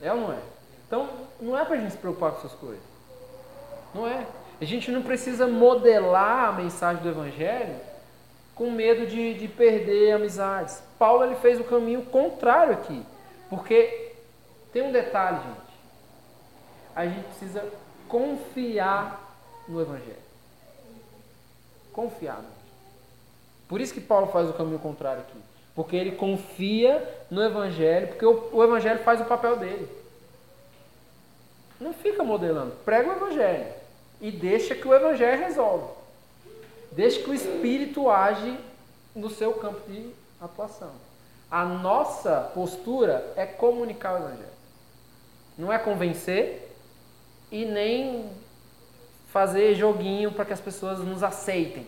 É 0.00 0.12
ou 0.12 0.20
não 0.20 0.32
é? 0.32 0.38
Então, 0.86 1.08
não 1.40 1.58
é 1.58 1.64
pra 1.64 1.76
gente 1.76 1.92
se 1.92 1.98
preocupar 1.98 2.32
com 2.32 2.38
essas 2.38 2.52
coisas. 2.52 2.82
Não 3.94 4.06
é. 4.06 4.26
A 4.60 4.64
gente 4.64 4.90
não 4.90 5.02
precisa 5.02 5.46
modelar 5.46 6.50
a 6.50 6.52
mensagem 6.52 7.02
do 7.02 7.08
Evangelho 7.08 7.74
com 8.54 8.70
medo 8.70 9.06
de, 9.06 9.34
de 9.34 9.48
perder 9.48 10.12
amizades. 10.12 10.82
Paulo 10.98 11.24
ele 11.24 11.36
fez 11.36 11.60
o 11.60 11.64
caminho 11.64 12.02
contrário 12.02 12.72
aqui. 12.72 13.02
Porque 13.50 14.05
tem 14.76 14.82
um 14.82 14.92
detalhe, 14.92 15.38
gente. 15.38 15.76
A 16.94 17.06
gente 17.06 17.24
precisa 17.28 17.64
confiar 18.06 19.34
no 19.66 19.80
Evangelho. 19.80 20.26
Confiar. 21.94 22.44
Por 23.66 23.80
isso 23.80 23.94
que 23.94 24.02
Paulo 24.02 24.26
faz 24.26 24.50
o 24.50 24.52
caminho 24.52 24.78
contrário 24.78 25.22
aqui. 25.22 25.38
Porque 25.74 25.96
ele 25.96 26.12
confia 26.12 27.02
no 27.30 27.42
Evangelho, 27.42 28.08
porque 28.08 28.26
o, 28.26 28.50
o 28.52 28.62
Evangelho 28.62 29.02
faz 29.02 29.18
o 29.18 29.24
papel 29.24 29.56
dele. 29.56 29.88
Não 31.80 31.94
fica 31.94 32.22
modelando. 32.22 32.72
Prega 32.84 33.08
o 33.08 33.16
Evangelho 33.16 33.72
e 34.20 34.30
deixa 34.30 34.74
que 34.74 34.86
o 34.86 34.94
Evangelho 34.94 35.40
resolve. 35.42 35.88
Deixa 36.92 37.22
que 37.22 37.30
o 37.30 37.34
Espírito 37.34 38.10
age 38.10 38.58
no 39.14 39.30
seu 39.30 39.54
campo 39.54 39.80
de 39.90 40.12
atuação. 40.38 40.92
A 41.50 41.64
nossa 41.64 42.50
postura 42.52 43.32
é 43.36 43.46
comunicar 43.46 44.12
o 44.12 44.18
Evangelho. 44.18 44.55
Não 45.56 45.72
é 45.72 45.78
convencer 45.78 46.74
e 47.50 47.64
nem 47.64 48.30
fazer 49.32 49.74
joguinho 49.74 50.32
para 50.32 50.44
que 50.44 50.52
as 50.52 50.60
pessoas 50.60 50.98
nos 50.98 51.22
aceitem. 51.22 51.86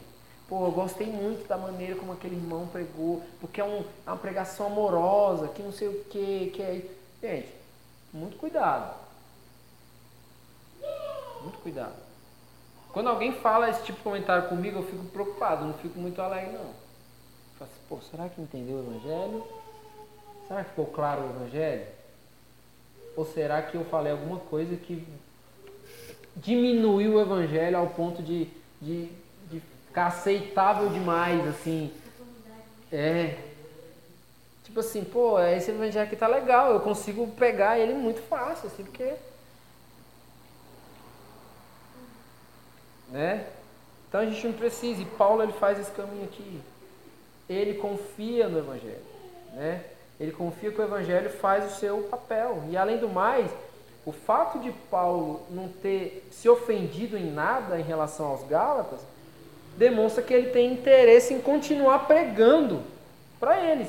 Pô, 0.49 0.65
eu 0.65 0.71
gostei 0.71 1.07
muito 1.07 1.47
da 1.47 1.59
maneira 1.59 1.95
como 1.95 2.13
aquele 2.13 2.37
irmão 2.37 2.67
pregou, 2.67 3.23
porque 3.41 3.61
é, 3.61 3.65
um, 3.65 3.85
é 4.07 4.11
uma 4.11 4.17
pregação 4.17 4.67
amorosa, 4.67 5.49
que 5.49 5.63
não 5.63 5.73
sei 5.73 5.89
o 5.89 6.05
que, 6.05 6.51
que 6.55 6.63
é. 6.63 6.83
Gente, 7.21 7.55
muito 8.13 8.39
cuidado. 8.39 8.95
Muito 11.43 11.59
cuidado. 11.59 11.95
Quando 12.93 13.09
alguém 13.11 13.33
fala 13.33 13.69
esse 13.69 13.83
tipo 13.83 13.99
de 13.99 14.05
comentário 14.05 14.49
comigo, 14.49 14.79
eu 14.79 14.87
fico 14.87 15.05
preocupado, 15.05 15.67
não 15.67 15.75
fico 15.75 15.99
muito 15.99 16.21
alegre, 16.21 16.53
não. 16.53 16.61
Eu 16.61 16.75
falo 17.59 17.71
assim, 17.71 17.81
pô, 17.89 18.01
será 18.11 18.29
que 18.29 18.41
entendeu 18.41 18.77
o 18.77 18.81
Evangelho? 18.81 19.47
Será 20.49 20.65
que 20.65 20.71
ficou 20.71 20.87
claro 20.87 21.23
o 21.23 21.31
Evangelho? 21.31 21.87
Ou 23.19 23.25
será 23.25 23.61
que 23.61 23.75
eu 23.75 23.85
falei 23.85 24.13
alguma 24.13 24.39
coisa 24.39 24.77
que 24.77 25.05
diminuiu 26.37 27.15
o 27.15 27.21
Evangelho 27.21 27.77
ao 27.77 27.89
ponto 27.89 28.23
de, 28.23 28.47
de, 28.81 29.09
de 29.51 29.61
ficar 29.89 30.07
aceitável 30.07 30.89
demais, 30.89 31.45
assim? 31.49 31.93
É. 32.93 33.37
Tipo 34.63 34.79
assim, 34.79 35.03
pô, 35.03 35.37
esse 35.41 35.73
Evangelho 35.73 36.07
aqui 36.07 36.15
tá 36.15 36.29
legal, 36.29 36.71
eu 36.71 36.79
consigo 36.79 37.27
pegar 37.33 37.77
ele 37.77 37.93
muito 37.93 38.23
fácil, 38.23 38.69
assim, 38.69 38.85
porque 38.85 39.17
né? 43.09 43.49
Então 44.09 44.21
a 44.21 44.27
gente 44.27 44.47
não 44.47 44.55
precisa, 44.55 45.03
e 45.03 45.07
Paulo 45.07 45.43
ele 45.43 45.55
faz 45.55 45.77
esse 45.81 45.91
caminho 45.91 46.23
aqui. 46.23 46.61
Ele 47.49 47.81
confia 47.81 48.49
no 48.49 48.61
Evangelho, 48.61 49.03
né? 49.55 49.83
Ele 50.21 50.33
confia 50.33 50.71
que 50.71 50.81
o 50.81 50.85
Evangelho 50.85 51.31
faz 51.31 51.73
o 51.73 51.77
seu 51.77 52.03
papel. 52.05 52.65
E 52.69 52.77
além 52.77 52.99
do 52.99 53.09
mais, 53.09 53.51
o 54.05 54.13
fato 54.13 54.59
de 54.59 54.73
Paulo 54.91 55.43
não 55.51 55.69
ter 55.69 56.27
se 56.31 56.49
ofendido 56.49 57.17
em 57.17 57.31
nada 57.31 57.79
em 57.79 57.85
relação 57.85 58.27
aos 58.27 58.43
Gálatas 58.45 59.01
demonstra 59.77 60.23
que 60.23 60.35
ele 60.35 60.51
tem 60.51 60.73
interesse 60.73 61.33
em 61.33 61.41
continuar 61.41 62.01
pregando 62.01 62.83
para 63.39 63.61
eles. 63.61 63.89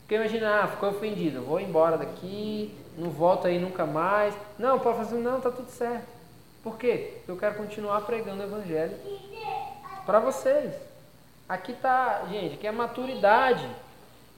Porque 0.00 0.14
imagina, 0.14 0.62
ah, 0.62 0.68
ficou 0.68 0.90
ofendido, 0.90 1.42
vou 1.42 1.60
embora 1.60 1.98
daqui, 1.98 2.74
não 2.96 3.10
volto 3.10 3.46
aí 3.46 3.58
nunca 3.58 3.84
mais. 3.84 4.34
Não, 4.58 4.78
Paulo 4.78 4.98
fala 4.98 5.08
assim, 5.08 5.20
não, 5.20 5.40
tá 5.40 5.50
tudo 5.50 5.68
certo. 5.68 6.06
Por 6.62 6.78
quê? 6.78 7.14
Porque 7.16 7.30
eu 7.30 7.36
quero 7.36 7.56
continuar 7.56 8.00
pregando 8.02 8.42
o 8.42 8.46
evangelho 8.46 8.96
para 10.06 10.18
vocês. 10.18 10.72
Aqui 11.48 11.72
está, 11.72 12.24
gente, 12.30 12.54
aqui 12.54 12.66
é 12.66 12.72
maturidade 12.72 13.68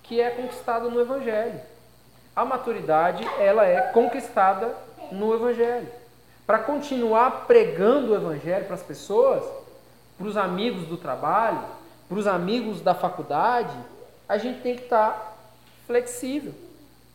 que 0.08 0.20
é 0.20 0.30
conquistada 0.30 0.88
no 0.88 1.00
evangelho. 1.00 1.60
A 2.34 2.44
maturidade, 2.44 3.22
ela 3.38 3.66
é 3.66 3.80
conquistada 3.92 4.74
no 5.12 5.34
evangelho. 5.34 5.88
Para 6.46 6.60
continuar 6.60 7.46
pregando 7.46 8.12
o 8.12 8.16
evangelho 8.16 8.64
para 8.64 8.74
as 8.74 8.82
pessoas, 8.82 9.44
para 10.16 10.26
os 10.26 10.36
amigos 10.36 10.86
do 10.86 10.96
trabalho, 10.96 11.62
para 12.08 12.18
os 12.18 12.26
amigos 12.26 12.80
da 12.80 12.94
faculdade, 12.94 13.76
a 14.26 14.38
gente 14.38 14.62
tem 14.62 14.76
que 14.76 14.84
estar 14.84 15.10
tá 15.10 15.32
flexível 15.86 16.54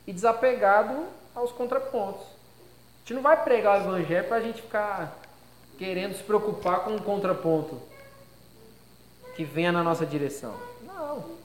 e 0.06 0.14
desapegado 0.14 1.04
aos 1.34 1.52
contrapontos. 1.52 2.22
A 2.22 3.00
gente 3.00 3.16
não 3.16 3.22
vai 3.24 3.44
pregar 3.44 3.80
o 3.80 3.84
evangelho 3.84 4.28
para 4.28 4.38
a 4.38 4.42
gente 4.42 4.62
ficar 4.62 5.18
querendo 5.80 6.16
se 6.16 6.24
preocupar 6.24 6.82
com 6.82 6.92
um 6.92 7.00
contraponto 7.00 7.82
que 9.36 9.44
venha 9.44 9.72
na 9.72 9.84
nossa 9.84 10.06
direção. 10.06 10.54
Não. 10.84 11.43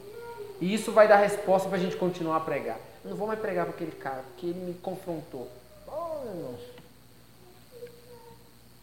E 0.61 0.75
isso 0.75 0.93
vai 0.93 1.07
dar 1.07 1.17
resposta 1.17 1.69
para 1.69 1.79
a 1.79 1.81
gente 1.81 1.97
continuar 1.97 2.37
a 2.37 2.41
pregar. 2.41 2.79
Eu 3.05 3.11
não 3.11 3.17
vou 3.17 3.29
mais 3.29 3.39
pregar 3.39 3.65
para 3.67 3.75
aquele 3.75 3.93
cara, 3.93 4.23
porque 4.23 4.47
ele 4.47 4.59
me 4.59 4.75
confrontou. 4.75 5.49
Oh, 5.87 6.27
irmãos. 6.27 6.61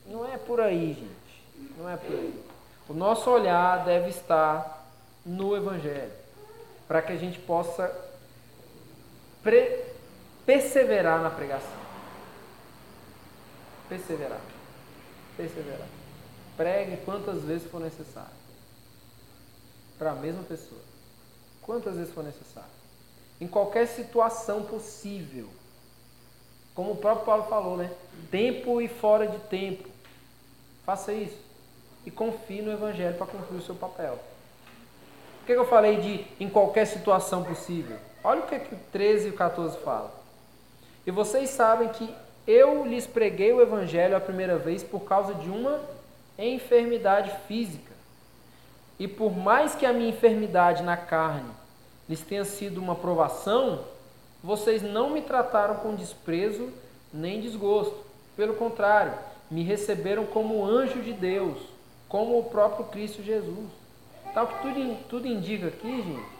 Não 0.07 0.33
é 0.33 0.37
por 0.37 0.61
aí, 0.61 0.93
gente. 0.93 1.75
Não 1.77 1.89
é 1.89 1.97
por 1.97 2.11
aí. 2.11 2.43
O 2.87 2.93
nosso 2.93 3.29
olhar 3.29 3.83
deve 3.83 4.09
estar 4.09 4.87
no 5.25 5.55
Evangelho, 5.57 6.11
para 6.87 7.01
que 7.01 7.11
a 7.11 7.17
gente 7.17 7.39
possa 7.39 7.93
perseverar 10.45 11.21
na 11.21 11.29
pregação. 11.29 11.85
Perseverar. 13.89 14.41
Perseverar. 15.35 15.87
Pregue 16.55 16.97
quantas 16.97 17.43
vezes 17.43 17.69
for 17.69 17.81
necessário. 17.81 18.29
Para 19.97 20.11
a 20.11 20.15
mesma 20.15 20.43
pessoa. 20.43 20.81
Quantas 21.65 21.95
vezes 21.95 22.13
for 22.13 22.23
necessário. 22.23 22.69
em 23.41 23.47
qualquer 23.47 23.85
situação 23.87 24.63
possível. 24.63 25.49
Como 26.73 26.91
o 26.91 26.95
próprio 26.95 27.25
Paulo 27.25 27.43
falou, 27.43 27.75
né? 27.75 27.91
Tempo 28.31 28.81
e 28.81 28.87
fora 28.87 29.27
de 29.27 29.37
tempo. 29.39 29.89
Faça 30.85 31.11
isso. 31.11 31.37
E 32.05 32.11
confie 32.11 32.61
no 32.61 32.71
Evangelho 32.71 33.17
para 33.17 33.27
cumprir 33.27 33.57
o 33.57 33.61
seu 33.61 33.75
papel. 33.75 34.17
Por 35.39 35.47
que 35.47 35.51
eu 35.51 35.65
falei 35.67 35.97
de 35.97 36.25
em 36.39 36.49
qualquer 36.49 36.85
situação 36.85 37.43
possível? 37.43 37.97
Olha 38.23 38.41
o 38.41 38.47
que, 38.47 38.59
que 38.59 38.75
o 38.75 38.79
13 38.91 39.27
e 39.27 39.31
o 39.31 39.33
14 39.33 39.77
falam. 39.79 40.11
E 41.05 41.11
vocês 41.11 41.49
sabem 41.49 41.89
que 41.89 42.13
eu 42.47 42.85
lhes 42.85 43.05
preguei 43.05 43.51
o 43.51 43.61
Evangelho 43.61 44.15
a 44.15 44.21
primeira 44.21 44.57
vez 44.57 44.81
por 44.81 45.01
causa 45.01 45.33
de 45.33 45.49
uma 45.49 45.81
enfermidade 46.37 47.35
física. 47.47 47.94
E 48.99 49.07
por 49.07 49.35
mais 49.35 49.75
que 49.75 49.85
a 49.85 49.93
minha 49.93 50.09
enfermidade 50.09 50.83
na 50.83 50.95
carne 50.95 51.51
lhes 52.07 52.21
tenha 52.21 52.45
sido 52.45 52.77
uma 52.79 52.95
provação, 52.95 53.83
vocês 54.43 54.81
não 54.81 55.09
me 55.09 55.21
trataram 55.21 55.75
com 55.75 55.95
desprezo 55.95 56.69
nem 57.13 57.41
desgosto. 57.41 57.97
Pelo 58.35 58.53
contrário, 58.55 59.13
me 59.49 59.63
receberam 59.63 60.25
como 60.25 60.65
anjo 60.65 61.01
de 61.01 61.13
Deus, 61.13 61.57
como 62.07 62.37
o 62.39 62.43
próprio 62.43 62.85
Cristo 62.85 63.23
Jesus. 63.23 63.69
Tal 64.33 64.47
que 64.47 64.61
tudo, 64.61 64.97
tudo 65.09 65.27
indica 65.27 65.67
aqui, 65.67 66.01
gente. 66.01 66.35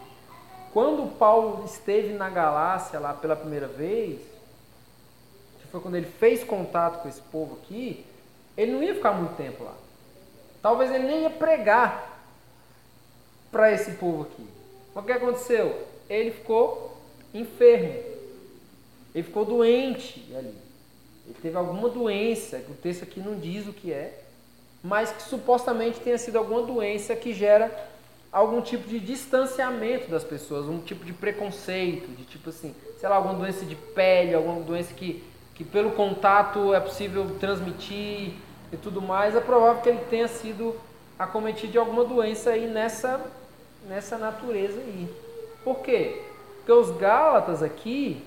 Quando 0.72 1.16
Paulo 1.16 1.64
esteve 1.64 2.12
na 2.12 2.28
Galácia 2.28 2.98
lá 2.98 3.14
pela 3.14 3.34
primeira 3.34 3.66
vez, 3.66 4.20
que 5.60 5.66
foi 5.68 5.80
quando 5.80 5.96
ele 5.96 6.06
fez 6.06 6.44
contato 6.44 7.02
com 7.02 7.08
esse 7.08 7.22
povo 7.22 7.58
aqui, 7.62 8.04
ele 8.56 8.72
não 8.72 8.82
ia 8.82 8.94
ficar 8.94 9.12
muito 9.12 9.34
tempo 9.36 9.64
lá. 9.64 9.72
Talvez 10.60 10.90
ele 10.90 11.06
nem 11.06 11.22
ia 11.22 11.30
pregar 11.30 12.15
para 13.56 13.72
esse 13.72 13.92
povo 13.92 14.24
aqui. 14.24 14.46
Mas 14.94 15.02
o 15.02 15.06
que 15.06 15.12
aconteceu? 15.12 15.82
Ele 16.10 16.30
ficou 16.30 16.94
enfermo. 17.32 18.02
Ele 19.14 19.24
ficou 19.24 19.46
doente 19.46 20.22
ali. 20.36 20.52
Ele 21.24 21.36
teve 21.40 21.56
alguma 21.56 21.88
doença, 21.88 22.58
que 22.58 22.70
o 22.70 22.74
texto 22.74 23.04
aqui 23.04 23.18
não 23.18 23.38
diz 23.38 23.66
o 23.66 23.72
que 23.72 23.90
é, 23.90 24.20
mas 24.84 25.10
que 25.10 25.22
supostamente 25.22 26.00
tenha 26.00 26.18
sido 26.18 26.36
alguma 26.36 26.62
doença 26.62 27.16
que 27.16 27.32
gera 27.32 27.72
algum 28.30 28.60
tipo 28.60 28.86
de 28.86 29.00
distanciamento 29.00 30.10
das 30.10 30.22
pessoas, 30.22 30.66
um 30.66 30.80
tipo 30.80 31.06
de 31.06 31.14
preconceito, 31.14 32.06
de 32.14 32.24
tipo 32.24 32.50
assim, 32.50 32.74
sei 33.00 33.08
lá, 33.08 33.16
alguma 33.16 33.34
doença 33.34 33.64
de 33.64 33.74
pele, 33.74 34.34
alguma 34.34 34.60
doença 34.60 34.92
que, 34.92 35.24
que 35.54 35.64
pelo 35.64 35.92
contato 35.92 36.74
é 36.74 36.78
possível 36.78 37.38
transmitir 37.40 38.34
e 38.70 38.76
tudo 38.76 39.00
mais, 39.00 39.34
é 39.34 39.40
provável 39.40 39.80
que 39.80 39.88
ele 39.88 40.04
tenha 40.10 40.28
sido 40.28 40.76
acometido 41.18 41.72
de 41.72 41.78
alguma 41.78 42.04
doença 42.04 42.50
aí 42.50 42.66
nessa, 42.66 43.18
nessa 43.86 44.18
natureza 44.18 44.80
aí. 44.80 45.08
Por 45.64 45.78
quê? 45.80 46.22
Porque 46.56 46.72
os 46.72 46.90
Gálatas 46.96 47.62
aqui, 47.62 48.24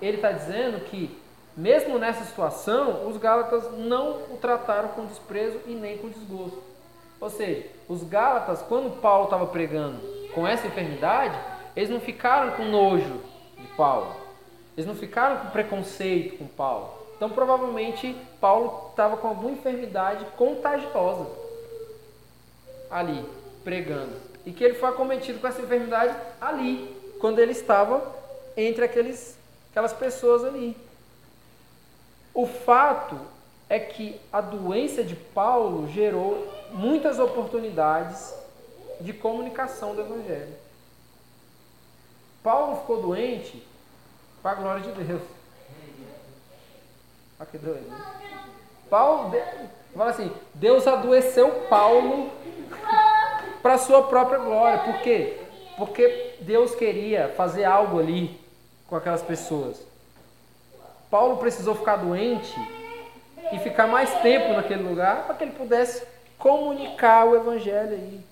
ele 0.00 0.16
está 0.16 0.32
dizendo 0.32 0.80
que 0.84 1.18
mesmo 1.56 1.98
nessa 1.98 2.24
situação, 2.24 3.08
os 3.08 3.16
Gálatas 3.16 3.76
não 3.76 4.22
o 4.30 4.38
trataram 4.40 4.90
com 4.90 5.06
desprezo 5.06 5.58
e 5.66 5.72
nem 5.72 5.98
com 5.98 6.08
desgosto. 6.08 6.62
Ou 7.20 7.28
seja, 7.28 7.66
os 7.88 8.04
Gálatas, 8.04 8.62
quando 8.62 9.00
Paulo 9.00 9.24
estava 9.24 9.46
pregando 9.46 9.98
com 10.32 10.46
essa 10.46 10.68
enfermidade, 10.68 11.36
eles 11.74 11.90
não 11.90 12.00
ficaram 12.00 12.52
com 12.52 12.64
nojo 12.64 13.20
de 13.56 13.66
Paulo. 13.76 14.14
Eles 14.76 14.86
não 14.86 14.94
ficaram 14.94 15.38
com 15.38 15.50
preconceito 15.50 16.38
com 16.38 16.46
Paulo. 16.46 16.90
Então, 17.16 17.30
provavelmente, 17.30 18.14
Paulo 18.40 18.90
estava 18.90 19.16
com 19.16 19.26
alguma 19.26 19.50
enfermidade 19.50 20.24
contagiosa 20.36 21.26
ali, 22.88 23.24
pregando. 23.64 24.27
E 24.48 24.50
que 24.50 24.64
ele 24.64 24.72
foi 24.72 24.88
acometido 24.88 25.38
com 25.38 25.46
essa 25.46 25.60
enfermidade 25.60 26.16
ali, 26.40 26.88
quando 27.20 27.38
ele 27.38 27.52
estava 27.52 28.14
entre 28.56 28.82
aqueles, 28.82 29.36
aquelas 29.70 29.92
pessoas 29.92 30.42
ali. 30.42 30.74
O 32.32 32.46
fato 32.46 33.20
é 33.68 33.78
que 33.78 34.18
a 34.32 34.40
doença 34.40 35.04
de 35.04 35.14
Paulo 35.14 35.86
gerou 35.90 36.50
muitas 36.70 37.18
oportunidades 37.18 38.34
de 39.02 39.12
comunicação 39.12 39.94
do 39.94 40.00
Evangelho. 40.00 40.54
Paulo 42.42 42.76
ficou 42.76 43.02
doente 43.02 43.62
para 44.42 44.52
a 44.52 44.54
glória 44.54 44.80
de 44.80 44.92
Deus. 45.04 45.22
Olha 47.38 47.50
que 47.50 47.58
doido. 47.58 47.86
Paulo, 48.88 49.30
fala 49.94 50.10
assim, 50.10 50.32
Deus 50.54 50.86
adoeceu 50.86 51.66
Paulo 51.68 52.30
para 53.68 53.74
a 53.74 53.78
sua 53.78 54.04
própria 54.04 54.38
glória. 54.38 54.78
Por 54.78 55.02
quê? 55.02 55.36
Porque 55.76 56.36
Deus 56.40 56.74
queria 56.74 57.34
fazer 57.36 57.64
algo 57.64 57.98
ali 57.98 58.40
com 58.86 58.96
aquelas 58.96 59.20
pessoas. 59.20 59.86
Paulo 61.10 61.36
precisou 61.36 61.74
ficar 61.74 61.96
doente 61.96 62.54
e 63.52 63.58
ficar 63.58 63.86
mais 63.86 64.10
tempo 64.22 64.54
naquele 64.54 64.82
lugar 64.82 65.26
para 65.26 65.34
que 65.34 65.44
ele 65.44 65.52
pudesse 65.52 66.02
comunicar 66.38 67.26
o 67.26 67.36
evangelho 67.36 67.92
aí. 67.92 68.24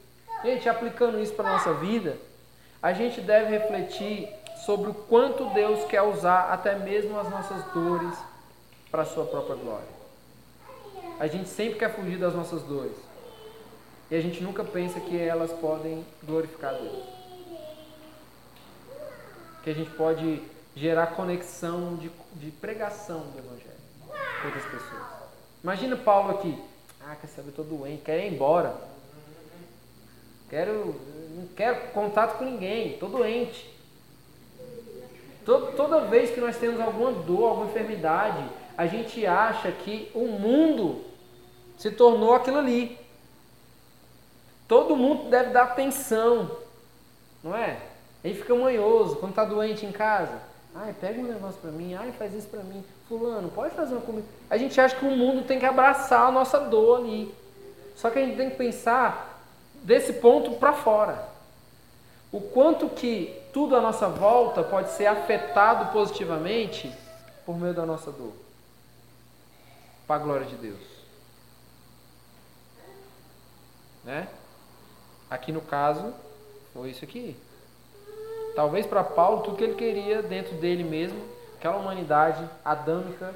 Gente, 0.43 0.71
aplicando 0.71 1.21
isso 1.21 1.35
para 1.35 1.51
a 1.51 1.53
nossa 1.53 1.75
vida, 1.75 2.17
a 2.83 2.95
gente 2.95 3.21
deve 3.21 3.51
refletir 3.51 4.31
sobre 4.65 4.89
o 4.89 4.95
quanto 4.95 5.51
Deus 5.51 5.85
quer 5.85 6.01
usar 6.01 6.51
até 6.51 6.77
mesmo 6.77 7.21
as 7.21 7.29
nossas 7.29 7.63
dores 7.75 8.17
para 8.91 9.03
a 9.03 9.07
sua 9.07 9.27
própria 9.27 9.57
glória. 9.57 9.97
A 11.21 11.27
gente 11.27 11.51
sempre 11.51 11.79
quer 11.79 11.95
fugir 11.95 12.17
das 12.17 12.35
nossas 12.35 12.63
dores. 12.63 12.97
E 14.11 14.15
a 14.15 14.21
gente 14.21 14.43
nunca 14.43 14.63
pensa 14.63 15.01
que 15.01 15.19
elas 15.19 15.53
podem 15.53 16.05
glorificar 16.23 16.75
Deus. 16.75 17.05
Que 19.65 19.71
a 19.71 19.75
gente 19.75 19.91
pode 19.91 20.43
gerar 20.77 21.09
conexão 21.09 21.97
de, 21.97 22.11
de 22.35 22.51
pregação 22.53 23.21
do 23.21 23.39
Evangelho 23.39 23.77
com 24.41 24.47
outras 24.47 24.65
pessoas. 24.65 25.03
Imagina 25.63 25.97
Paulo 25.97 26.39
aqui. 26.39 26.57
Ah, 27.01 27.17
quer 27.17 27.27
saber, 27.29 27.51
estou 27.51 27.65
doente, 27.65 28.03
quero 28.05 28.23
ir 28.23 28.33
embora. 28.33 28.77
Quero, 30.49 30.95
não 31.35 31.47
quero 31.57 31.93
contato 31.93 32.39
com 32.39 32.45
ninguém, 32.45 32.93
estou 32.93 33.09
doente. 33.09 33.75
Toda 35.45 36.07
vez 36.07 36.31
que 36.31 36.41
nós 36.41 36.57
temos 36.57 36.81
alguma 36.81 37.13
dor, 37.13 37.51
alguma 37.51 37.67
enfermidade, 37.67 38.45
a 38.77 38.87
gente 38.87 39.25
acha 39.25 39.71
que 39.73 40.11
o 40.15 40.27
mundo 40.27 41.05
se 41.79 41.91
tornou 41.91 42.35
aquilo 42.35 42.59
ali. 42.59 43.06
Todo 44.67 44.97
mundo 44.97 45.31
deve 45.31 45.51
dar 45.51 45.65
atenção, 45.65 46.51
não 47.43 47.57
é? 47.57 47.79
Aí 48.25 48.35
fica 48.35 48.55
manhoso 48.55 49.17
quando 49.17 49.31
está 49.31 49.45
doente 49.45 49.87
em 49.87 49.93
casa. 49.93 50.41
Ai, 50.75 50.95
pega 51.01 51.21
um 51.21 51.25
negócio 51.25 51.61
para 51.61 51.71
mim, 51.71 51.95
ai, 51.95 52.13
faz 52.13 52.35
isso 52.35 52.49
para 52.49 52.63
mim. 52.63 52.85
Fulano, 53.09 53.49
pode 53.49 53.75
fazer 53.75 53.95
uma 53.95 54.03
comida. 54.03 54.27
A 54.51 54.59
gente 54.59 54.81
acha 54.81 54.97
que 54.97 55.07
o 55.07 55.11
mundo 55.11 55.47
tem 55.47 55.59
que 55.59 55.65
abraçar 55.65 56.27
a 56.27 56.33
nossa 56.33 56.59
dor 56.59 57.01
ali. 57.01 57.33
Só 57.95 58.11
que 58.11 58.19
a 58.19 58.25
gente 58.25 58.37
tem 58.37 58.51
que 58.51 58.57
pensar 58.57 59.41
desse 59.83 60.15
ponto 60.15 60.53
para 60.53 60.73
fora. 60.73 61.29
O 62.33 62.41
quanto 62.41 62.89
que 62.89 63.41
tudo 63.53 63.77
à 63.77 63.81
nossa 63.81 64.09
volta 64.09 64.63
pode 64.63 64.91
ser 64.91 65.07
afetado 65.07 65.93
positivamente 65.93 66.93
por 67.47 67.57
meio 67.57 67.73
da 67.73 67.87
nossa 67.87 68.11
dor. 68.11 68.33
Para 70.07 70.17
a 70.17 70.25
glória 70.25 70.47
de 70.47 70.57
Deus. 70.57 70.81
Né? 74.05 74.29
Aqui 75.31 75.53
no 75.53 75.61
caso, 75.61 76.15
foi 76.73 76.91
isso 76.91 77.05
aqui. 77.05 77.37
Talvez 78.55 78.87
para 78.87 79.05
Paulo, 79.05 79.43
tudo 79.43 79.57
que 79.57 79.65
ele 79.65 79.75
queria 79.75 80.23
dentro 80.23 80.55
dele 80.57 80.85
mesmo, 80.85 81.21
aquela 81.57 81.77
humanidade 81.77 82.49
adâmica 82.65 83.35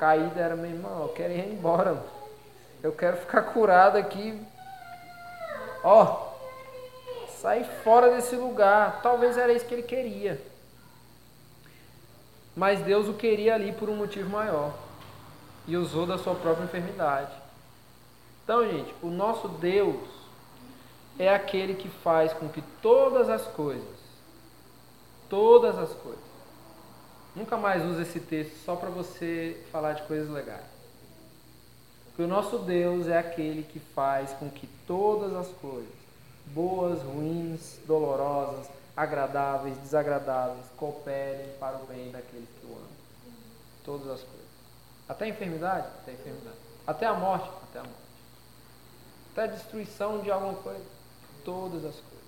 caída, 0.00 0.40
era 0.40 0.56
meu 0.56 0.70
irmão, 0.70 1.02
eu 1.02 1.08
quero 1.10 1.34
ir 1.34 1.52
embora. 1.52 2.02
Eu 2.82 2.92
quero 2.92 3.18
ficar 3.18 3.42
curado 3.42 3.98
aqui. 3.98 4.40
Ó, 5.84 6.28
sair 7.38 7.64
fora 7.84 8.10
desse 8.14 8.34
lugar. 8.34 9.02
Talvez 9.02 9.36
era 9.36 9.52
isso 9.52 9.66
que 9.66 9.74
ele 9.74 9.82
queria. 9.82 10.40
Mas 12.56 12.80
Deus 12.80 13.06
o 13.06 13.14
queria 13.14 13.54
ali 13.54 13.72
por 13.72 13.90
um 13.90 13.96
motivo 13.96 14.30
maior. 14.30 14.72
E 15.68 15.76
usou 15.76 16.06
da 16.06 16.16
sua 16.16 16.34
própria 16.34 16.64
enfermidade. 16.64 17.32
Então, 18.42 18.66
gente, 18.68 18.94
o 19.02 19.08
nosso 19.08 19.46
Deus 19.46 20.19
é 21.18 21.28
aquele 21.28 21.74
que 21.74 21.88
faz 21.88 22.32
com 22.32 22.48
que 22.48 22.62
todas 22.80 23.28
as 23.28 23.46
coisas 23.48 24.00
Todas 25.30 25.78
as 25.78 25.92
coisas. 25.92 26.18
Nunca 27.36 27.56
mais 27.56 27.84
use 27.84 28.02
esse 28.02 28.18
texto 28.18 28.56
só 28.64 28.74
para 28.74 28.90
você 28.90 29.64
falar 29.70 29.92
de 29.92 30.02
coisas 30.02 30.28
legais. 30.28 30.66
Porque 32.06 32.22
o 32.22 32.26
nosso 32.26 32.58
Deus 32.58 33.06
é 33.06 33.16
aquele 33.16 33.62
que 33.62 33.78
faz 33.78 34.32
com 34.32 34.50
que 34.50 34.66
todas 34.88 35.32
as 35.34 35.46
coisas, 35.58 35.94
boas, 36.46 37.00
ruins, 37.02 37.78
dolorosas, 37.86 38.66
agradáveis, 38.96 39.78
desagradáveis, 39.78 40.66
cooperem 40.76 41.46
para 41.60 41.76
o 41.76 41.86
bem 41.86 42.10
daqueles 42.10 42.48
que 42.60 42.66
o 42.66 42.72
amam. 42.72 42.88
Todas 43.84 44.08
as 44.08 44.20
coisas. 44.20 44.50
Até 45.08 45.26
a 45.26 45.28
enfermidade? 45.28 45.86
Até 46.02 46.10
a 46.10 46.14
enfermidade. 46.14 46.56
Até 46.84 47.06
a 47.06 47.14
morte? 47.14 47.48
Até 47.70 47.78
a 47.78 47.82
morte. 47.84 47.98
Até 49.30 49.42
a 49.44 49.46
destruição 49.46 50.18
de 50.18 50.30
alguma 50.32 50.54
coisa? 50.54 50.99
Todas 51.44 51.84
as 51.84 51.94
coisas. 51.94 52.20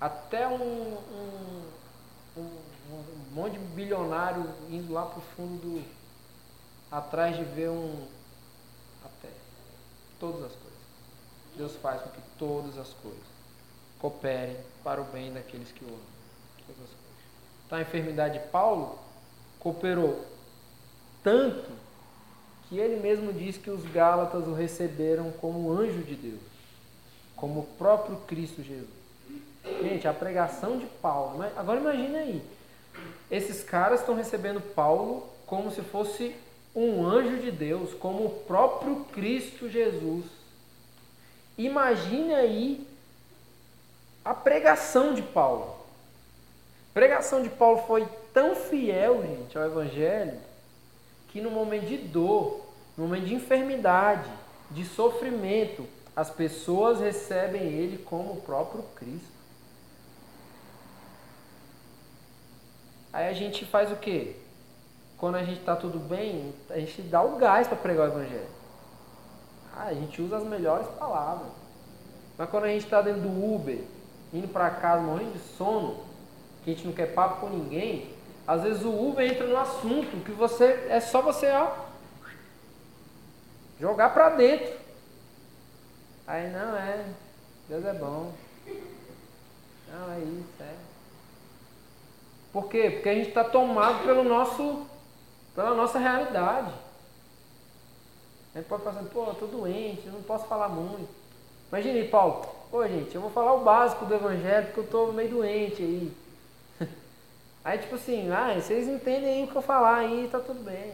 Até 0.00 0.48
um, 0.48 0.54
um, 0.54 1.62
um, 2.36 2.40
um 2.40 3.34
monte 3.34 3.52
de 3.52 3.58
bilionário 3.58 4.48
indo 4.70 4.92
lá 4.92 5.06
pro 5.06 5.20
fundo 5.36 5.60
do. 5.60 5.84
atrás 6.90 7.36
de 7.36 7.44
ver 7.44 7.70
um. 7.70 8.06
Até. 9.04 9.28
Todas 10.18 10.44
as 10.44 10.52
coisas. 10.52 10.70
Deus 11.56 11.76
faz 11.76 12.00
com 12.02 12.10
que 12.10 12.20
todas 12.38 12.78
as 12.78 12.92
coisas 12.94 13.30
cooperem 13.98 14.56
para 14.82 15.00
o 15.00 15.04
bem 15.04 15.32
daqueles 15.32 15.70
que 15.72 15.84
o 15.84 15.88
amam. 15.88 16.00
Todas 16.66 16.82
as 16.82 16.88
coisas. 16.88 17.00
Então 17.66 17.78
a 17.78 17.82
enfermidade 17.82 18.38
de 18.38 18.46
Paulo 18.48 18.98
cooperou 19.58 20.24
tanto 21.22 21.70
que 22.68 22.78
ele 22.78 23.00
mesmo 23.00 23.32
diz 23.32 23.58
que 23.58 23.70
os 23.70 23.84
Gálatas 23.92 24.46
o 24.46 24.54
receberam 24.54 25.30
como 25.32 25.72
anjo 25.72 26.02
de 26.02 26.14
Deus, 26.14 26.40
como 27.40 27.60
o 27.60 27.66
próprio 27.78 28.16
Cristo 28.26 28.62
Jesus. 28.62 29.00
Gente, 29.82 30.06
a 30.06 30.12
pregação 30.12 30.78
de 30.78 30.84
Paulo, 30.86 31.42
agora 31.56 31.80
imagine 31.80 32.16
aí, 32.16 32.42
esses 33.30 33.64
caras 33.64 34.00
estão 34.00 34.14
recebendo 34.14 34.60
Paulo 34.60 35.26
como 35.46 35.70
se 35.70 35.80
fosse 35.80 36.36
um 36.74 37.04
anjo 37.04 37.38
de 37.38 37.50
Deus, 37.50 37.94
como 37.94 38.26
o 38.26 38.30
próprio 38.46 39.04
Cristo 39.12 39.68
Jesus. 39.68 40.26
Imagine 41.56 42.34
aí 42.34 42.86
a 44.24 44.34
pregação 44.34 45.14
de 45.14 45.22
Paulo. 45.22 45.76
A 46.90 46.94
pregação 46.94 47.42
de 47.42 47.48
Paulo 47.48 47.84
foi 47.86 48.06
tão 48.34 48.54
fiel, 48.54 49.22
gente, 49.22 49.56
ao 49.56 49.64
Evangelho, 49.64 50.38
que 51.28 51.40
no 51.40 51.50
momento 51.50 51.86
de 51.86 51.96
dor, 51.96 52.60
no 52.96 53.04
momento 53.04 53.26
de 53.26 53.34
enfermidade, 53.34 54.30
de 54.70 54.84
sofrimento, 54.84 55.86
as 56.20 56.28
pessoas 56.28 57.00
recebem 57.00 57.62
ele 57.62 57.96
como 57.96 58.34
o 58.34 58.42
próprio 58.42 58.82
Cristo. 58.94 59.40
Aí 63.10 63.26
a 63.26 63.32
gente 63.32 63.64
faz 63.64 63.90
o 63.90 63.96
quê? 63.96 64.36
Quando 65.16 65.36
a 65.36 65.42
gente 65.42 65.60
está 65.60 65.74
tudo 65.74 65.98
bem, 65.98 66.52
a 66.68 66.78
gente 66.78 67.00
dá 67.00 67.22
o 67.22 67.36
gás 67.36 67.66
para 67.66 67.78
pregar 67.78 68.10
o 68.10 68.12
Evangelho. 68.12 68.50
Ah, 69.74 69.84
a 69.84 69.94
gente 69.94 70.20
usa 70.20 70.36
as 70.36 70.44
melhores 70.44 70.86
palavras. 70.98 71.48
Mas 72.36 72.50
quando 72.50 72.64
a 72.64 72.68
gente 72.68 72.84
está 72.84 73.00
dentro 73.00 73.22
do 73.22 73.54
Uber, 73.54 73.82
indo 74.30 74.48
para 74.48 74.68
casa 74.68 75.00
morrendo 75.00 75.32
de 75.32 75.56
sono, 75.56 76.04
que 76.62 76.70
a 76.70 76.74
gente 76.74 76.86
não 76.86 76.92
quer 76.92 77.14
papo 77.14 77.40
com 77.40 77.48
ninguém, 77.48 78.14
às 78.46 78.62
vezes 78.62 78.84
o 78.84 78.90
Uber 78.90 79.26
entra 79.26 79.46
no 79.46 79.56
assunto 79.56 80.22
que 80.22 80.32
você 80.32 80.86
é 80.90 81.00
só 81.00 81.22
você 81.22 81.50
ó, 81.50 81.70
jogar 83.80 84.12
para 84.12 84.28
dentro. 84.28 84.79
Aí 86.30 86.48
não 86.50 86.76
é, 86.76 87.06
Deus 87.68 87.84
é 87.84 87.92
bom. 87.92 88.32
Não 89.88 90.12
é 90.12 90.18
isso, 90.20 90.62
é. 90.62 90.74
Por 92.52 92.68
quê? 92.68 92.88
Porque 92.88 93.08
a 93.08 93.14
gente 93.16 93.30
está 93.30 93.42
tomado 93.42 94.04
pelo 94.04 94.22
nosso, 94.22 94.86
pela 95.56 95.74
nossa 95.74 95.98
realidade. 95.98 96.72
A 98.54 98.58
gente 98.58 98.68
pode 98.68 98.84
falar 98.84 99.00
assim, 99.00 99.08
pô, 99.08 99.26
tô 99.34 99.46
doente, 99.46 100.06
não 100.06 100.22
posso 100.22 100.46
falar 100.46 100.68
muito. 100.68 101.08
Imagine, 101.72 102.06
Paulo, 102.06 102.46
pô 102.70 102.86
gente, 102.86 103.12
eu 103.12 103.22
vou 103.22 103.30
falar 103.32 103.54
o 103.54 103.64
básico 103.64 104.06
do 104.06 104.14
evangelho 104.14 104.66
porque 104.66 104.80
eu 104.80 104.86
tô 104.86 105.06
meio 105.10 105.30
doente 105.30 105.82
aí. 105.82 106.12
Aí 107.64 107.78
tipo 107.78 107.96
assim, 107.96 108.30
ah, 108.30 108.54
vocês 108.54 108.86
entendem 108.86 109.34
aí 109.34 109.44
o 109.44 109.48
que 109.48 109.56
eu 109.56 109.62
falar 109.62 109.96
aí, 109.96 110.28
tá 110.30 110.38
tudo 110.38 110.62
bem. 110.62 110.92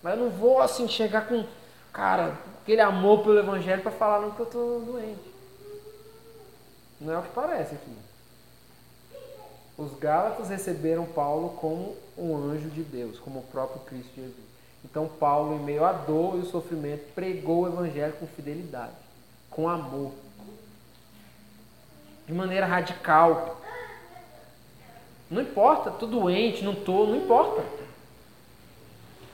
Mas 0.00 0.16
eu 0.16 0.24
não 0.24 0.30
vou 0.30 0.60
assim 0.60 0.86
chegar 0.86 1.26
com, 1.26 1.44
cara, 1.92 2.38
aquele 2.62 2.80
amor 2.80 3.22
pelo 3.22 3.38
evangelho 3.38 3.82
para 3.82 3.92
falar 3.92 4.20
não 4.20 4.30
que 4.30 4.40
eu 4.40 4.46
tô 4.46 4.80
doente. 4.80 5.32
Não 7.00 7.12
é 7.12 7.18
o 7.18 7.22
que 7.22 7.30
parece 7.30 7.74
aqui. 7.74 7.96
Os 9.76 9.98
Gálatas 9.98 10.48
receberam 10.48 11.04
Paulo 11.04 11.56
como 11.60 11.96
um 12.16 12.36
anjo 12.36 12.68
de 12.68 12.82
Deus, 12.82 13.18
como 13.18 13.40
o 13.40 13.44
próprio 13.44 13.80
Cristo 13.80 14.14
Jesus. 14.14 14.52
Então 14.84 15.08
Paulo, 15.08 15.56
em 15.56 15.64
meio 15.64 15.84
à 15.84 15.92
dor 15.92 16.36
e 16.36 16.40
o 16.40 16.46
sofrimento, 16.46 17.12
pregou 17.14 17.62
o 17.62 17.68
evangelho 17.68 18.12
com 18.14 18.26
fidelidade, 18.26 18.92
com 19.50 19.68
amor, 19.68 20.12
de 22.26 22.32
maneira 22.32 22.66
radical. 22.66 23.60
Não 25.30 25.42
importa, 25.42 25.90
tô 25.90 26.06
doente, 26.06 26.64
não 26.64 26.74
tô, 26.74 27.06
não 27.06 27.16
importa. 27.16 27.64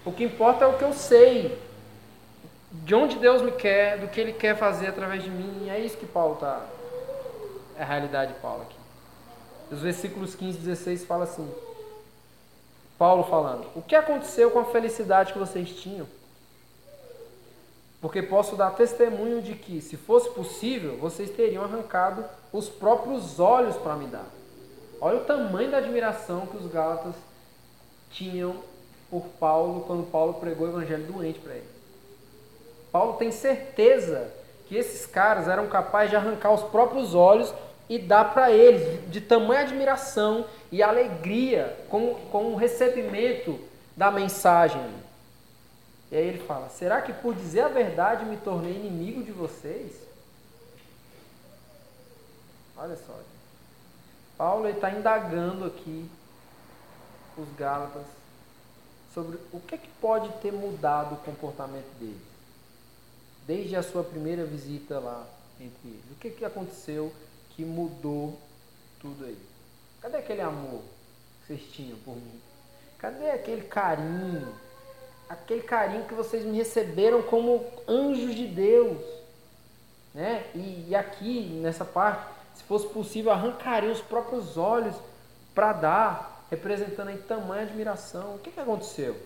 O 0.04 0.12
que 0.12 0.24
importa 0.24 0.64
é 0.64 0.68
o 0.68 0.78
que 0.78 0.84
eu 0.84 0.92
sei. 0.92 1.58
De 2.70 2.94
onde 2.94 3.18
Deus 3.18 3.42
me 3.42 3.52
quer, 3.52 3.98
do 3.98 4.08
que 4.08 4.20
Ele 4.20 4.32
quer 4.32 4.56
fazer 4.56 4.88
através 4.88 5.22
de 5.22 5.30
mim. 5.30 5.68
É 5.68 5.78
isso 5.78 5.96
que 5.96 6.06
Paulo 6.06 6.34
está. 6.34 6.66
É 7.76 7.82
a 7.82 7.86
realidade 7.86 8.34
de 8.34 8.40
Paulo 8.40 8.62
aqui. 8.62 8.76
Os 9.70 9.80
versículos 9.80 10.34
15 10.34 10.58
e 10.58 10.60
16 10.60 11.04
fala 11.04 11.24
assim. 11.24 11.48
Paulo 12.98 13.24
falando: 13.24 13.66
O 13.74 13.82
que 13.82 13.94
aconteceu 13.94 14.50
com 14.50 14.58
a 14.58 14.64
felicidade 14.64 15.32
que 15.32 15.38
vocês 15.38 15.70
tinham? 15.70 16.06
Porque 18.00 18.22
posso 18.22 18.54
dar 18.54 18.70
testemunho 18.70 19.42
de 19.42 19.54
que, 19.54 19.80
se 19.80 19.96
fosse 19.96 20.30
possível, 20.30 20.96
vocês 20.98 21.30
teriam 21.30 21.64
arrancado 21.64 22.24
os 22.52 22.68
próprios 22.68 23.40
olhos 23.40 23.76
para 23.76 23.96
me 23.96 24.06
dar. 24.06 24.26
Olha 25.00 25.18
o 25.18 25.24
tamanho 25.24 25.70
da 25.70 25.78
admiração 25.78 26.46
que 26.46 26.56
os 26.56 26.70
Gálatas 26.70 27.14
tinham 28.10 28.56
por 29.10 29.26
Paulo 29.40 29.84
quando 29.86 30.10
Paulo 30.10 30.34
pregou 30.34 30.66
o 30.66 30.70
evangelho 30.70 31.04
doente 31.04 31.38
para 31.38 31.54
ele. 31.54 31.77
Paulo 32.90 33.14
tem 33.14 33.30
certeza 33.30 34.32
que 34.66 34.76
esses 34.76 35.06
caras 35.06 35.48
eram 35.48 35.66
capazes 35.66 36.10
de 36.10 36.16
arrancar 36.16 36.52
os 36.52 36.62
próprios 36.62 37.14
olhos 37.14 37.52
e 37.88 37.98
dar 37.98 38.34
para 38.34 38.50
eles, 38.50 39.10
de 39.10 39.20
tamanha 39.20 39.62
admiração 39.62 40.44
e 40.70 40.82
alegria 40.82 41.76
com, 41.88 42.14
com 42.30 42.52
o 42.52 42.56
recebimento 42.56 43.58
da 43.96 44.10
mensagem. 44.10 44.82
E 46.10 46.16
aí 46.16 46.26
ele 46.26 46.44
fala: 46.44 46.68
será 46.68 47.00
que 47.00 47.12
por 47.12 47.34
dizer 47.34 47.62
a 47.62 47.68
verdade 47.68 48.24
me 48.24 48.36
tornei 48.36 48.72
inimigo 48.72 49.22
de 49.22 49.32
vocês? 49.32 49.92
Olha 52.76 52.96
só. 52.96 53.14
Paulo 54.36 54.68
está 54.68 54.90
indagando 54.90 55.64
aqui 55.64 56.08
os 57.36 57.48
Gálatas 57.56 58.04
sobre 59.12 59.38
o 59.52 59.58
que, 59.58 59.74
é 59.74 59.78
que 59.78 59.88
pode 60.00 60.28
ter 60.40 60.52
mudado 60.52 61.14
o 61.14 61.18
comportamento 61.18 61.90
deles. 61.98 62.27
Desde 63.48 63.76
a 63.76 63.82
sua 63.82 64.04
primeira 64.04 64.44
visita 64.44 64.98
lá 64.98 65.26
entre 65.58 65.88
eles. 65.88 66.04
O 66.12 66.16
que, 66.16 66.28
que 66.28 66.44
aconteceu 66.44 67.10
que 67.56 67.64
mudou 67.64 68.38
tudo 69.00 69.24
aí? 69.24 69.38
Cadê 70.02 70.18
aquele 70.18 70.42
amor 70.42 70.82
que 71.40 71.46
vocês 71.46 71.62
tinham 71.72 71.96
por 72.00 72.14
mim? 72.14 72.38
Cadê 72.98 73.30
aquele 73.30 73.62
carinho? 73.62 74.54
Aquele 75.30 75.62
carinho 75.62 76.04
que 76.04 76.12
vocês 76.12 76.44
me 76.44 76.58
receberam 76.58 77.22
como 77.22 77.64
anjos 77.88 78.34
de 78.34 78.46
Deus. 78.46 79.02
Né? 80.12 80.44
E, 80.54 80.84
e 80.90 80.94
aqui, 80.94 81.44
nessa 81.62 81.86
parte, 81.86 82.26
se 82.54 82.62
fosse 82.64 82.86
possível, 82.88 83.32
arrancaria 83.32 83.90
os 83.90 84.02
próprios 84.02 84.58
olhos 84.58 84.94
para 85.54 85.72
dar, 85.72 86.44
representando 86.50 87.12
em 87.12 87.16
tamanha 87.16 87.62
admiração. 87.62 88.34
O 88.34 88.38
que, 88.40 88.50
que 88.50 88.60
aconteceu? 88.60 89.16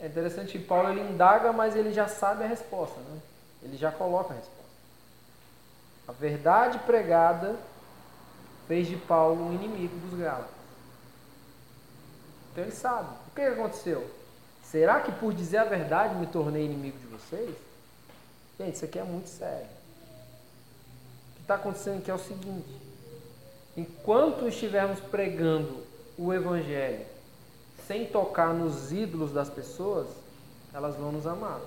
É 0.00 0.06
interessante 0.06 0.52
que 0.52 0.64
Paulo 0.64 0.90
ele 0.90 1.00
indaga, 1.00 1.52
mas 1.52 1.74
ele 1.74 1.92
já 1.92 2.06
sabe 2.06 2.44
a 2.44 2.46
resposta, 2.46 2.98
né? 3.00 3.20
ele 3.62 3.76
já 3.76 3.90
coloca 3.90 4.32
a 4.32 4.36
resposta. 4.36 4.58
A 6.06 6.12
verdade 6.12 6.78
pregada 6.80 7.56
fez 8.66 8.86
de 8.86 8.96
Paulo 8.96 9.48
um 9.48 9.52
inimigo 9.52 9.96
dos 9.98 10.18
Gálatas. 10.18 10.50
Então 12.52 12.64
ele 12.64 12.72
sabe. 12.72 13.08
O 13.26 13.34
que 13.34 13.42
aconteceu? 13.42 14.08
Será 14.62 15.00
que 15.00 15.12
por 15.12 15.32
dizer 15.32 15.58
a 15.58 15.64
verdade 15.64 16.14
me 16.14 16.26
tornei 16.26 16.64
inimigo 16.64 16.98
de 16.98 17.06
vocês? 17.06 17.54
Gente, 18.58 18.76
isso 18.76 18.84
aqui 18.84 18.98
é 18.98 19.04
muito 19.04 19.28
sério 19.28 19.78
está 21.48 21.54
acontecendo 21.54 21.98
aqui 21.98 22.10
é 22.10 22.14
o 22.14 22.18
seguinte: 22.18 22.68
enquanto 23.74 24.46
estivermos 24.46 25.00
pregando 25.00 25.82
o 26.18 26.32
Evangelho 26.32 27.06
sem 27.88 28.06
tocar 28.06 28.52
nos 28.52 28.92
ídolos 28.92 29.32
das 29.32 29.48
pessoas, 29.48 30.06
elas 30.74 30.94
vão 30.94 31.10
nos 31.10 31.26
amar. 31.26 31.58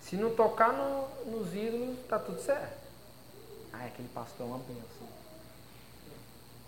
Se 0.00 0.16
não 0.16 0.34
tocar 0.34 0.72
no, 0.72 1.30
nos 1.30 1.54
ídolos, 1.54 2.00
está 2.00 2.18
tudo 2.18 2.40
certo. 2.40 2.82
Ah, 3.72 3.84
aquele 3.86 4.08
pastor 4.08 4.44
é 4.44 4.50
uma 4.50 4.58
bênção. 4.58 5.06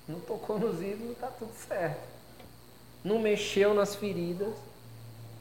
Não 0.07 0.21
tocou 0.21 0.57
nos 0.57 0.81
ídolos, 0.81 1.11
está 1.11 1.27
tudo 1.27 1.53
certo. 1.67 2.07
Não 3.03 3.19
mexeu 3.19 3.75
nas 3.75 3.97
feridas, 3.97 4.55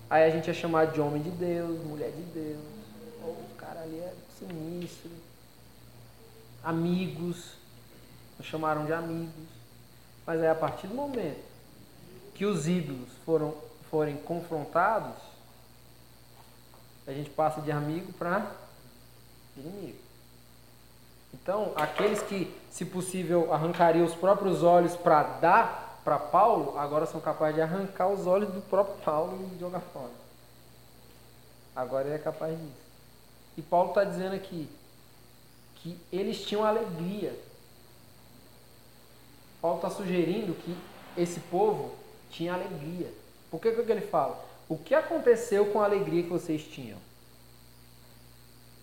aí 0.09 0.23
a 0.23 0.31
gente 0.31 0.49
é 0.49 0.53
chamado 0.53 0.93
de 0.93 0.99
homem 0.99 1.21
de 1.21 1.29
Deus, 1.29 1.79
mulher 1.83 2.09
de 2.09 2.23
Deus. 2.23 2.59
O 3.21 3.55
cara 3.55 3.81
ali 3.81 3.99
é 3.99 4.13
sinistro. 4.39 5.11
Amigos, 6.63 7.51
nos 8.39 8.47
chamaram 8.47 8.85
de 8.85 8.93
amigos. 8.93 9.52
Mas 10.25 10.41
aí 10.41 10.47
a 10.47 10.55
partir 10.55 10.87
do 10.87 10.95
momento 10.95 11.43
que 12.33 12.45
os 12.45 12.67
ídolos 12.67 13.09
foram, 13.25 13.55
forem 13.89 14.17
confrontados, 14.17 15.15
a 17.05 17.11
gente 17.11 17.29
passa 17.29 17.61
de 17.61 17.71
amigo 17.71 18.11
para 18.13 18.51
inimigo. 19.57 19.99
Então, 21.33 21.73
aqueles 21.75 22.21
que, 22.21 22.55
se 22.69 22.85
possível, 22.85 23.53
arrancariam 23.53 24.05
os 24.05 24.15
próprios 24.15 24.63
olhos 24.63 24.95
para 24.95 25.23
dar 25.23 25.99
para 26.03 26.19
Paulo, 26.19 26.77
agora 26.77 27.05
são 27.05 27.19
capazes 27.19 27.55
de 27.55 27.61
arrancar 27.61 28.07
os 28.09 28.27
olhos 28.27 28.49
do 28.53 28.61
próprio 28.61 28.95
Paulo 29.03 29.49
e 29.53 29.59
jogar 29.59 29.79
fora. 29.79 30.11
Agora 31.75 32.07
ele 32.07 32.15
é 32.15 32.19
capaz 32.19 32.57
disso. 32.57 32.83
E 33.57 33.61
Paulo 33.61 33.89
está 33.89 34.03
dizendo 34.03 34.35
aqui 34.35 34.69
que 35.75 35.99
eles 36.11 36.43
tinham 36.43 36.63
alegria. 36.63 37.37
Paulo 39.63 39.77
está 39.77 39.89
sugerindo 39.89 40.53
que 40.55 40.75
esse 41.17 41.39
povo 41.39 41.91
tinha 42.29 42.53
alegria. 42.53 43.09
Por 43.49 43.61
que, 43.61 43.71
que 43.71 43.89
ele 43.89 44.01
fala? 44.01 44.43
O 44.67 44.77
que 44.77 44.93
aconteceu 44.93 45.67
com 45.67 45.79
a 45.79 45.85
alegria 45.85 46.21
que 46.21 46.29
vocês 46.29 46.61
tinham? 46.61 46.97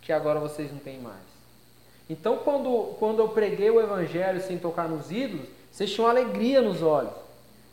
Que 0.01 0.11
agora 0.11 0.41
vocês 0.41 0.73
não 0.73 0.79
têm 0.79 0.99
mais. 0.99 1.21
Então, 2.09 2.39
quando, 2.39 2.97
quando 2.99 3.19
eu 3.19 3.29
preguei 3.29 3.69
o 3.69 3.79
evangelho 3.79 4.41
sem 4.41 4.59
tocar 4.59 4.89
nos 4.89 5.11
ídolos, 5.11 5.47
vocês 5.71 5.93
tinham 5.93 6.09
alegria 6.09 6.63
nos 6.63 6.81
olhos. 6.81 7.13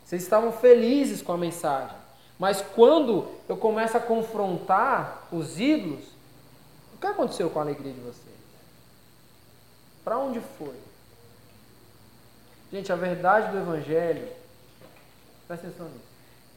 Vocês 0.04 0.22
estavam 0.22 0.52
felizes 0.52 1.22
com 1.22 1.32
a 1.32 1.38
mensagem. 1.38 1.96
Mas 2.38 2.62
quando 2.62 3.26
eu 3.48 3.56
começo 3.56 3.96
a 3.96 4.02
confrontar 4.02 5.30
os 5.32 5.58
ídolos, 5.58 6.04
o 6.94 6.98
que 7.00 7.08
aconteceu 7.08 7.50
com 7.50 7.60
a 7.60 7.62
alegria 7.62 7.94
de 7.94 8.02
vocês? 8.02 8.36
Para 10.04 10.18
onde 10.18 10.42
foi? 10.58 10.87
Gente, 12.72 12.92
a 12.92 12.96
verdade 12.96 13.52
do 13.52 13.60
Evangelho, 13.60 14.28
presta 15.48 15.68
atenção 15.68 15.88
nisso. 15.88 16.06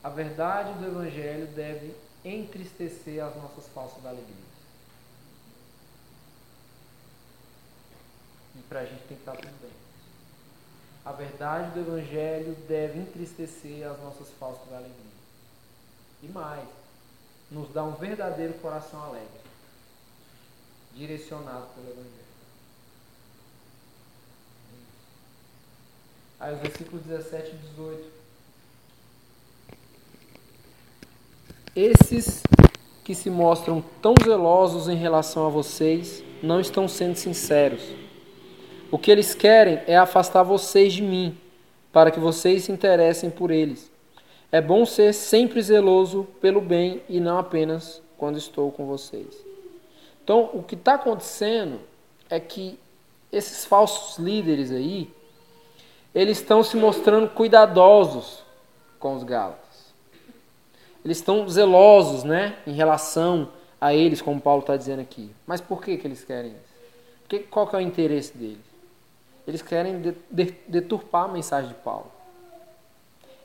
A 0.02 0.08
verdade 0.08 0.72
do 0.78 0.86
Evangelho 0.86 1.46
deve 1.48 1.94
entristecer 2.24 3.24
as 3.24 3.36
nossas 3.36 3.66
falsas 3.68 4.04
alegrias. 4.04 4.50
E 8.56 8.62
para 8.62 8.80
a 8.80 8.84
gente 8.84 9.02
tem 9.04 9.16
que 9.16 9.22
estar 9.22 9.36
tudo 9.36 9.60
bem. 9.60 9.70
A 11.04 11.12
verdade 11.12 11.70
do 11.70 11.80
Evangelho 11.80 12.54
deve 12.68 12.98
entristecer 12.98 13.86
as 13.86 13.98
nossas 14.00 14.28
falsas 14.38 14.72
alegrias. 14.72 14.96
E 16.22 16.28
mais, 16.28 16.68
nos 17.50 17.72
dá 17.72 17.84
um 17.84 17.94
verdadeiro 17.94 18.54
coração 18.54 19.02
alegre, 19.04 19.40
direcionado 20.94 21.66
pelo 21.74 21.88
Evangelho. 21.88 22.19
Aí 26.40 26.54
os 26.54 26.60
versículos 26.60 27.04
17 27.04 27.52
e 27.52 27.68
18. 27.68 28.04
Esses 31.76 32.42
que 33.04 33.14
se 33.14 33.30
mostram 33.30 33.84
tão 34.02 34.14
zelosos 34.24 34.88
em 34.88 34.96
relação 34.96 35.46
a 35.46 35.50
vocês 35.50 36.24
não 36.42 36.58
estão 36.58 36.88
sendo 36.88 37.14
sinceros 37.14 38.00
o 38.90 38.98
que 38.98 39.10
eles 39.10 39.34
querem 39.34 39.80
é 39.86 39.96
afastar 39.96 40.42
vocês 40.42 40.92
de 40.92 41.02
mim, 41.02 41.38
para 41.92 42.10
que 42.10 42.18
vocês 42.18 42.64
se 42.64 42.72
interessem 42.72 43.30
por 43.30 43.50
eles. 43.50 43.90
É 44.50 44.60
bom 44.60 44.84
ser 44.84 45.12
sempre 45.14 45.62
zeloso 45.62 46.26
pelo 46.40 46.60
bem 46.60 47.00
e 47.08 47.20
não 47.20 47.38
apenas 47.38 48.02
quando 48.18 48.36
estou 48.36 48.72
com 48.72 48.86
vocês. 48.86 49.44
Então, 50.24 50.50
o 50.52 50.62
que 50.62 50.74
está 50.74 50.94
acontecendo 50.94 51.80
é 52.28 52.40
que 52.40 52.78
esses 53.32 53.64
falsos 53.64 54.18
líderes 54.18 54.72
aí, 54.72 55.08
eles 56.14 56.38
estão 56.38 56.62
se 56.62 56.76
mostrando 56.76 57.28
cuidadosos 57.28 58.42
com 58.98 59.14
os 59.14 59.22
Gálatas. 59.22 59.60
Eles 61.04 61.18
estão 61.18 61.48
zelosos, 61.48 62.24
né, 62.24 62.56
em 62.66 62.72
relação 62.72 63.48
a 63.80 63.94
eles, 63.94 64.20
como 64.20 64.40
Paulo 64.40 64.60
está 64.60 64.76
dizendo 64.76 65.00
aqui. 65.00 65.30
Mas 65.46 65.60
por 65.60 65.82
que, 65.82 65.96
que 65.96 66.06
eles 66.06 66.24
querem 66.24 66.52
isso? 66.52 67.44
Qual 67.50 67.66
que 67.66 67.76
é 67.76 67.78
o 67.78 67.82
interesse 67.82 68.36
deles? 68.36 68.58
Eles 69.46 69.62
querem 69.62 70.14
deturpar 70.68 71.24
a 71.24 71.28
mensagem 71.28 71.68
de 71.68 71.76
Paulo. 71.76 72.10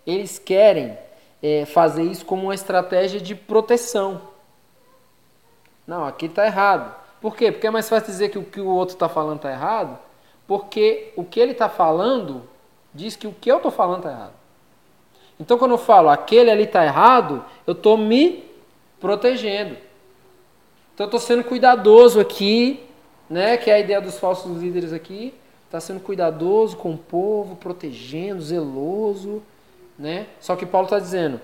Eles 0.06 0.38
querem 0.38 0.98
é, 1.42 1.66
fazer 1.66 2.04
isso 2.04 2.26
como 2.26 2.44
uma 2.44 2.56
estratégia 2.56 3.22
de 3.22 3.34
proteção. 3.34 4.22
Não, 5.88 6.06
aqui 6.06 6.26
está 6.26 6.46
errado. 6.46 6.96
Por 7.22 7.36
quê? 7.36 7.52
Porque 7.52 7.68
é 7.68 7.72
mais 7.72 7.88
fácil 7.88 8.08
dizer 8.08 8.30
que 8.30 8.38
o 8.38 8.44
que 8.44 8.60
o 8.60 8.68
outro 8.68 8.96
está 8.96 9.08
falando 9.08 9.38
está 9.38 9.52
errado, 9.52 9.98
porque 10.48 11.14
o 11.16 11.24
que 11.24 11.40
ele 11.40 11.54
está 11.54 11.70
falando 11.70 12.48
diz 12.96 13.16
que 13.16 13.28
o 13.28 13.32
que 13.32 13.52
eu 13.52 13.58
estou 13.58 13.72
falando 13.72 13.98
está 13.98 14.12
errado. 14.12 14.34
Então, 15.40 15.58
quando 15.58 15.72
eu 15.72 15.78
falo 15.78 16.10
aquele 16.10 16.50
ali 16.50 16.64
está 16.64 16.84
errado, 16.84 17.46
eu 17.68 17.74
estou 17.74 17.98
me 17.98 18.44
protegendo. 19.00 19.78
Então, 20.94 21.04
eu 21.04 21.08
estou 21.08 21.20
sendo 21.20 21.44
cuidadoso 21.44 22.20
aqui, 22.20 22.80
né? 23.30 23.58
Que 23.58 23.70
é 23.70 23.74
a 23.76 23.80
ideia 23.80 24.02
dos 24.02 24.18
falsos 24.18 24.60
líderes 24.60 24.94
aqui 24.94 25.34
está 25.76 25.80
sendo 25.80 26.00
cuidadoso 26.00 26.78
com 26.78 26.94
o 26.94 26.98
povo, 26.98 27.56
protegendo, 27.58 28.42
zeloso, 28.42 29.42
né? 30.00 30.28
Só 30.40 30.56
que 30.56 30.66
Paulo 30.66 30.86
está 30.86 31.00
dizendo, 31.00 31.42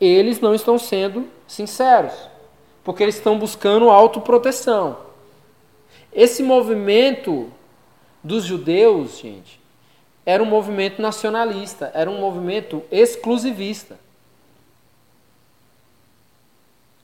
eles 0.00 0.40
não 0.40 0.54
estão 0.54 0.78
sendo 0.78 1.26
sinceros, 1.46 2.14
porque 2.82 3.02
eles 3.02 3.16
estão 3.16 3.38
buscando 3.38 3.90
autoproteção. 3.90 4.96
Esse 6.12 6.42
movimento 6.42 7.50
dos 8.22 8.44
judeus, 8.44 9.18
gente, 9.18 9.60
era 10.26 10.42
um 10.42 10.46
movimento 10.46 11.02
nacionalista, 11.02 11.90
era 11.94 12.10
um 12.10 12.18
movimento 12.20 12.82
exclusivista. 12.90 13.98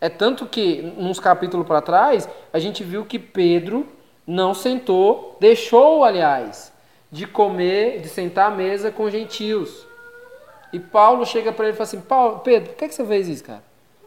É 0.01 0.09
tanto 0.09 0.47
que, 0.47 0.81
nos 0.97 1.21
capítulos 1.21 1.67
para 1.67 1.83
trás, 1.83 2.29
a 2.53 2.59
gente 2.59 2.83
viu 2.83 3.05
que 3.05 3.19
Pedro 3.19 3.87
não 4.27 4.55
sentou, 4.55 5.37
deixou, 5.39 6.05
aliás, 6.05 6.73
de 7.11 7.27
comer, 7.27 8.01
de 8.01 8.09
sentar 8.09 8.51
à 8.51 8.55
mesa 8.55 8.91
com 8.91 9.11
gentios. 9.11 9.87
E 10.73 10.79
Paulo 10.79 11.27
chega 11.27 11.53
para 11.53 11.67
ele 11.67 11.75
e 11.75 11.77
fala 11.77 11.89
assim: 11.89 12.01
Paulo, 12.01 12.39
Pedro, 12.39 12.71
por 12.71 12.79
que, 12.79 12.89
que 12.89 12.95
você 12.95 13.05
fez 13.05 13.29
isso, 13.29 13.45
cara? 13.45 13.63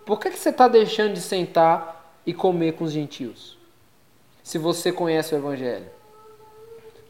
Por 0.06 0.20
que, 0.20 0.32
que 0.32 0.40
você 0.40 0.50
está 0.50 0.68
deixando 0.68 1.14
de 1.14 1.22
sentar 1.22 2.18
e 2.26 2.34
comer 2.34 2.74
com 2.74 2.86
os 2.86 2.92
gentios? 2.92 3.58
Se 4.42 4.58
você 4.58 4.92
conhece 4.92 5.36
o 5.36 5.38
Evangelho. 5.38 5.86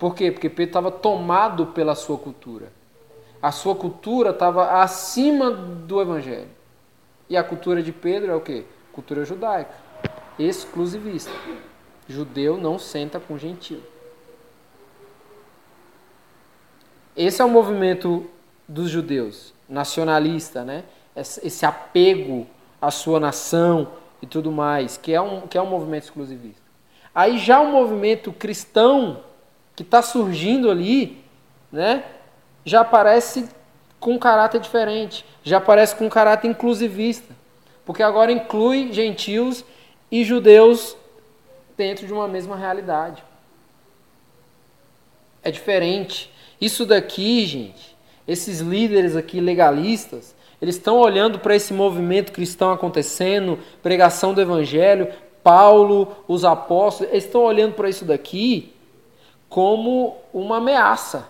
Por 0.04 0.16
quê? 0.16 0.32
Porque 0.32 0.50
Pedro 0.50 0.66
estava 0.66 0.92
tomado 0.92 1.68
pela 1.68 1.96
sua 1.96 2.18
cultura. 2.18 2.74
A 3.42 3.54
sua 3.54 3.74
cultura 3.74 4.32
estava 4.32 4.82
acima 4.82 5.50
do 5.50 6.02
Evangelho. 6.02 6.50
E 7.30 7.38
a 7.38 7.42
cultura 7.42 7.82
de 7.82 7.94
Pedro 7.94 8.30
é 8.30 8.36
o 8.36 8.42
quê? 8.42 8.66
Cultura 8.92 9.24
judaica, 9.24 9.74
exclusivista. 10.38 11.32
Judeu 12.06 12.58
não 12.58 12.78
senta 12.78 13.18
com 13.18 13.38
gentio. 13.38 13.82
Esse 17.16 17.42
é 17.42 17.46
o 17.46 17.50
movimento 17.50 18.30
dos 18.68 18.90
judeus, 18.90 19.54
nacionalista, 19.70 20.66
né? 20.66 20.84
Esse 21.16 21.66
apego 21.66 22.46
à 22.82 22.92
sua 22.92 23.22
nação 23.22 23.88
e 24.22 24.28
tudo 24.28 24.52
mais, 24.52 24.98
que 24.98 25.14
é 25.14 25.22
um, 25.22 25.48
que 25.48 25.58
é 25.58 25.62
um 25.62 25.70
movimento 25.70 26.04
exclusivista. 26.04 26.62
Aí 27.16 27.38
já 27.38 27.62
o 27.62 27.72
movimento 27.72 28.34
cristão 28.34 29.32
que 29.76 29.84
está 29.84 30.02
surgindo 30.02 30.70
ali, 30.70 31.24
né? 31.72 32.04
Já 32.66 32.82
aparece 32.82 33.50
com 34.00 34.14
um 34.14 34.20
caráter 34.20 34.60
diferente, 34.60 35.26
já 35.44 35.58
aparece 35.58 35.96
com 35.96 36.06
um 36.06 36.10
caráter 36.10 36.48
inclusivista, 36.48 37.34
porque 37.86 38.04
agora 38.04 38.32
inclui 38.32 38.92
gentios 38.92 39.64
e 40.12 40.24
judeus 40.24 40.96
dentro 41.76 42.06
de 42.06 42.14
uma 42.14 42.28
mesma 42.28 42.56
realidade. 42.56 43.24
É 45.42 45.50
diferente. 45.50 46.32
Isso 46.62 46.86
daqui, 46.86 47.46
gente, 47.46 47.98
esses 48.28 48.60
líderes 48.60 49.16
aqui 49.16 49.42
legalistas, 49.42 50.36
eles 50.62 50.76
estão 50.76 50.98
olhando 50.98 51.40
para 51.40 51.56
esse 51.56 51.74
movimento 51.74 52.32
cristão 52.32 52.72
acontecendo, 52.72 53.60
pregação 53.82 54.34
do 54.34 54.40
evangelho, 54.40 55.12
Paulo, 55.44 56.16
os 56.26 56.46
apóstolos, 56.46 57.12
eles 57.12 57.26
estão 57.26 57.42
olhando 57.42 57.74
para 57.74 57.90
isso 57.90 58.06
daqui 58.06 58.73
como 59.54 60.18
uma 60.34 60.58
ameaça. 60.58 61.30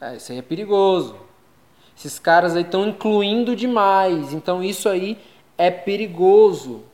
É, 0.00 0.16
isso 0.16 0.32
aí 0.32 0.38
é 0.38 0.42
perigoso. 0.42 1.14
Esses 1.94 2.18
caras 2.18 2.56
aí 2.56 2.62
estão 2.62 2.88
incluindo 2.88 3.54
demais, 3.54 4.32
então 4.32 4.64
isso 4.64 4.88
aí 4.88 5.18
é 5.58 5.70
perigoso. 5.70 6.84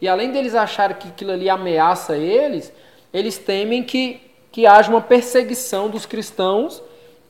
E 0.00 0.08
além 0.08 0.32
deles 0.32 0.56
acharem 0.56 0.96
que 0.96 1.06
aquilo 1.06 1.30
ali 1.30 1.48
ameaça 1.48 2.16
eles, 2.16 2.72
eles 3.12 3.38
temem 3.38 3.84
que, 3.84 4.20
que 4.50 4.66
haja 4.66 4.90
uma 4.90 5.00
perseguição 5.00 5.88
dos 5.88 6.04
cristãos 6.04 6.82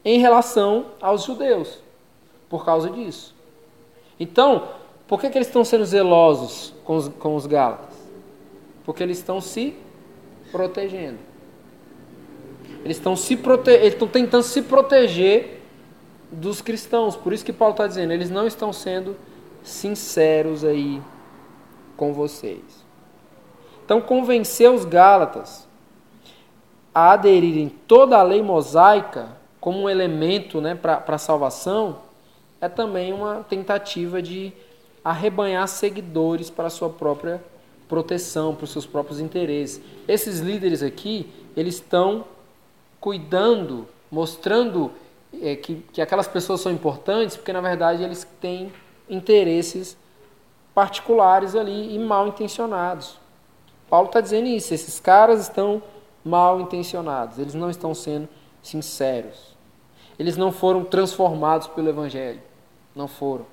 em 0.03 0.19
relação 0.19 0.87
aos 1.03 1.25
judeus, 1.25 1.83
por 2.49 2.65
causa 2.65 2.89
disso. 2.89 3.35
Então, 4.19 4.69
por 5.07 5.21
que, 5.21 5.29
que 5.29 5.37
eles 5.37 5.49
estão 5.49 5.67
sendo 5.67 5.85
zelosos 5.85 6.73
com 6.83 6.97
os, 6.97 7.09
com 7.09 7.37
os 7.37 7.45
Gálatas? 7.45 7.95
Porque 8.87 9.03
eles 9.03 9.19
estão 9.19 9.39
se 9.39 9.77
protegendo. 10.51 11.28
Eles 12.89 12.97
estão 12.97 13.15
se 13.15 13.37
prote... 13.37 13.71
eles 13.71 13.93
estão 13.93 14.09
tentando 14.09 14.43
se 14.43 14.63
proteger 14.63 15.61
dos 16.33 16.63
cristãos. 16.63 17.15
Por 17.15 17.35
isso 17.35 17.45
que 17.45 17.53
Paulo 17.53 17.73
está 17.75 17.87
dizendo, 17.87 18.15
eles 18.15 18.31
não 18.31 18.47
estão 18.47 18.73
sendo 18.73 19.15
sinceros 19.63 20.65
aí 20.65 20.99
com 21.99 22.15
vocês. 22.15 22.63
Então, 23.85 24.01
convencer 24.01 24.71
os 24.71 24.87
Gálatas 24.87 25.69
a 26.95 27.13
aderirem 27.13 27.69
toda 27.69 28.17
a 28.17 28.23
lei 28.23 28.43
mosaica 28.43 29.37
como 29.61 29.81
um 29.81 29.91
elemento 29.91 30.59
né, 30.59 30.75
para 30.75 31.05
a 31.07 31.19
salvação, 31.19 31.99
é 32.59 32.71
também 32.71 33.13
uma 33.13 33.45
tentativa 33.47 34.23
de 34.23 34.51
arrebanhar 35.05 35.69
seguidores 35.69 36.49
para 36.49 36.69
a 36.69 36.71
sua 36.71 36.89
própria 36.89 37.45
proteção, 37.87 38.55
para 38.55 38.65
os 38.65 38.71
seus 38.71 38.87
próprios 38.87 39.21
interesses. 39.21 39.79
Esses 40.09 40.41
líderes 40.41 40.83
aqui, 40.83 41.31
eles 41.55 41.75
estão 41.75 42.25
cuidando, 43.01 43.87
mostrando 44.11 44.93
é, 45.41 45.57
que, 45.57 45.77
que 45.93 46.01
aquelas 46.01 46.29
pessoas 46.29 46.61
são 46.61 46.73
importantes, 46.73 47.37
porque 47.37 47.53
na 47.53 47.61
verdade 47.61 48.03
eles 48.03 48.27
têm 48.41 48.73
interesses 49.09 49.97
particulares 50.75 51.55
ali 51.55 51.95
e 51.95 51.99
mal 51.99 52.29
intencionados. 52.29 53.19
Paulo 53.89 54.07
está 54.07 54.21
dizendo 54.21 54.47
isso, 54.47 54.75
esses 54.75 55.01
caras 55.01 55.41
estão 55.41 55.83
mal 56.25 56.61
intencionados, 56.61 57.39
eles 57.39 57.55
não 57.55 57.71
estão 57.71 57.95
sendo 57.95 58.29
sinceros. 58.63 59.57
Eles 60.19 60.37
não 60.37 60.51
foram 60.51 60.85
transformados 60.85 61.69
pelo 61.69 61.89
Evangelho. 61.89 62.43
Não 62.95 63.07
foram. 63.07 63.47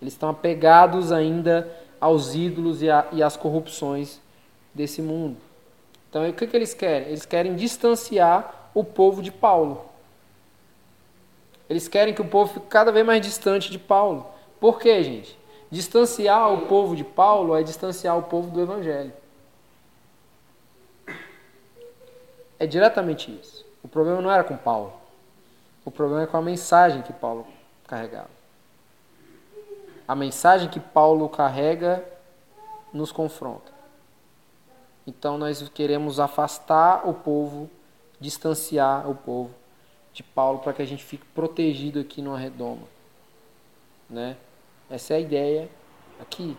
Eles 0.00 0.14
estão 0.14 0.28
apegados 0.28 1.10
ainda 1.10 1.68
aos 2.00 2.34
ídolos 2.34 2.82
e, 2.82 2.88
a, 2.88 3.06
e 3.10 3.22
às 3.22 3.36
corrupções 3.36 4.20
desse 4.72 5.02
mundo. 5.02 5.36
Então, 6.08 6.28
o 6.28 6.32
que, 6.32 6.46
que 6.46 6.56
eles 6.56 6.72
querem? 6.72 7.08
Eles 7.08 7.26
querem 7.26 7.54
distanciar 7.54 8.70
o 8.74 8.82
povo 8.82 9.22
de 9.22 9.30
Paulo. 9.30 9.84
Eles 11.68 11.86
querem 11.86 12.14
que 12.14 12.22
o 12.22 12.28
povo 12.28 12.54
fique 12.54 12.66
cada 12.66 12.90
vez 12.90 13.04
mais 13.04 13.20
distante 13.20 13.70
de 13.70 13.78
Paulo. 13.78 14.26
Por 14.58 14.78
quê, 14.78 15.02
gente? 15.02 15.38
Distanciar 15.70 16.52
o 16.52 16.66
povo 16.66 16.96
de 16.96 17.04
Paulo 17.04 17.54
é 17.54 17.62
distanciar 17.62 18.16
o 18.16 18.22
povo 18.22 18.50
do 18.50 18.60
Evangelho. 18.60 19.12
É 22.58 22.66
diretamente 22.66 23.30
isso. 23.30 23.66
O 23.82 23.88
problema 23.88 24.22
não 24.22 24.30
era 24.30 24.42
com 24.42 24.56
Paulo. 24.56 24.92
O 25.84 25.90
problema 25.90 26.22
é 26.22 26.26
com 26.26 26.36
a 26.36 26.42
mensagem 26.42 27.02
que 27.02 27.12
Paulo 27.12 27.46
carregava. 27.86 28.30
A 30.06 30.14
mensagem 30.14 30.70
que 30.70 30.80
Paulo 30.80 31.28
carrega 31.28 32.02
nos 32.92 33.12
confronta. 33.12 33.77
Então 35.08 35.38
nós 35.38 35.66
queremos 35.70 36.20
afastar 36.20 37.08
o 37.08 37.14
povo, 37.14 37.70
distanciar 38.20 39.08
o 39.08 39.14
povo 39.14 39.50
de 40.12 40.22
Paulo 40.22 40.58
para 40.58 40.74
que 40.74 40.82
a 40.82 40.84
gente 40.84 41.02
fique 41.02 41.24
protegido 41.34 41.98
aqui 41.98 42.20
no 42.20 42.34
redoma. 42.34 42.86
Né? 44.08 44.36
Essa 44.90 45.14
é 45.14 45.16
a 45.16 45.20
ideia 45.20 45.70
aqui. 46.20 46.54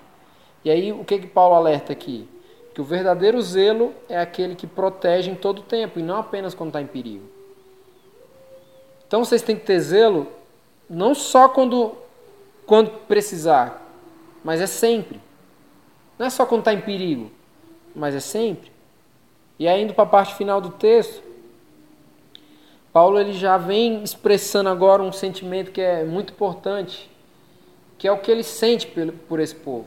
E 0.66 0.72
aí 0.72 0.92
o 0.92 1.06
que 1.06 1.20
que 1.20 1.28
Paulo 1.28 1.54
alerta 1.54 1.94
aqui? 1.94 2.28
Que 2.74 2.82
o 2.82 2.84
verdadeiro 2.84 3.40
zelo 3.40 3.94
é 4.10 4.20
aquele 4.20 4.56
que 4.56 4.66
protege 4.66 5.30
em 5.30 5.36
todo 5.36 5.62
tempo 5.62 6.00
e 6.00 6.04
não 6.04 6.18
apenas 6.18 6.56
quando 6.56 6.70
está 6.70 6.82
em 6.82 6.88
perigo. 6.88 7.30
Então 9.08 9.24
vocês 9.24 9.44
têm 9.44 9.56
que 9.56 9.66
ter 9.66 9.80
zelo 9.80 10.26
não 10.90 11.14
só 11.14 11.50
quando, 11.50 11.96
quando 12.66 12.90
precisar, 13.06 13.80
mas 14.44 14.60
é 14.60 14.66
sempre. 14.66 15.22
Não 16.18 16.26
é 16.26 16.32
só 16.32 16.48
quando 16.48 16.62
está 16.62 16.74
em 16.74 16.82
perigo, 16.82 17.32
mas 18.00 18.16
é 18.16 18.20
sempre. 18.20 18.72
E 19.60 19.68
aí, 19.68 19.84
indo 19.84 19.94
para 19.94 20.06
a 20.06 20.08
parte 20.08 20.36
final 20.36 20.62
do 20.62 20.70
texto, 20.70 21.22
Paulo 22.94 23.20
ele 23.20 23.34
já 23.34 23.58
vem 23.58 24.02
expressando 24.04 24.70
agora 24.70 25.04
um 25.04 25.12
sentimento 25.12 25.72
que 25.72 25.82
é 25.82 26.04
muito 26.04 26.34
importante, 26.34 27.12
que 27.98 28.08
é 28.08 28.12
o 28.12 28.18
que 28.18 28.32
ele 28.32 28.42
sente 28.42 28.88
por 29.28 29.40
esse 29.40 29.54
povo. 29.54 29.86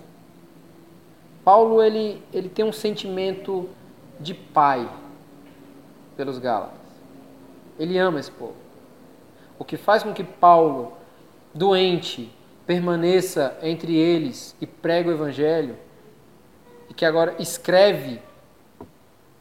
Paulo 1.43 1.83
ele, 1.83 2.23
ele 2.33 2.49
tem 2.49 2.65
um 2.65 2.73
sentimento 2.73 3.69
de 4.21 4.35
pai 4.35 4.89
pelos 6.17 6.39
Gálatas. 6.39 6.79
Ele 7.79 7.99
ama 7.99 8.21
esse 8.21 8.31
povo. 8.31 8.55
O 9.59 9.65
que 9.65 9.77
faz 9.77 10.03
com 10.03 10.13
que 10.13 10.23
Paulo, 10.23 10.93
doente, 11.53 12.31
permaneça 12.67 13.59
entre 13.63 13.97
eles 13.97 14.55
e 14.61 14.67
pregue 14.67 15.09
o 15.09 15.13
evangelho, 15.13 15.77
e 16.93 16.95
que 16.95 17.07
agora 17.07 17.35
escreve 17.39 18.21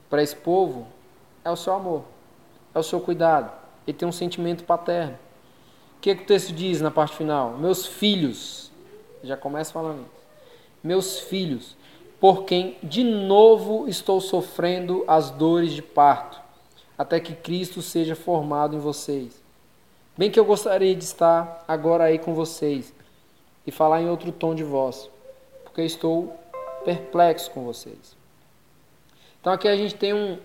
para 0.10 0.24
esse 0.24 0.38
povo, 0.38 0.88
é 1.44 1.52
o 1.52 1.56
seu 1.58 1.74
amor, 1.74 2.06
é 2.74 2.80
o 2.80 2.84
seu 2.84 3.02
cuidado. 3.02 3.52
Ele 3.86 3.98
tem 3.98 4.08
um 4.08 4.12
sentimento 4.14 4.64
paterno. 4.64 5.20
O 5.98 6.00
que, 6.00 6.12
é 6.12 6.16
que 6.16 6.24
o 6.24 6.26
texto 6.26 6.54
diz 6.54 6.80
na 6.80 6.90
parte 6.90 7.14
final? 7.18 7.58
Meus 7.58 7.86
filhos, 7.86 8.72
já 9.22 9.36
começa 9.36 9.74
falando 9.74 10.00
isso. 10.00 10.22
Meus 10.82 11.20
filhos, 11.20 11.76
por 12.22 12.46
quem 12.46 12.78
de 12.82 13.04
novo 13.04 13.86
estou 13.86 14.22
sofrendo 14.22 15.04
as 15.06 15.30
dores 15.30 15.74
de 15.74 15.82
parto, 15.82 16.40
até 16.98 17.20
que 17.20 17.36
Cristo 17.36 17.82
seja 17.82 18.16
formado 18.16 18.78
em 18.78 18.80
vocês. 18.80 19.44
Bem 20.18 20.32
que 20.32 20.40
eu 20.40 20.46
gostaria 20.46 20.96
de 20.96 21.04
estar 21.04 21.66
agora 21.68 22.06
aí 22.06 22.18
com 22.18 22.34
vocês 22.34 22.94
e 23.68 23.72
falar 23.72 24.02
em 24.02 24.10
outro 24.10 24.32
tom 24.32 24.56
de 24.56 24.64
voz, 24.64 25.10
porque 25.66 25.82
estou 25.82 26.40
perplexo 26.82 27.50
com 27.52 27.64
vocês. 27.64 28.16
Então 29.40 29.54
aqui 29.54 29.68
a 29.68 29.76
gente 29.76 29.96
tem 29.96 30.14
um, 30.14 30.38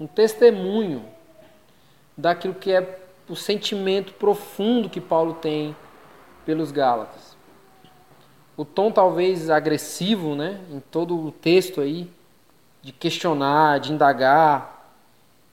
um 0.00 0.06
testemunho 0.06 1.04
daquilo 2.16 2.54
que 2.54 2.72
é 2.72 2.98
o 3.28 3.36
sentimento 3.36 4.12
profundo 4.14 4.88
que 4.88 5.00
Paulo 5.00 5.34
tem 5.34 5.76
pelos 6.44 6.72
Gálatas 6.72 7.38
o 8.58 8.64
tom 8.64 8.90
talvez 8.90 9.50
agressivo, 9.50 10.34
né, 10.34 10.58
em 10.68 10.80
todo 10.80 11.16
o 11.16 11.30
texto 11.30 11.80
aí, 11.80 12.10
de 12.82 12.90
questionar, 12.90 13.78
de 13.78 13.92
indagar, 13.92 14.96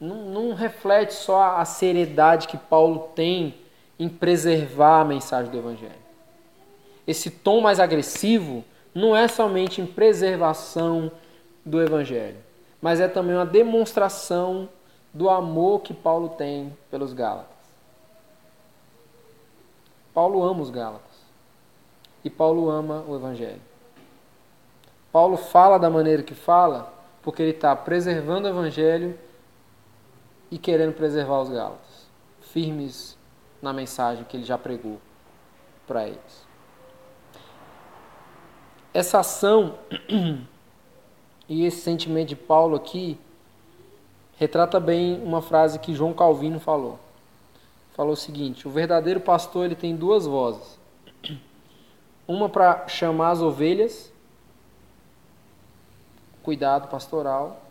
não, 0.02 0.26
não 0.26 0.54
reflete 0.56 1.14
só 1.14 1.58
a 1.58 1.66
seriedade 1.66 2.48
que 2.48 2.58
Paulo 2.58 3.12
tem 3.16 3.54
em 4.00 4.10
preservar 4.10 5.02
a 5.02 5.06
mensagem 5.06 5.52
do 5.52 5.58
Evangelho. 5.60 5.94
Esse 7.06 7.30
tom 7.30 7.62
mais 7.62 7.80
agressivo 7.80 8.66
não 8.96 9.14
é 9.14 9.28
somente 9.28 9.82
em 9.82 9.86
preservação 9.86 11.12
do 11.66 11.82
Evangelho, 11.82 12.38
mas 12.82 13.02
é 13.02 13.10
também 13.10 13.36
uma 13.36 13.46
demonstração 13.46 14.70
do 15.14 15.30
amor 15.30 15.82
que 15.82 15.94
Paulo 15.94 16.30
tem 16.30 16.76
pelos 16.90 17.12
Gálatas. 17.12 17.54
Paulo 20.14 20.42
ama 20.42 20.62
os 20.62 20.70
Gálatas 20.70 21.26
e 22.24 22.30
Paulo 22.30 22.70
ama 22.70 23.04
o 23.06 23.16
Evangelho. 23.16 23.62
Paulo 25.12 25.36
fala 25.36 25.78
da 25.78 25.90
maneira 25.90 26.24
que 26.24 26.34
fala 26.34 26.94
porque 27.22 27.42
ele 27.42 27.52
está 27.52 27.76
preservando 27.76 28.48
o 28.48 28.50
Evangelho 28.50 29.20
e 30.50 30.58
querendo 30.58 30.94
preservar 30.94 31.42
os 31.42 31.50
Gálatas, 31.50 32.08
firmes 32.40 33.18
na 33.62 33.74
mensagem 33.74 34.24
que 34.24 34.38
ele 34.38 34.46
já 34.46 34.58
pregou 34.58 35.02
para 35.86 36.08
eles. 36.08 36.45
Essa 38.96 39.20
ação 39.20 39.78
e 41.50 41.66
esse 41.66 41.82
sentimento 41.82 42.30
de 42.30 42.36
Paulo 42.38 42.78
aqui 42.78 43.20
retrata 44.38 44.80
bem 44.80 45.22
uma 45.22 45.42
frase 45.42 45.80
que 45.80 45.94
João 45.94 46.14
Calvino 46.14 46.62
falou. 46.62 46.98
Falou 47.94 48.14
o 48.14 48.16
seguinte: 48.16 48.66
o 48.66 48.72
verdadeiro 48.72 49.20
pastor 49.20 49.66
ele 49.66 49.76
tem 49.76 49.94
duas 49.94 50.26
vozes 50.26 50.80
uma 52.26 52.48
para 52.48 52.88
chamar 52.88 53.32
as 53.32 53.42
ovelhas, 53.42 54.10
cuidado 56.42 56.88
pastoral, 56.88 57.62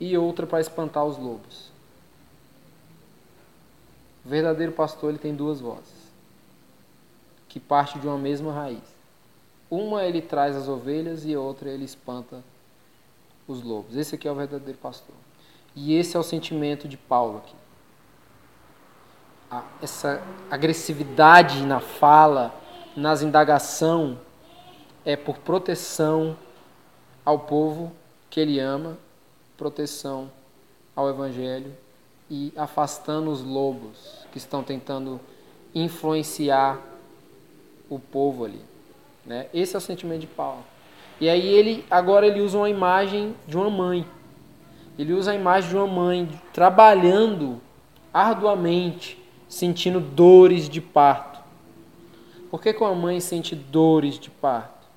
e 0.00 0.16
outra 0.16 0.46
para 0.46 0.62
espantar 0.62 1.04
os 1.04 1.18
lobos. 1.18 1.70
O 4.24 4.30
verdadeiro 4.30 4.72
pastor 4.72 5.10
ele 5.10 5.18
tem 5.18 5.34
duas 5.34 5.60
vozes, 5.60 6.10
que 7.50 7.60
partem 7.60 8.00
de 8.00 8.06
uma 8.06 8.16
mesma 8.16 8.50
raiz. 8.50 8.99
Uma 9.70 10.04
ele 10.04 10.20
traz 10.20 10.56
as 10.56 10.68
ovelhas 10.68 11.24
e 11.24 11.36
outra 11.36 11.70
ele 11.70 11.84
espanta 11.84 12.42
os 13.46 13.62
lobos. 13.62 13.96
Esse 13.96 14.16
aqui 14.16 14.26
é 14.26 14.32
o 14.32 14.34
verdadeiro 14.34 14.78
pastor. 14.78 15.14
E 15.74 15.94
esse 15.94 16.16
é 16.16 16.20
o 16.20 16.24
sentimento 16.24 16.88
de 16.88 16.96
Paulo 16.96 17.38
aqui. 17.38 17.54
Essa 19.80 20.22
agressividade 20.50 21.64
na 21.64 21.80
fala, 21.80 22.54
nas 22.96 23.22
indagação 23.22 24.18
é 25.04 25.16
por 25.16 25.38
proteção 25.38 26.36
ao 27.24 27.38
povo 27.38 27.92
que 28.28 28.40
ele 28.40 28.58
ama, 28.58 28.96
proteção 29.56 30.30
ao 30.94 31.08
evangelho 31.08 31.72
e 32.30 32.52
afastando 32.56 33.30
os 33.30 33.42
lobos 33.42 34.24
que 34.30 34.38
estão 34.38 34.62
tentando 34.62 35.20
influenciar 35.74 36.80
o 37.88 37.98
povo 37.98 38.44
ali, 38.44 38.62
né? 39.24 39.46
Esse 39.52 39.74
é 39.74 39.78
o 39.78 39.80
sentimento 39.80 40.20
de 40.20 40.26
Paulo. 40.26 40.64
E 41.20 41.28
aí 41.28 41.46
ele 41.46 41.84
agora 41.90 42.26
ele 42.26 42.40
usa 42.40 42.58
uma 42.58 42.70
imagem 42.70 43.34
de 43.46 43.56
uma 43.56 43.70
mãe. 43.70 44.06
Ele 44.98 45.12
usa 45.12 45.32
a 45.32 45.34
imagem 45.34 45.70
de 45.70 45.76
uma 45.76 45.86
mãe 45.86 46.28
trabalhando 46.52 47.60
arduamente, 48.12 49.18
sentindo 49.48 50.00
dores 50.00 50.68
de 50.68 50.80
parto 50.80 51.30
por 52.50 52.60
que, 52.60 52.74
que 52.74 52.82
uma 52.82 52.94
mãe 52.94 53.20
sente 53.20 53.54
dores 53.54 54.18
de 54.18 54.28
parto? 54.28 54.88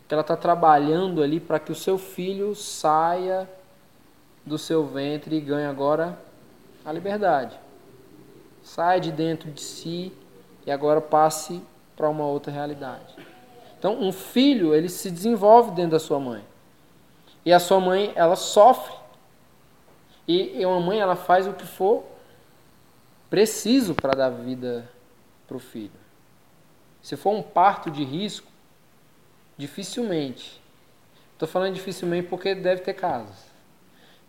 Porque 0.00 0.14
ela 0.14 0.20
está 0.20 0.36
trabalhando 0.36 1.22
ali 1.22 1.40
para 1.40 1.58
que 1.58 1.72
o 1.72 1.74
seu 1.74 1.98
filho 1.98 2.54
saia 2.54 3.50
do 4.46 4.56
seu 4.56 4.86
ventre 4.86 5.36
e 5.36 5.40
ganha 5.40 5.68
agora 5.68 6.16
a 6.84 6.92
liberdade. 6.92 7.58
Sai 8.62 9.00
de 9.00 9.10
dentro 9.10 9.50
de 9.50 9.60
si 9.60 10.12
e 10.64 10.70
agora 10.70 11.00
passe 11.00 11.60
para 11.96 12.08
uma 12.08 12.24
outra 12.24 12.52
realidade. 12.52 13.16
Então, 13.78 14.00
um 14.00 14.12
filho, 14.12 14.74
ele 14.74 14.88
se 14.88 15.10
desenvolve 15.10 15.70
dentro 15.70 15.92
da 15.92 15.98
sua 16.00 16.18
mãe. 16.18 16.44
E 17.44 17.52
a 17.52 17.60
sua 17.60 17.80
mãe, 17.80 18.12
ela 18.16 18.36
sofre. 18.36 18.94
E 20.26 20.64
uma 20.66 20.80
mãe, 20.80 21.00
ela 21.00 21.16
faz 21.16 21.46
o 21.46 21.52
que 21.52 21.66
for 21.66 22.04
preciso 23.30 23.94
para 23.94 24.14
dar 24.14 24.30
vida 24.30 24.90
para 25.46 25.56
o 25.56 25.60
filho. 25.60 25.92
Se 27.02 27.16
for 27.16 27.30
um 27.30 27.42
parto 27.42 27.90
de 27.90 28.04
risco, 28.04 28.46
dificilmente. 29.56 30.60
Estou 31.32 31.48
falando 31.48 31.74
dificilmente 31.74 32.28
porque 32.28 32.54
deve 32.54 32.82
ter 32.82 32.94
casos. 32.94 33.36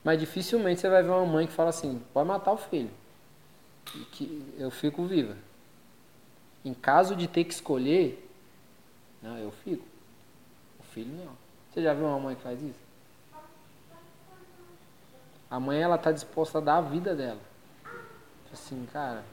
Mas 0.04 0.20
dificilmente 0.20 0.80
você 0.80 0.90
vai 0.90 1.04
ver 1.04 1.10
uma 1.10 1.26
mãe 1.26 1.48
que 1.48 1.54
fala 1.54 1.70
assim: 1.70 2.02
pode 2.14 2.28
matar 2.28 2.54
o 2.54 2.58
filho, 2.58 2.92
que 4.12 4.54
eu 4.58 4.72
fico 4.72 5.04
viva. 5.06 5.36
Em 6.64 6.74
caso 6.74 7.16
de 7.16 7.28
ter 7.28 7.44
que 7.44 7.54
escolher, 7.54 8.29
não, 9.22 9.38
eu 9.38 9.52
fico. 9.52 9.86
O 10.80 10.84
filho 10.84 11.12
não. 11.24 11.34
Você 11.70 11.82
já 11.82 11.94
viu 11.94 12.06
uma 12.06 12.20
mãe 12.20 12.36
que 12.36 12.42
faz 12.42 12.62
isso? 12.62 12.90
A 15.50 15.60
mãe 15.60 15.82
ela 15.82 15.96
está 15.96 16.12
disposta 16.12 16.60
a 16.60 16.62
dar 16.62 16.78
a 16.78 16.82
vida 16.82 17.16
dela. 17.16 17.40
Assim, 18.52 18.88
cara, 18.92 19.24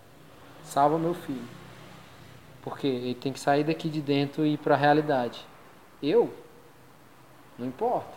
salva 0.65 0.99
meu 0.99 1.15
filho. 1.15 1.49
Porque 2.63 2.87
ele 2.87 3.15
tem 3.15 3.33
que 3.33 3.41
sair 3.41 3.65
daqui 3.65 3.89
de 3.89 4.01
dentro 4.01 4.45
e 4.45 4.55
ir 4.55 4.59
para 4.59 4.75
a 4.75 4.79
realidade. 4.79 5.47
Eu? 6.03 6.33
Não 7.59 7.67
importa. 7.67 8.13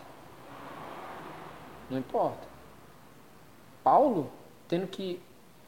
Não 1.88 1.98
importa. 1.98 2.48
Paulo 3.82 4.30
tendo 4.68 4.86
que 4.86 5.20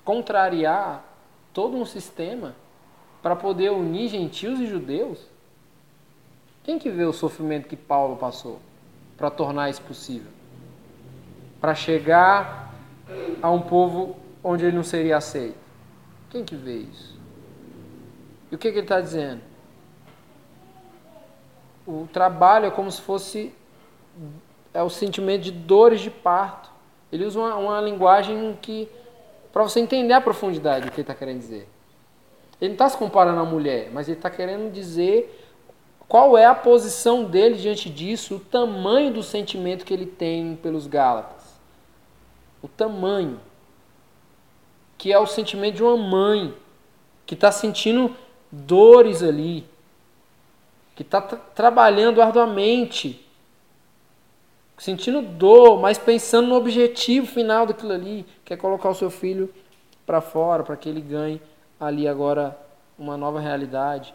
contrariar 0.05 1.05
todo 1.53 1.77
um 1.77 1.85
sistema 1.85 2.55
para 3.21 3.37
poder 3.37 3.71
unir 3.71 4.09
gentios 4.09 4.61
e 4.61 4.67
judeus. 4.67 5.32
Quem 6.65 6.79
que 6.79 6.91
vê 6.91 7.05
o 7.05 7.13
sofrimento 7.13 7.69
que 7.69 7.77
Paulo 7.77 8.17
passou 8.17 8.61
para 9.17 9.31
tornar 9.31 9.69
isso 9.71 9.83
possível? 9.83 10.31
Para 11.61 11.75
chegar 11.75 12.73
a 13.41 13.51
um 13.51 13.61
povo 13.61 14.17
onde 14.43 14.65
ele 14.65 14.77
não 14.77 14.85
seria 14.85 15.17
aceito. 15.17 15.57
Quem 16.31 16.45
que 16.45 16.57
vê 16.57 16.77
isso? 16.77 17.19
E 18.51 18.55
o 18.55 18.59
que, 18.59 18.71
que 18.71 18.79
ele 18.79 18.85
está 18.85 19.01
dizendo? 19.01 19.41
O 21.87 22.09
trabalho 22.13 22.67
é 22.67 22.71
como 22.71 22.91
se 22.91 23.01
fosse 23.01 23.53
é 24.75 24.83
o 24.83 24.89
sentimento 24.89 25.43
de 25.43 25.51
dores 25.51 26.01
de 26.01 26.11
parto. 26.11 26.71
Ele 27.11 27.25
usa 27.25 27.39
uma, 27.39 27.57
uma 27.57 27.81
linguagem 27.81 28.57
que 28.61 28.89
para 29.53 29.63
você 29.63 29.81
entender 29.81 30.15
a 30.15 30.21
profundidade 30.21 30.87
do 30.87 30.91
que 30.91 30.97
ele 30.97 31.03
está 31.03 31.15
querendo 31.15 31.39
dizer. 31.39 31.69
Ele 32.61 32.69
não 32.69 32.75
está 32.75 32.89
se 32.89 32.97
comparando 32.97 33.41
à 33.41 33.45
mulher, 33.45 33.91
mas 33.93 34.09
ele 34.09 34.17
está 34.17 34.31
querendo 34.31 34.73
dizer 34.73 35.42
qual 36.13 36.37
é 36.37 36.45
a 36.45 36.55
posição 36.55 37.25
dele 37.25 37.55
diante 37.55 37.89
disso, 37.89 38.37
o 38.37 38.39
tamanho 38.39 39.15
do 39.15 39.23
sentimento 39.23 39.83
que 39.83 39.95
ele 39.95 40.05
tem 40.05 40.57
pelos 40.57 40.87
Gálatas. 40.87 41.59
O 42.61 42.69
tamanho. 42.69 43.41
Que 44.99 45.11
é 45.11 45.19
o 45.19 45.27
sentimento 45.27 45.77
de 45.77 45.83
uma 45.83 45.97
mãe 45.97 46.55
que 47.25 47.33
está 47.33 47.51
sentindo 47.51 48.15
dores 48.51 49.23
ali, 49.23 49.67
que 50.95 51.01
está 51.01 51.23
trabalhando 51.23 52.21
arduamente, 52.21 53.27
sentindo 54.77 55.23
dor, 55.23 55.81
mas 55.81 55.97
pensando 55.97 56.49
no 56.49 56.57
objetivo 56.57 57.27
final 57.27 57.65
daquilo 57.65 57.93
ali, 57.93 58.27
que 58.45 58.53
é 58.53 58.57
colocar 58.59 58.91
o 58.91 58.95
seu 58.95 59.09
filho 59.09 59.51
para 60.05 60.21
fora, 60.21 60.63
para 60.63 60.77
que 60.77 60.91
ele 60.91 61.01
ganhe 61.01 61.41
ali 61.81 62.07
agora 62.07 62.55
uma 62.99 63.17
nova 63.17 63.41
realidade. 63.41 64.13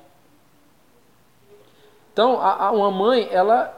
Então, 2.17 2.41
a, 2.41 2.65
a, 2.65 2.71
uma 2.71 2.89
mãe, 2.89 3.29
ela, 3.29 3.71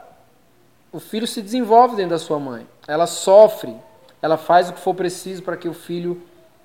o 0.90 0.98
filho 0.98 1.26
se 1.26 1.42
desenvolve 1.42 1.94
dentro 1.94 2.12
da 2.12 2.18
sua 2.18 2.38
mãe, 2.38 2.66
ela 2.88 3.06
sofre, 3.06 3.76
ela 4.22 4.38
faz 4.38 4.70
o 4.70 4.72
que 4.72 4.80
for 4.80 4.94
preciso 4.94 5.42
para 5.42 5.58
que 5.58 5.68
o 5.68 5.74
filho 5.74 6.22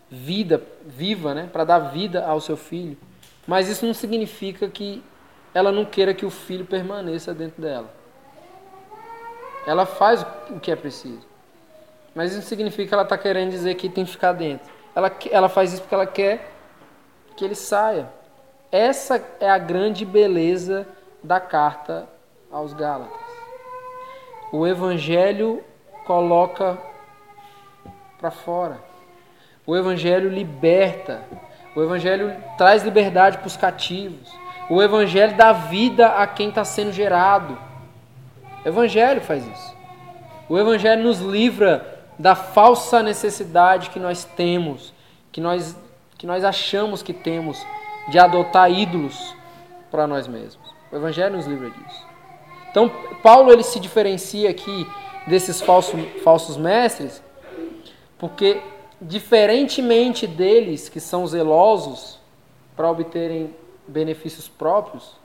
vida, 0.09 0.63
viva, 0.85 1.33
né, 1.33 1.49
para 1.51 1.65
dar 1.65 1.79
vida 1.79 2.25
ao 2.25 2.39
seu 2.39 2.55
filho. 2.55 2.97
Mas 3.45 3.67
isso 3.67 3.85
não 3.85 3.93
significa 3.93 4.69
que 4.69 5.03
ela 5.53 5.69
não 5.69 5.83
queira 5.83 6.13
que 6.13 6.25
o 6.25 6.29
filho 6.29 6.63
permaneça 6.63 7.33
dentro 7.33 7.61
dela. 7.61 7.93
Ela 9.67 9.85
faz 9.85 10.25
o 10.51 10.61
que 10.61 10.71
é 10.71 10.77
preciso. 10.77 11.27
Mas 12.15 12.31
isso 12.31 12.39
não 12.39 12.47
significa 12.47 12.87
que 12.87 12.93
ela 12.93 13.03
está 13.03 13.17
querendo 13.17 13.51
dizer 13.51 13.75
que 13.75 13.89
tem 13.89 14.05
que 14.05 14.11
ficar 14.11 14.31
dentro. 14.31 14.71
Ela, 14.95 15.11
ela 15.29 15.49
faz 15.49 15.73
isso 15.73 15.81
porque 15.81 15.95
ela 15.95 16.07
quer 16.07 16.53
que 17.35 17.43
ele 17.43 17.53
saia. 17.53 18.07
Essa 18.71 19.21
é 19.41 19.49
a 19.49 19.57
grande 19.57 20.05
beleza 20.05 20.87
da 21.25 21.39
carta 21.39 22.07
aos 22.51 22.73
Gálatas. 22.73 23.19
O 24.51 24.65
Evangelho 24.65 25.63
coloca 26.05 26.77
para 28.19 28.31
fora. 28.31 28.79
O 29.65 29.75
Evangelho 29.75 30.29
liberta. 30.29 31.23
O 31.75 31.81
Evangelho 31.81 32.33
traz 32.57 32.83
liberdade 32.83 33.37
para 33.39 33.47
os 33.47 33.57
cativos. 33.57 34.31
O 34.69 34.81
Evangelho 34.81 35.35
dá 35.35 35.51
vida 35.51 36.07
a 36.07 36.25
quem 36.27 36.49
está 36.49 36.63
sendo 36.63 36.91
gerado. 36.91 37.57
O 38.63 38.67
Evangelho 38.67 39.21
faz 39.21 39.45
isso. 39.45 39.75
O 40.47 40.57
Evangelho 40.57 41.03
nos 41.03 41.19
livra 41.19 42.03
da 42.17 42.35
falsa 42.35 43.03
necessidade 43.03 43.89
que 43.89 43.99
nós 43.99 44.23
temos, 44.23 44.93
que 45.31 45.41
nós, 45.41 45.77
que 46.17 46.25
nós 46.25 46.43
achamos 46.43 47.03
que 47.03 47.13
temos 47.13 47.65
de 48.07 48.17
adotar 48.19 48.71
ídolos 48.71 49.35
para 49.91 50.07
nós 50.07 50.27
mesmos. 50.27 50.64
O 50.95 50.97
Evangelho 50.97 51.35
nos 51.35 51.45
livra 51.45 51.69
disso. 51.69 52.07
Então, 52.71 52.89
Paulo 53.21 53.51
ele 53.51 53.63
se 53.63 53.81
diferencia 53.81 54.49
aqui 54.49 54.87
desses 55.27 55.59
falsos, 55.59 55.99
falsos 56.23 56.55
mestres, 56.55 57.21
porque 58.17 58.61
diferentemente 59.01 60.25
deles 60.25 60.87
que 60.87 61.01
são 61.01 61.27
zelosos 61.27 62.17
para 62.77 62.89
obterem 62.89 63.53
benefícios 63.85 64.47
próprios 64.47 65.17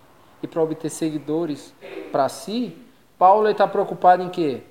e 0.43 0.49
para 0.49 0.61
obter 0.61 0.91
seguidores 0.91 1.73
para 2.11 2.29
si, 2.29 2.77
Paulo 3.17 3.49
está 3.49 3.69
preocupado 3.69 4.25
em 4.25 4.29
quê? 4.29 4.65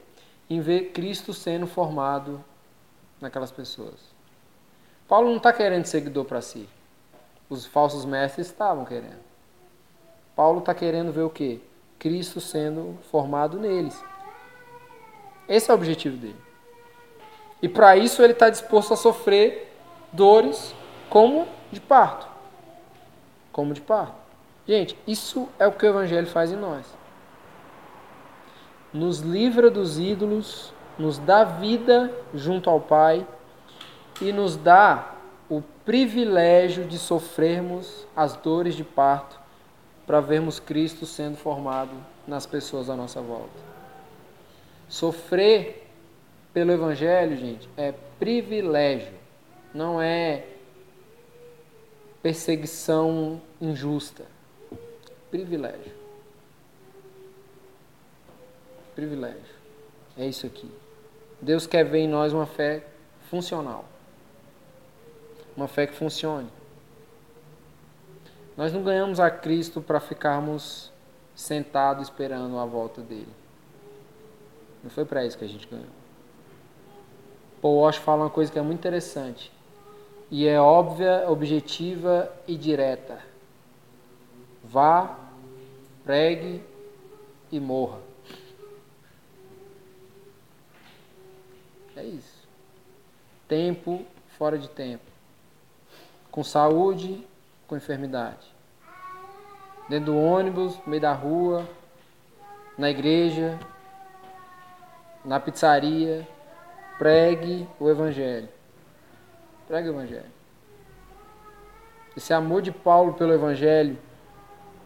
Em 0.49 0.59
ver 0.59 0.91
Cristo 0.91 1.33
sendo 1.33 1.65
formado 1.65 2.43
naquelas 3.21 3.53
pessoas. 3.53 4.13
Paulo 5.07 5.29
não 5.29 5.37
está 5.37 5.53
querendo 5.53 5.85
seguidor 5.85 6.25
para 6.25 6.41
si. 6.41 6.67
Os 7.49 7.65
falsos 7.65 8.03
mestres 8.03 8.47
estavam 8.47 8.83
querendo. 8.83 9.28
Paulo 10.39 10.59
está 10.59 10.73
querendo 10.73 11.11
ver 11.11 11.23
o 11.23 11.29
quê? 11.29 11.59
Cristo 11.99 12.39
sendo 12.39 12.97
formado 13.11 13.59
neles. 13.59 14.01
Esse 15.49 15.69
é 15.69 15.73
o 15.73 15.75
objetivo 15.75 16.15
dele. 16.15 16.39
E 17.61 17.67
para 17.67 17.97
isso 17.97 18.23
ele 18.23 18.31
está 18.31 18.49
disposto 18.49 18.93
a 18.93 18.95
sofrer 18.95 19.69
dores 20.13 20.73
como 21.09 21.45
de 21.73 21.81
parto. 21.81 22.25
Como 23.51 23.73
de 23.73 23.81
parto. 23.81 24.13
Gente, 24.65 24.97
isso 25.05 25.49
é 25.59 25.67
o 25.67 25.73
que 25.73 25.85
o 25.85 25.89
Evangelho 25.89 26.27
faz 26.27 26.53
em 26.53 26.55
nós. 26.55 26.85
Nos 28.93 29.19
livra 29.19 29.69
dos 29.69 29.99
ídolos, 29.99 30.73
nos 30.97 31.17
dá 31.17 31.43
vida 31.43 32.13
junto 32.33 32.69
ao 32.69 32.79
Pai 32.79 33.27
e 34.21 34.31
nos 34.31 34.55
dá 34.55 35.15
o 35.49 35.61
privilégio 35.83 36.85
de 36.85 36.97
sofrermos 36.97 38.07
as 38.15 38.37
dores 38.37 38.73
de 38.73 38.85
parto 38.85 39.38
para 40.09 40.21
vermos 40.21 40.59
Cristo 40.59 41.05
sendo 41.05 41.37
formado 41.37 41.91
nas 42.27 42.47
pessoas 42.47 42.89
à 42.89 42.95
nossa 42.95 43.21
volta. 43.21 43.59
Sofrer 44.87 45.87
pelo 46.51 46.71
Evangelho, 46.71 47.37
gente, 47.37 47.69
é 47.77 47.93
privilégio, 48.17 49.13
não 49.71 50.01
é 50.01 50.47
perseguição 52.23 53.39
injusta. 53.61 54.25
Privilégio. 55.29 55.93
Privilégio. 58.95 59.55
É 60.17 60.25
isso 60.25 60.47
aqui. 60.47 60.71
Deus 61.39 61.67
quer 61.67 61.85
ver 61.85 61.99
em 61.99 62.07
nós 62.07 62.33
uma 62.33 62.47
fé 62.47 62.83
funcional. 63.29 63.85
Uma 65.55 65.67
fé 65.67 65.85
que 65.85 65.93
funcione. 65.93 66.49
Nós 68.59 68.73
não 68.73 68.83
ganhamos 68.83 69.21
a 69.21 69.31
Cristo 69.31 69.79
para 69.79 70.01
ficarmos 70.01 70.91
sentados 71.33 72.09
esperando 72.09 72.59
a 72.59 72.65
volta 72.65 73.01
dele. 73.01 73.33
Não 74.83 74.89
foi 74.89 75.05
para 75.05 75.25
isso 75.25 75.37
que 75.37 75.45
a 75.45 75.47
gente 75.47 75.65
ganhou. 75.65 75.87
Paul 77.61 77.77
Walsh 77.77 77.95
fala 77.95 78.23
uma 78.25 78.29
coisa 78.29 78.51
que 78.51 78.59
é 78.59 78.61
muito 78.61 78.79
interessante. 78.79 79.49
E 80.29 80.45
é 80.45 80.59
óbvia, 80.59 81.23
objetiva 81.29 82.29
e 82.45 82.57
direta. 82.57 83.19
Vá, 84.61 85.17
pregue 86.03 86.61
e 87.49 87.61
morra. 87.61 87.99
É 91.95 92.03
isso. 92.03 92.45
tempo 93.47 94.05
fora 94.37 94.57
de 94.57 94.67
tempo, 94.67 95.05
com 96.29 96.43
saúde, 96.43 97.25
com 97.69 97.77
enfermidade, 97.77 98.51
dentro 99.87 100.07
do 100.07 100.17
ônibus, 100.17 100.75
no 100.79 100.87
meio 100.87 101.01
da 101.01 101.13
rua, 101.13 101.69
na 102.75 102.89
igreja, 102.89 103.59
na 105.23 105.39
pizzaria, 105.39 106.27
pregue 106.97 107.69
o 107.79 107.87
Evangelho. 107.87 108.49
Pregue 109.67 109.89
o 109.89 109.91
Evangelho. 109.91 110.31
Esse 112.17 112.33
amor 112.33 112.63
de 112.63 112.71
Paulo 112.71 113.13
pelo 113.13 113.33
Evangelho 113.33 113.99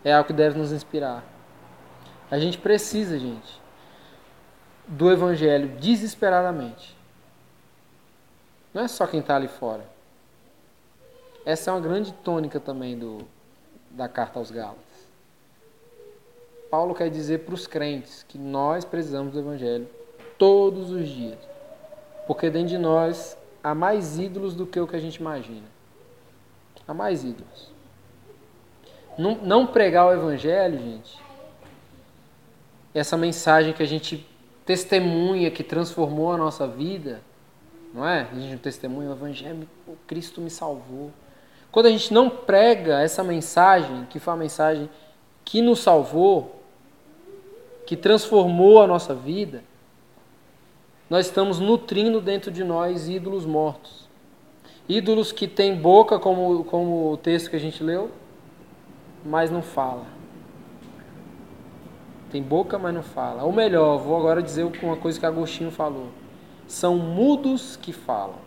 é 0.03 0.11
algo 0.11 0.27
que 0.27 0.33
deve 0.33 0.57
nos 0.57 0.73
inspirar. 0.73 1.23
A 2.29 2.37
gente 2.37 2.57
precisa, 2.57 3.17
gente, 3.17 3.61
do 4.85 5.09
Evangelho 5.09 5.69
desesperadamente. 5.79 6.97
Não 8.73 8.83
é 8.83 8.87
só 8.89 9.07
quem 9.07 9.21
está 9.21 9.37
ali 9.37 9.47
fora. 9.47 9.92
Essa 11.45 11.71
é 11.71 11.73
uma 11.73 11.81
grande 11.81 12.13
tônica 12.13 12.59
também 12.59 12.97
do, 12.97 13.19
da 13.91 14.07
carta 14.07 14.39
aos 14.39 14.49
Gálatas. 14.49 14.81
Paulo 16.69 16.95
quer 16.95 17.09
dizer 17.09 17.39
para 17.39 17.53
os 17.53 17.67
crentes 17.67 18.23
que 18.23 18.37
nós 18.37 18.83
precisamos 18.83 19.33
do 19.33 19.39
Evangelho 19.39 19.87
todos 20.37 20.91
os 20.91 21.07
dias. 21.07 21.37
Porque 22.25 22.49
dentro 22.49 22.69
de 22.69 22.77
nós 22.77 23.37
há 23.63 23.75
mais 23.75 24.17
ídolos 24.17 24.55
do 24.55 24.65
que 24.65 24.79
o 24.79 24.87
que 24.87 24.95
a 24.95 24.99
gente 24.99 25.17
imagina. 25.17 25.67
Há 26.87 26.93
mais 26.93 27.23
ídolos. 27.23 27.71
Não, 29.17 29.35
não 29.35 29.67
pregar 29.67 30.07
o 30.07 30.13
Evangelho, 30.13 30.79
gente, 30.79 31.21
essa 32.93 33.15
mensagem 33.15 33.73
que 33.73 33.83
a 33.83 33.85
gente 33.85 34.27
testemunha, 34.65 35.51
que 35.51 35.63
transformou 35.63 36.31
a 36.31 36.37
nossa 36.37 36.67
vida, 36.67 37.21
não 37.93 38.07
é? 38.07 38.27
A 38.31 38.35
gente 38.35 38.51
não 38.51 38.57
testemunha, 38.57 39.09
o 39.09 39.13
Evangelho, 39.13 39.67
o 39.87 39.95
Cristo 40.07 40.41
me 40.41 40.49
salvou. 40.49 41.11
Quando 41.73 41.87
a 41.87 41.89
gente 41.89 42.13
não 42.13 42.29
prega 42.29 43.01
essa 43.01 43.23
mensagem, 43.23 44.05
que 44.07 44.19
foi 44.19 44.33
a 44.33 44.37
mensagem 44.37 44.87
que 45.43 45.59
nos 45.59 45.79
salvou, 45.79 46.61
que 47.87 47.97
transformou 47.97 48.79
a 48.79 48.85
nossa 48.85 49.15
vida, 49.15 49.63
nós 51.09 51.25
estamos 51.25 51.59
nutrindo 51.59 52.21
dentro 52.21 52.51
de 52.51 52.63
nós 52.63 53.09
ídolos 53.09 53.43
mortos. 53.43 54.07
Ídolos 54.87 55.31
que 55.31 55.47
têm 55.47 55.75
boca, 55.75 56.19
como, 56.19 56.63
como 56.65 57.11
o 57.11 57.17
texto 57.17 57.49
que 57.49 57.55
a 57.55 57.59
gente 57.59 57.83
leu, 57.83 58.11
mas 59.25 59.49
não 59.49 59.63
fala. 59.63 60.05
Tem 62.29 62.43
boca, 62.43 62.77
mas 62.77 62.93
não 62.93 63.01
fala. 63.01 63.45
Ou 63.45 63.51
melhor, 63.51 63.97
vou 63.97 64.15
agora 64.15 64.43
dizer 64.43 64.63
uma 64.83 64.97
coisa 64.97 65.19
que 65.19 65.25
Agostinho 65.25 65.71
falou. 65.71 66.09
São 66.67 66.97
mudos 66.97 67.75
que 67.75 67.91
falam. 67.91 68.42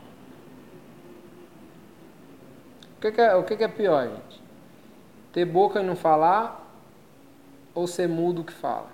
O 2.96 3.00
que 3.00 3.20
é, 3.20 3.34
o 3.34 3.44
que 3.44 3.62
é 3.62 3.68
pior, 3.68 4.08
gente? 4.08 4.42
Ter 5.32 5.44
boca 5.44 5.80
e 5.80 5.84
não 5.84 5.94
falar 5.94 6.66
ou 7.74 7.86
ser 7.86 8.08
mudo 8.08 8.42
que 8.42 8.52
fala? 8.52 8.88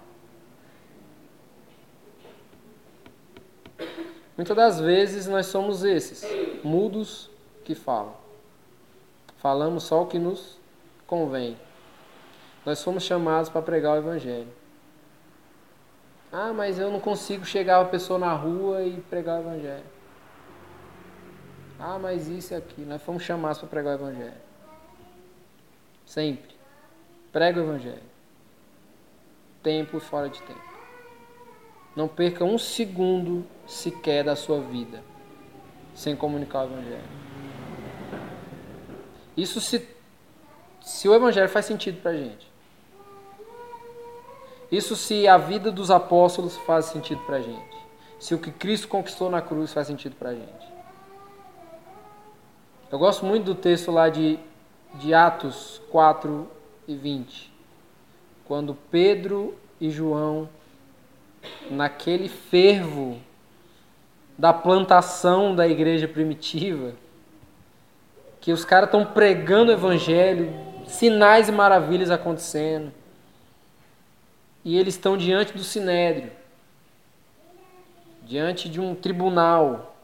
Muitas 4.36 4.56
das 4.56 4.80
vezes 4.80 5.26
nós 5.26 5.46
somos 5.46 5.84
esses, 5.84 6.24
mudos 6.64 7.30
que 7.64 7.74
falam. 7.74 8.14
Falamos 9.38 9.84
só 9.84 10.02
o 10.02 10.06
que 10.06 10.18
nos 10.18 10.58
convém. 11.06 11.56
Nós 12.64 12.82
fomos 12.82 13.02
chamados 13.02 13.48
para 13.48 13.62
pregar 13.62 13.94
o 13.94 13.98
Evangelho. 13.98 14.48
Ah, 16.32 16.52
mas 16.52 16.78
eu 16.78 16.90
não 16.90 16.98
consigo 16.98 17.44
chegar 17.44 17.80
a 17.80 17.84
pessoa 17.84 18.18
na 18.18 18.32
rua 18.32 18.82
e 18.82 19.00
pregar 19.02 19.38
o 19.38 19.42
Evangelho. 19.42 19.84
Ah, 21.84 21.98
mas 21.98 22.28
isso 22.28 22.54
e 22.54 22.56
aquilo. 22.56 22.88
Nós 22.88 23.02
fomos 23.02 23.24
chamados 23.24 23.58
para 23.58 23.66
pregar 23.66 23.98
o 23.98 24.00
Evangelho. 24.00 24.40
Sempre. 26.06 26.54
Prega 27.32 27.58
o 27.58 27.64
Evangelho. 27.64 28.02
Tempo 29.64 29.96
e 29.96 30.00
fora 30.00 30.28
de 30.28 30.40
tempo. 30.42 30.72
Não 31.96 32.06
perca 32.06 32.44
um 32.44 32.56
segundo 32.56 33.44
sequer 33.66 34.22
da 34.22 34.36
sua 34.36 34.60
vida 34.60 35.02
sem 35.92 36.14
comunicar 36.14 36.60
o 36.60 36.72
Evangelho. 36.72 37.02
Isso 39.36 39.60
se, 39.60 39.84
se 40.80 41.08
o 41.08 41.14
Evangelho 41.14 41.48
faz 41.48 41.66
sentido 41.66 42.00
para 42.00 42.12
a 42.12 42.16
gente. 42.16 42.46
Isso 44.70 44.94
se 44.94 45.26
a 45.26 45.36
vida 45.36 45.72
dos 45.72 45.90
apóstolos 45.90 46.56
faz 46.58 46.84
sentido 46.86 47.20
para 47.26 47.38
a 47.38 47.42
gente. 47.42 47.76
Se 48.20 48.36
o 48.36 48.38
que 48.38 48.52
Cristo 48.52 48.86
conquistou 48.86 49.28
na 49.28 49.42
cruz 49.42 49.72
faz 49.72 49.88
sentido 49.88 50.14
para 50.14 50.30
a 50.30 50.34
gente. 50.34 50.71
Eu 52.92 52.98
gosto 52.98 53.24
muito 53.24 53.44
do 53.44 53.54
texto 53.54 53.90
lá 53.90 54.10
de, 54.10 54.38
de 54.96 55.14
Atos 55.14 55.80
4 55.90 56.46
e 56.86 56.94
20. 56.94 57.50
Quando 58.44 58.76
Pedro 58.90 59.56
e 59.80 59.90
João, 59.90 60.46
naquele 61.70 62.28
fervo 62.28 63.18
da 64.36 64.52
plantação 64.52 65.56
da 65.56 65.66
igreja 65.66 66.06
primitiva, 66.06 66.92
que 68.42 68.52
os 68.52 68.62
caras 68.62 68.88
estão 68.88 69.06
pregando 69.06 69.70
o 69.70 69.74
evangelho, 69.74 70.52
sinais 70.86 71.48
e 71.48 71.52
maravilhas 71.52 72.10
acontecendo 72.10 72.92
e 74.62 74.76
eles 74.76 74.96
estão 74.96 75.16
diante 75.16 75.54
do 75.54 75.64
sinédrio, 75.64 76.30
diante 78.22 78.68
de 78.68 78.82
um 78.82 78.94
tribunal 78.94 79.96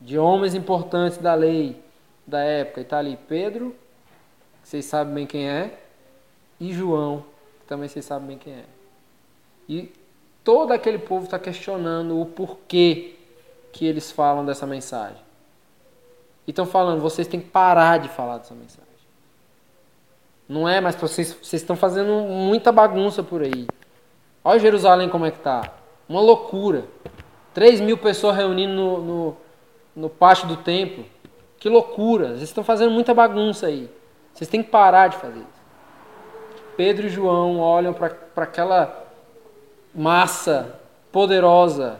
de 0.00 0.18
homens 0.18 0.54
importantes 0.54 1.18
da 1.18 1.34
lei 1.34 1.84
da 2.26 2.40
época. 2.40 2.80
E 2.80 2.82
está 2.84 2.98
ali 2.98 3.18
Pedro, 3.28 3.74
que 4.62 4.68
vocês 4.68 4.84
sabem 4.84 5.14
bem 5.14 5.26
quem 5.26 5.48
é, 5.48 5.78
e 6.60 6.72
João, 6.72 7.24
que 7.60 7.66
também 7.66 7.88
vocês 7.88 8.04
sabem 8.04 8.28
bem 8.28 8.38
quem 8.38 8.54
é. 8.54 8.64
E 9.68 9.92
todo 10.42 10.72
aquele 10.72 10.98
povo 10.98 11.24
está 11.24 11.38
questionando 11.38 12.20
o 12.20 12.26
porquê 12.26 13.16
que 13.72 13.86
eles 13.86 14.10
falam 14.10 14.44
dessa 14.44 14.66
mensagem. 14.66 15.22
E 16.46 16.50
estão 16.50 16.66
falando, 16.66 17.00
vocês 17.00 17.26
têm 17.26 17.40
que 17.40 17.48
parar 17.48 17.98
de 17.98 18.08
falar 18.08 18.38
dessa 18.38 18.54
mensagem. 18.54 18.84
Não 20.48 20.68
é, 20.68 20.80
mas 20.80 20.94
vocês, 20.94 21.32
vocês 21.32 21.62
estão 21.62 21.74
fazendo 21.74 22.12
muita 22.28 22.70
bagunça 22.70 23.22
por 23.22 23.42
aí. 23.42 23.66
Olha 24.44 24.60
Jerusalém 24.60 25.08
como 25.08 25.24
é 25.24 25.30
que 25.30 25.38
tá. 25.38 25.72
Uma 26.06 26.20
loucura. 26.20 26.84
3 27.54 27.80
mil 27.80 27.96
pessoas 27.96 28.36
reunindo 28.36 28.74
no, 28.74 29.02
no, 29.02 29.36
no 29.96 30.10
pátio 30.10 30.46
do 30.46 30.56
templo. 30.56 31.04
Que 31.64 31.68
loucura. 31.70 32.28
Vocês 32.28 32.42
estão 32.42 32.62
fazendo 32.62 32.90
muita 32.90 33.14
bagunça 33.14 33.68
aí. 33.68 33.90
Vocês 34.34 34.50
têm 34.50 34.62
que 34.62 34.68
parar 34.68 35.08
de 35.08 35.16
fazer 35.16 35.38
isso. 35.38 35.62
Pedro 36.76 37.06
e 37.06 37.08
João 37.08 37.58
olham 37.58 37.94
para 37.94 38.14
aquela 38.36 39.08
massa 39.94 40.78
poderosa 41.10 41.98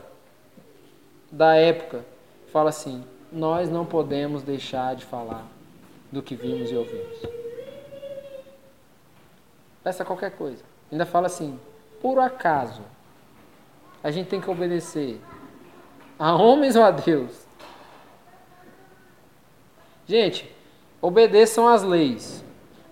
da 1.31 1.55
época 1.55 2.05
e 2.47 2.51
falam 2.51 2.67
assim: 2.67 3.03
Nós 3.31 3.67
não 3.67 3.87
podemos 3.87 4.43
deixar 4.43 4.95
de 4.95 5.03
falar 5.03 5.47
do 6.11 6.21
que 6.21 6.35
vimos 6.35 6.71
e 6.71 6.75
ouvimos. 6.75 7.17
Peça 9.83 10.05
qualquer 10.05 10.33
coisa. 10.37 10.63
Ainda 10.91 11.07
fala 11.07 11.25
assim: 11.25 11.59
por 11.99 12.19
acaso 12.19 12.83
a 14.03 14.11
gente 14.11 14.29
tem 14.29 14.39
que 14.39 14.51
obedecer 14.51 15.19
a 16.19 16.35
homens 16.35 16.75
ou 16.75 16.83
a 16.83 16.91
Deus? 16.91 17.44
Gente, 20.07 20.49
obedeçam 21.01 21.67
às 21.67 21.83
leis. 21.83 22.43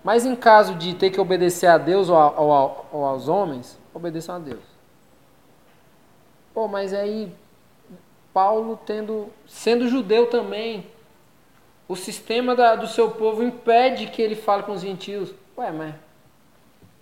Mas 0.02 0.26
em 0.26 0.36
caso 0.36 0.74
de 0.74 0.94
ter 0.94 1.10
que 1.10 1.20
obedecer 1.20 1.66
a 1.66 1.78
Deus 1.78 2.10
ou, 2.10 2.16
a, 2.16 2.40
ou, 2.40 2.52
a, 2.52 2.84
ou 2.92 3.04
aos 3.06 3.28
homens, 3.28 3.78
obedeçam 3.92 4.34
a 4.34 4.38
Deus. 4.38 4.62
Pô, 6.52 6.68
mas 6.68 6.92
aí 6.92 7.32
Paulo 8.32 8.78
tendo, 8.84 9.28
sendo 9.46 9.88
judeu 9.88 10.28
também, 10.28 10.86
o 11.88 11.96
sistema 11.96 12.54
da, 12.54 12.76
do 12.76 12.86
seu 12.86 13.10
povo 13.10 13.42
impede 13.42 14.08
que 14.08 14.20
ele 14.20 14.36
fale 14.36 14.62
com 14.62 14.72
os 14.72 14.82
gentios. 14.82 15.34
Ué, 15.56 15.70
mas 15.70 15.94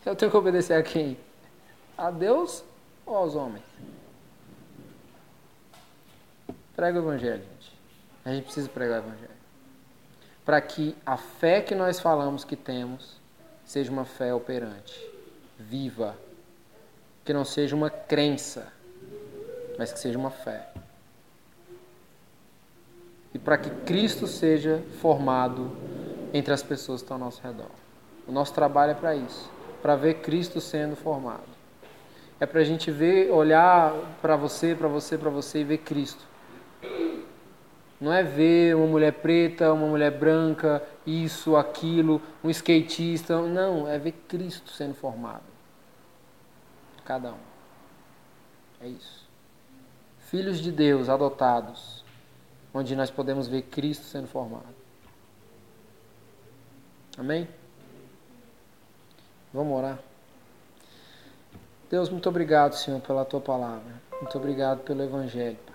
eu 0.05 0.15
tenho 0.15 0.31
que 0.31 0.37
obedecer 0.37 0.75
a 0.75 0.83
quem? 0.83 1.17
A 1.97 2.11
Deus 2.11 2.65
ou 3.05 3.17
aos 3.17 3.35
homens? 3.35 3.65
Prega 6.75 6.99
o 6.99 7.03
Evangelho, 7.03 7.43
gente. 7.43 7.73
A 8.25 8.31
gente 8.33 8.45
precisa 8.45 8.69
pregar 8.69 9.03
o 9.03 9.07
Evangelho. 9.07 9.32
Para 10.53 10.61
que 10.61 10.95
a 11.07 11.17
fé 11.17 11.63
que 11.63 11.75
nós 11.75 11.99
falamos 11.99 12.45
que 12.45 12.57
temos 12.57 13.19
seja 13.65 13.91
uma 13.91 14.05
fé 14.05 14.35
operante, 14.35 15.03
viva. 15.59 16.15
Que 17.25 17.33
não 17.33 17.43
seja 17.43 17.75
uma 17.75 17.89
crença, 17.89 18.71
mas 19.79 19.91
que 19.91 19.99
seja 19.99 20.19
uma 20.19 20.29
fé. 20.29 20.69
E 23.33 23.39
para 23.39 23.57
que 23.57 23.71
Cristo 23.87 24.27
seja 24.27 24.83
formado 25.01 25.75
entre 26.35 26.53
as 26.53 26.63
pessoas 26.63 27.01
que 27.01 27.07
estão 27.07 27.17
ao 27.17 27.25
nosso 27.25 27.41
redor. 27.41 27.71
O 28.29 28.31
nosso 28.31 28.53
trabalho 28.53 28.93
é 28.93 28.95
para 28.95 29.17
isso 29.17 29.51
para 29.81 29.97
ver 29.97 30.17
Cristo 30.21 30.61
sendo 30.61 30.95
formado 30.95 31.49
é 32.39 32.45
para 32.45 32.61
a 32.61 32.65
gente 32.65 32.91
ver, 32.91 33.31
olhar 33.31 33.95
para 34.21 34.37
você, 34.37 34.75
para 34.75 34.89
você, 34.89 35.17
para 35.17 35.31
você 35.31 35.61
e 35.61 35.65
ver 35.65 35.79
Cristo. 35.79 36.23
Não 38.03 38.13
é 38.13 38.25
ver 38.25 38.75
uma 38.75 38.89
mulher 38.89 39.13
preta, 39.13 39.73
uma 39.73 39.87
mulher 39.87 40.11
branca, 40.11 40.83
isso, 41.07 41.55
aquilo, 41.55 42.21
um 42.43 42.51
skatista. 42.51 43.41
Não, 43.41 43.87
é 43.87 43.97
ver 43.97 44.11
Cristo 44.27 44.73
sendo 44.73 44.93
formado. 44.93 45.45
Cada 47.05 47.31
um. 47.31 47.39
É 48.81 48.89
isso. 48.89 49.25
Filhos 50.19 50.59
de 50.59 50.73
Deus 50.73 51.09
adotados, 51.09 52.05
onde 52.75 52.97
nós 52.97 53.09
podemos 53.09 53.47
ver 53.47 53.63
Cristo 53.63 54.05
sendo 54.05 54.27
formado. 54.27 54.75
Amém? 57.17 57.47
Vamos 59.55 59.79
orar. 59.79 60.01
Deus, 61.89 62.09
muito 62.09 62.29
obrigado, 62.29 62.73
Senhor, 62.73 63.01
pela 63.01 63.25
tua 63.25 63.41
palavra. 63.41 64.03
Muito 64.21 64.37
obrigado 64.37 64.81
pelo 64.81 65.05
Evangelho. 65.05 65.72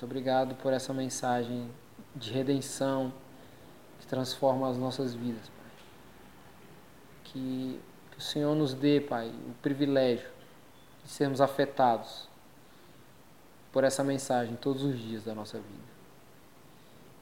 Muito 0.00 0.12
obrigado 0.12 0.54
por 0.54 0.72
essa 0.72 0.94
mensagem 0.94 1.70
de 2.16 2.32
redenção 2.32 3.12
que 3.98 4.06
transforma 4.06 4.66
as 4.66 4.78
nossas 4.78 5.12
vidas, 5.12 5.46
Pai. 5.50 5.72
Que, 7.24 7.80
que 8.10 8.16
o 8.16 8.20
Senhor 8.22 8.54
nos 8.54 8.72
dê, 8.72 8.98
Pai, 8.98 9.28
o 9.28 9.52
privilégio 9.60 10.26
de 11.04 11.10
sermos 11.10 11.42
afetados 11.42 12.26
por 13.70 13.84
essa 13.84 14.02
mensagem 14.02 14.56
todos 14.56 14.82
os 14.84 14.98
dias 14.98 15.22
da 15.22 15.34
nossa 15.34 15.58
vida. 15.58 15.90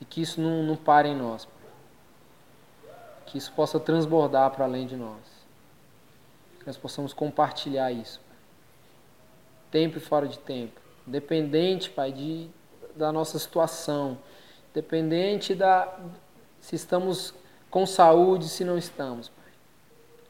E 0.00 0.04
que 0.04 0.22
isso 0.22 0.40
não, 0.40 0.62
não 0.62 0.76
pare 0.76 1.08
em 1.08 1.16
nós, 1.16 1.46
Pai. 1.46 2.92
Que 3.26 3.38
isso 3.38 3.52
possa 3.54 3.80
transbordar 3.80 4.52
para 4.52 4.66
além 4.66 4.86
de 4.86 4.94
nós 4.94 5.38
nós 6.64 6.76
possamos 6.76 7.14
compartilhar 7.14 7.90
isso. 7.90 8.20
Tempo 9.70 9.96
e 9.96 10.00
fora 10.00 10.28
de 10.28 10.38
tempo. 10.38 10.78
Dependente, 11.06 11.88
Pai, 11.88 12.12
de, 12.12 12.50
da 12.98 13.12
nossa 13.12 13.38
situação. 13.38 14.18
Dependente 14.74 15.54
da 15.54 15.98
se 16.60 16.76
estamos 16.76 17.32
com 17.70 17.86
saúde, 17.86 18.48
se 18.48 18.64
não 18.64 18.76
estamos. 18.76 19.30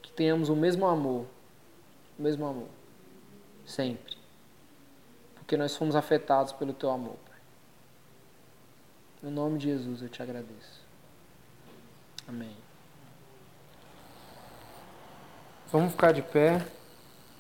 Que 0.03 0.13
tenhamos 0.13 0.49
o 0.49 0.55
mesmo 0.55 0.87
amor. 0.87 1.27
O 2.19 2.23
mesmo 2.23 2.47
amor. 2.47 2.69
Sempre. 3.67 4.17
Porque 5.35 5.57
nós 5.57 5.75
fomos 5.75 5.97
afetados 5.97 6.53
pelo 6.53 6.73
Teu 6.73 6.91
amor, 6.91 7.17
Pai. 7.29 7.39
No 9.23 9.31
nome 9.31 9.59
de 9.59 9.65
Jesus 9.67 10.03
eu 10.03 10.09
te 10.09 10.23
agradeço. 10.23 10.87
Amém. 12.29 12.55
Vamos 15.73 15.93
ficar 15.93 16.13
de 16.13 16.23
pé. 16.23 16.65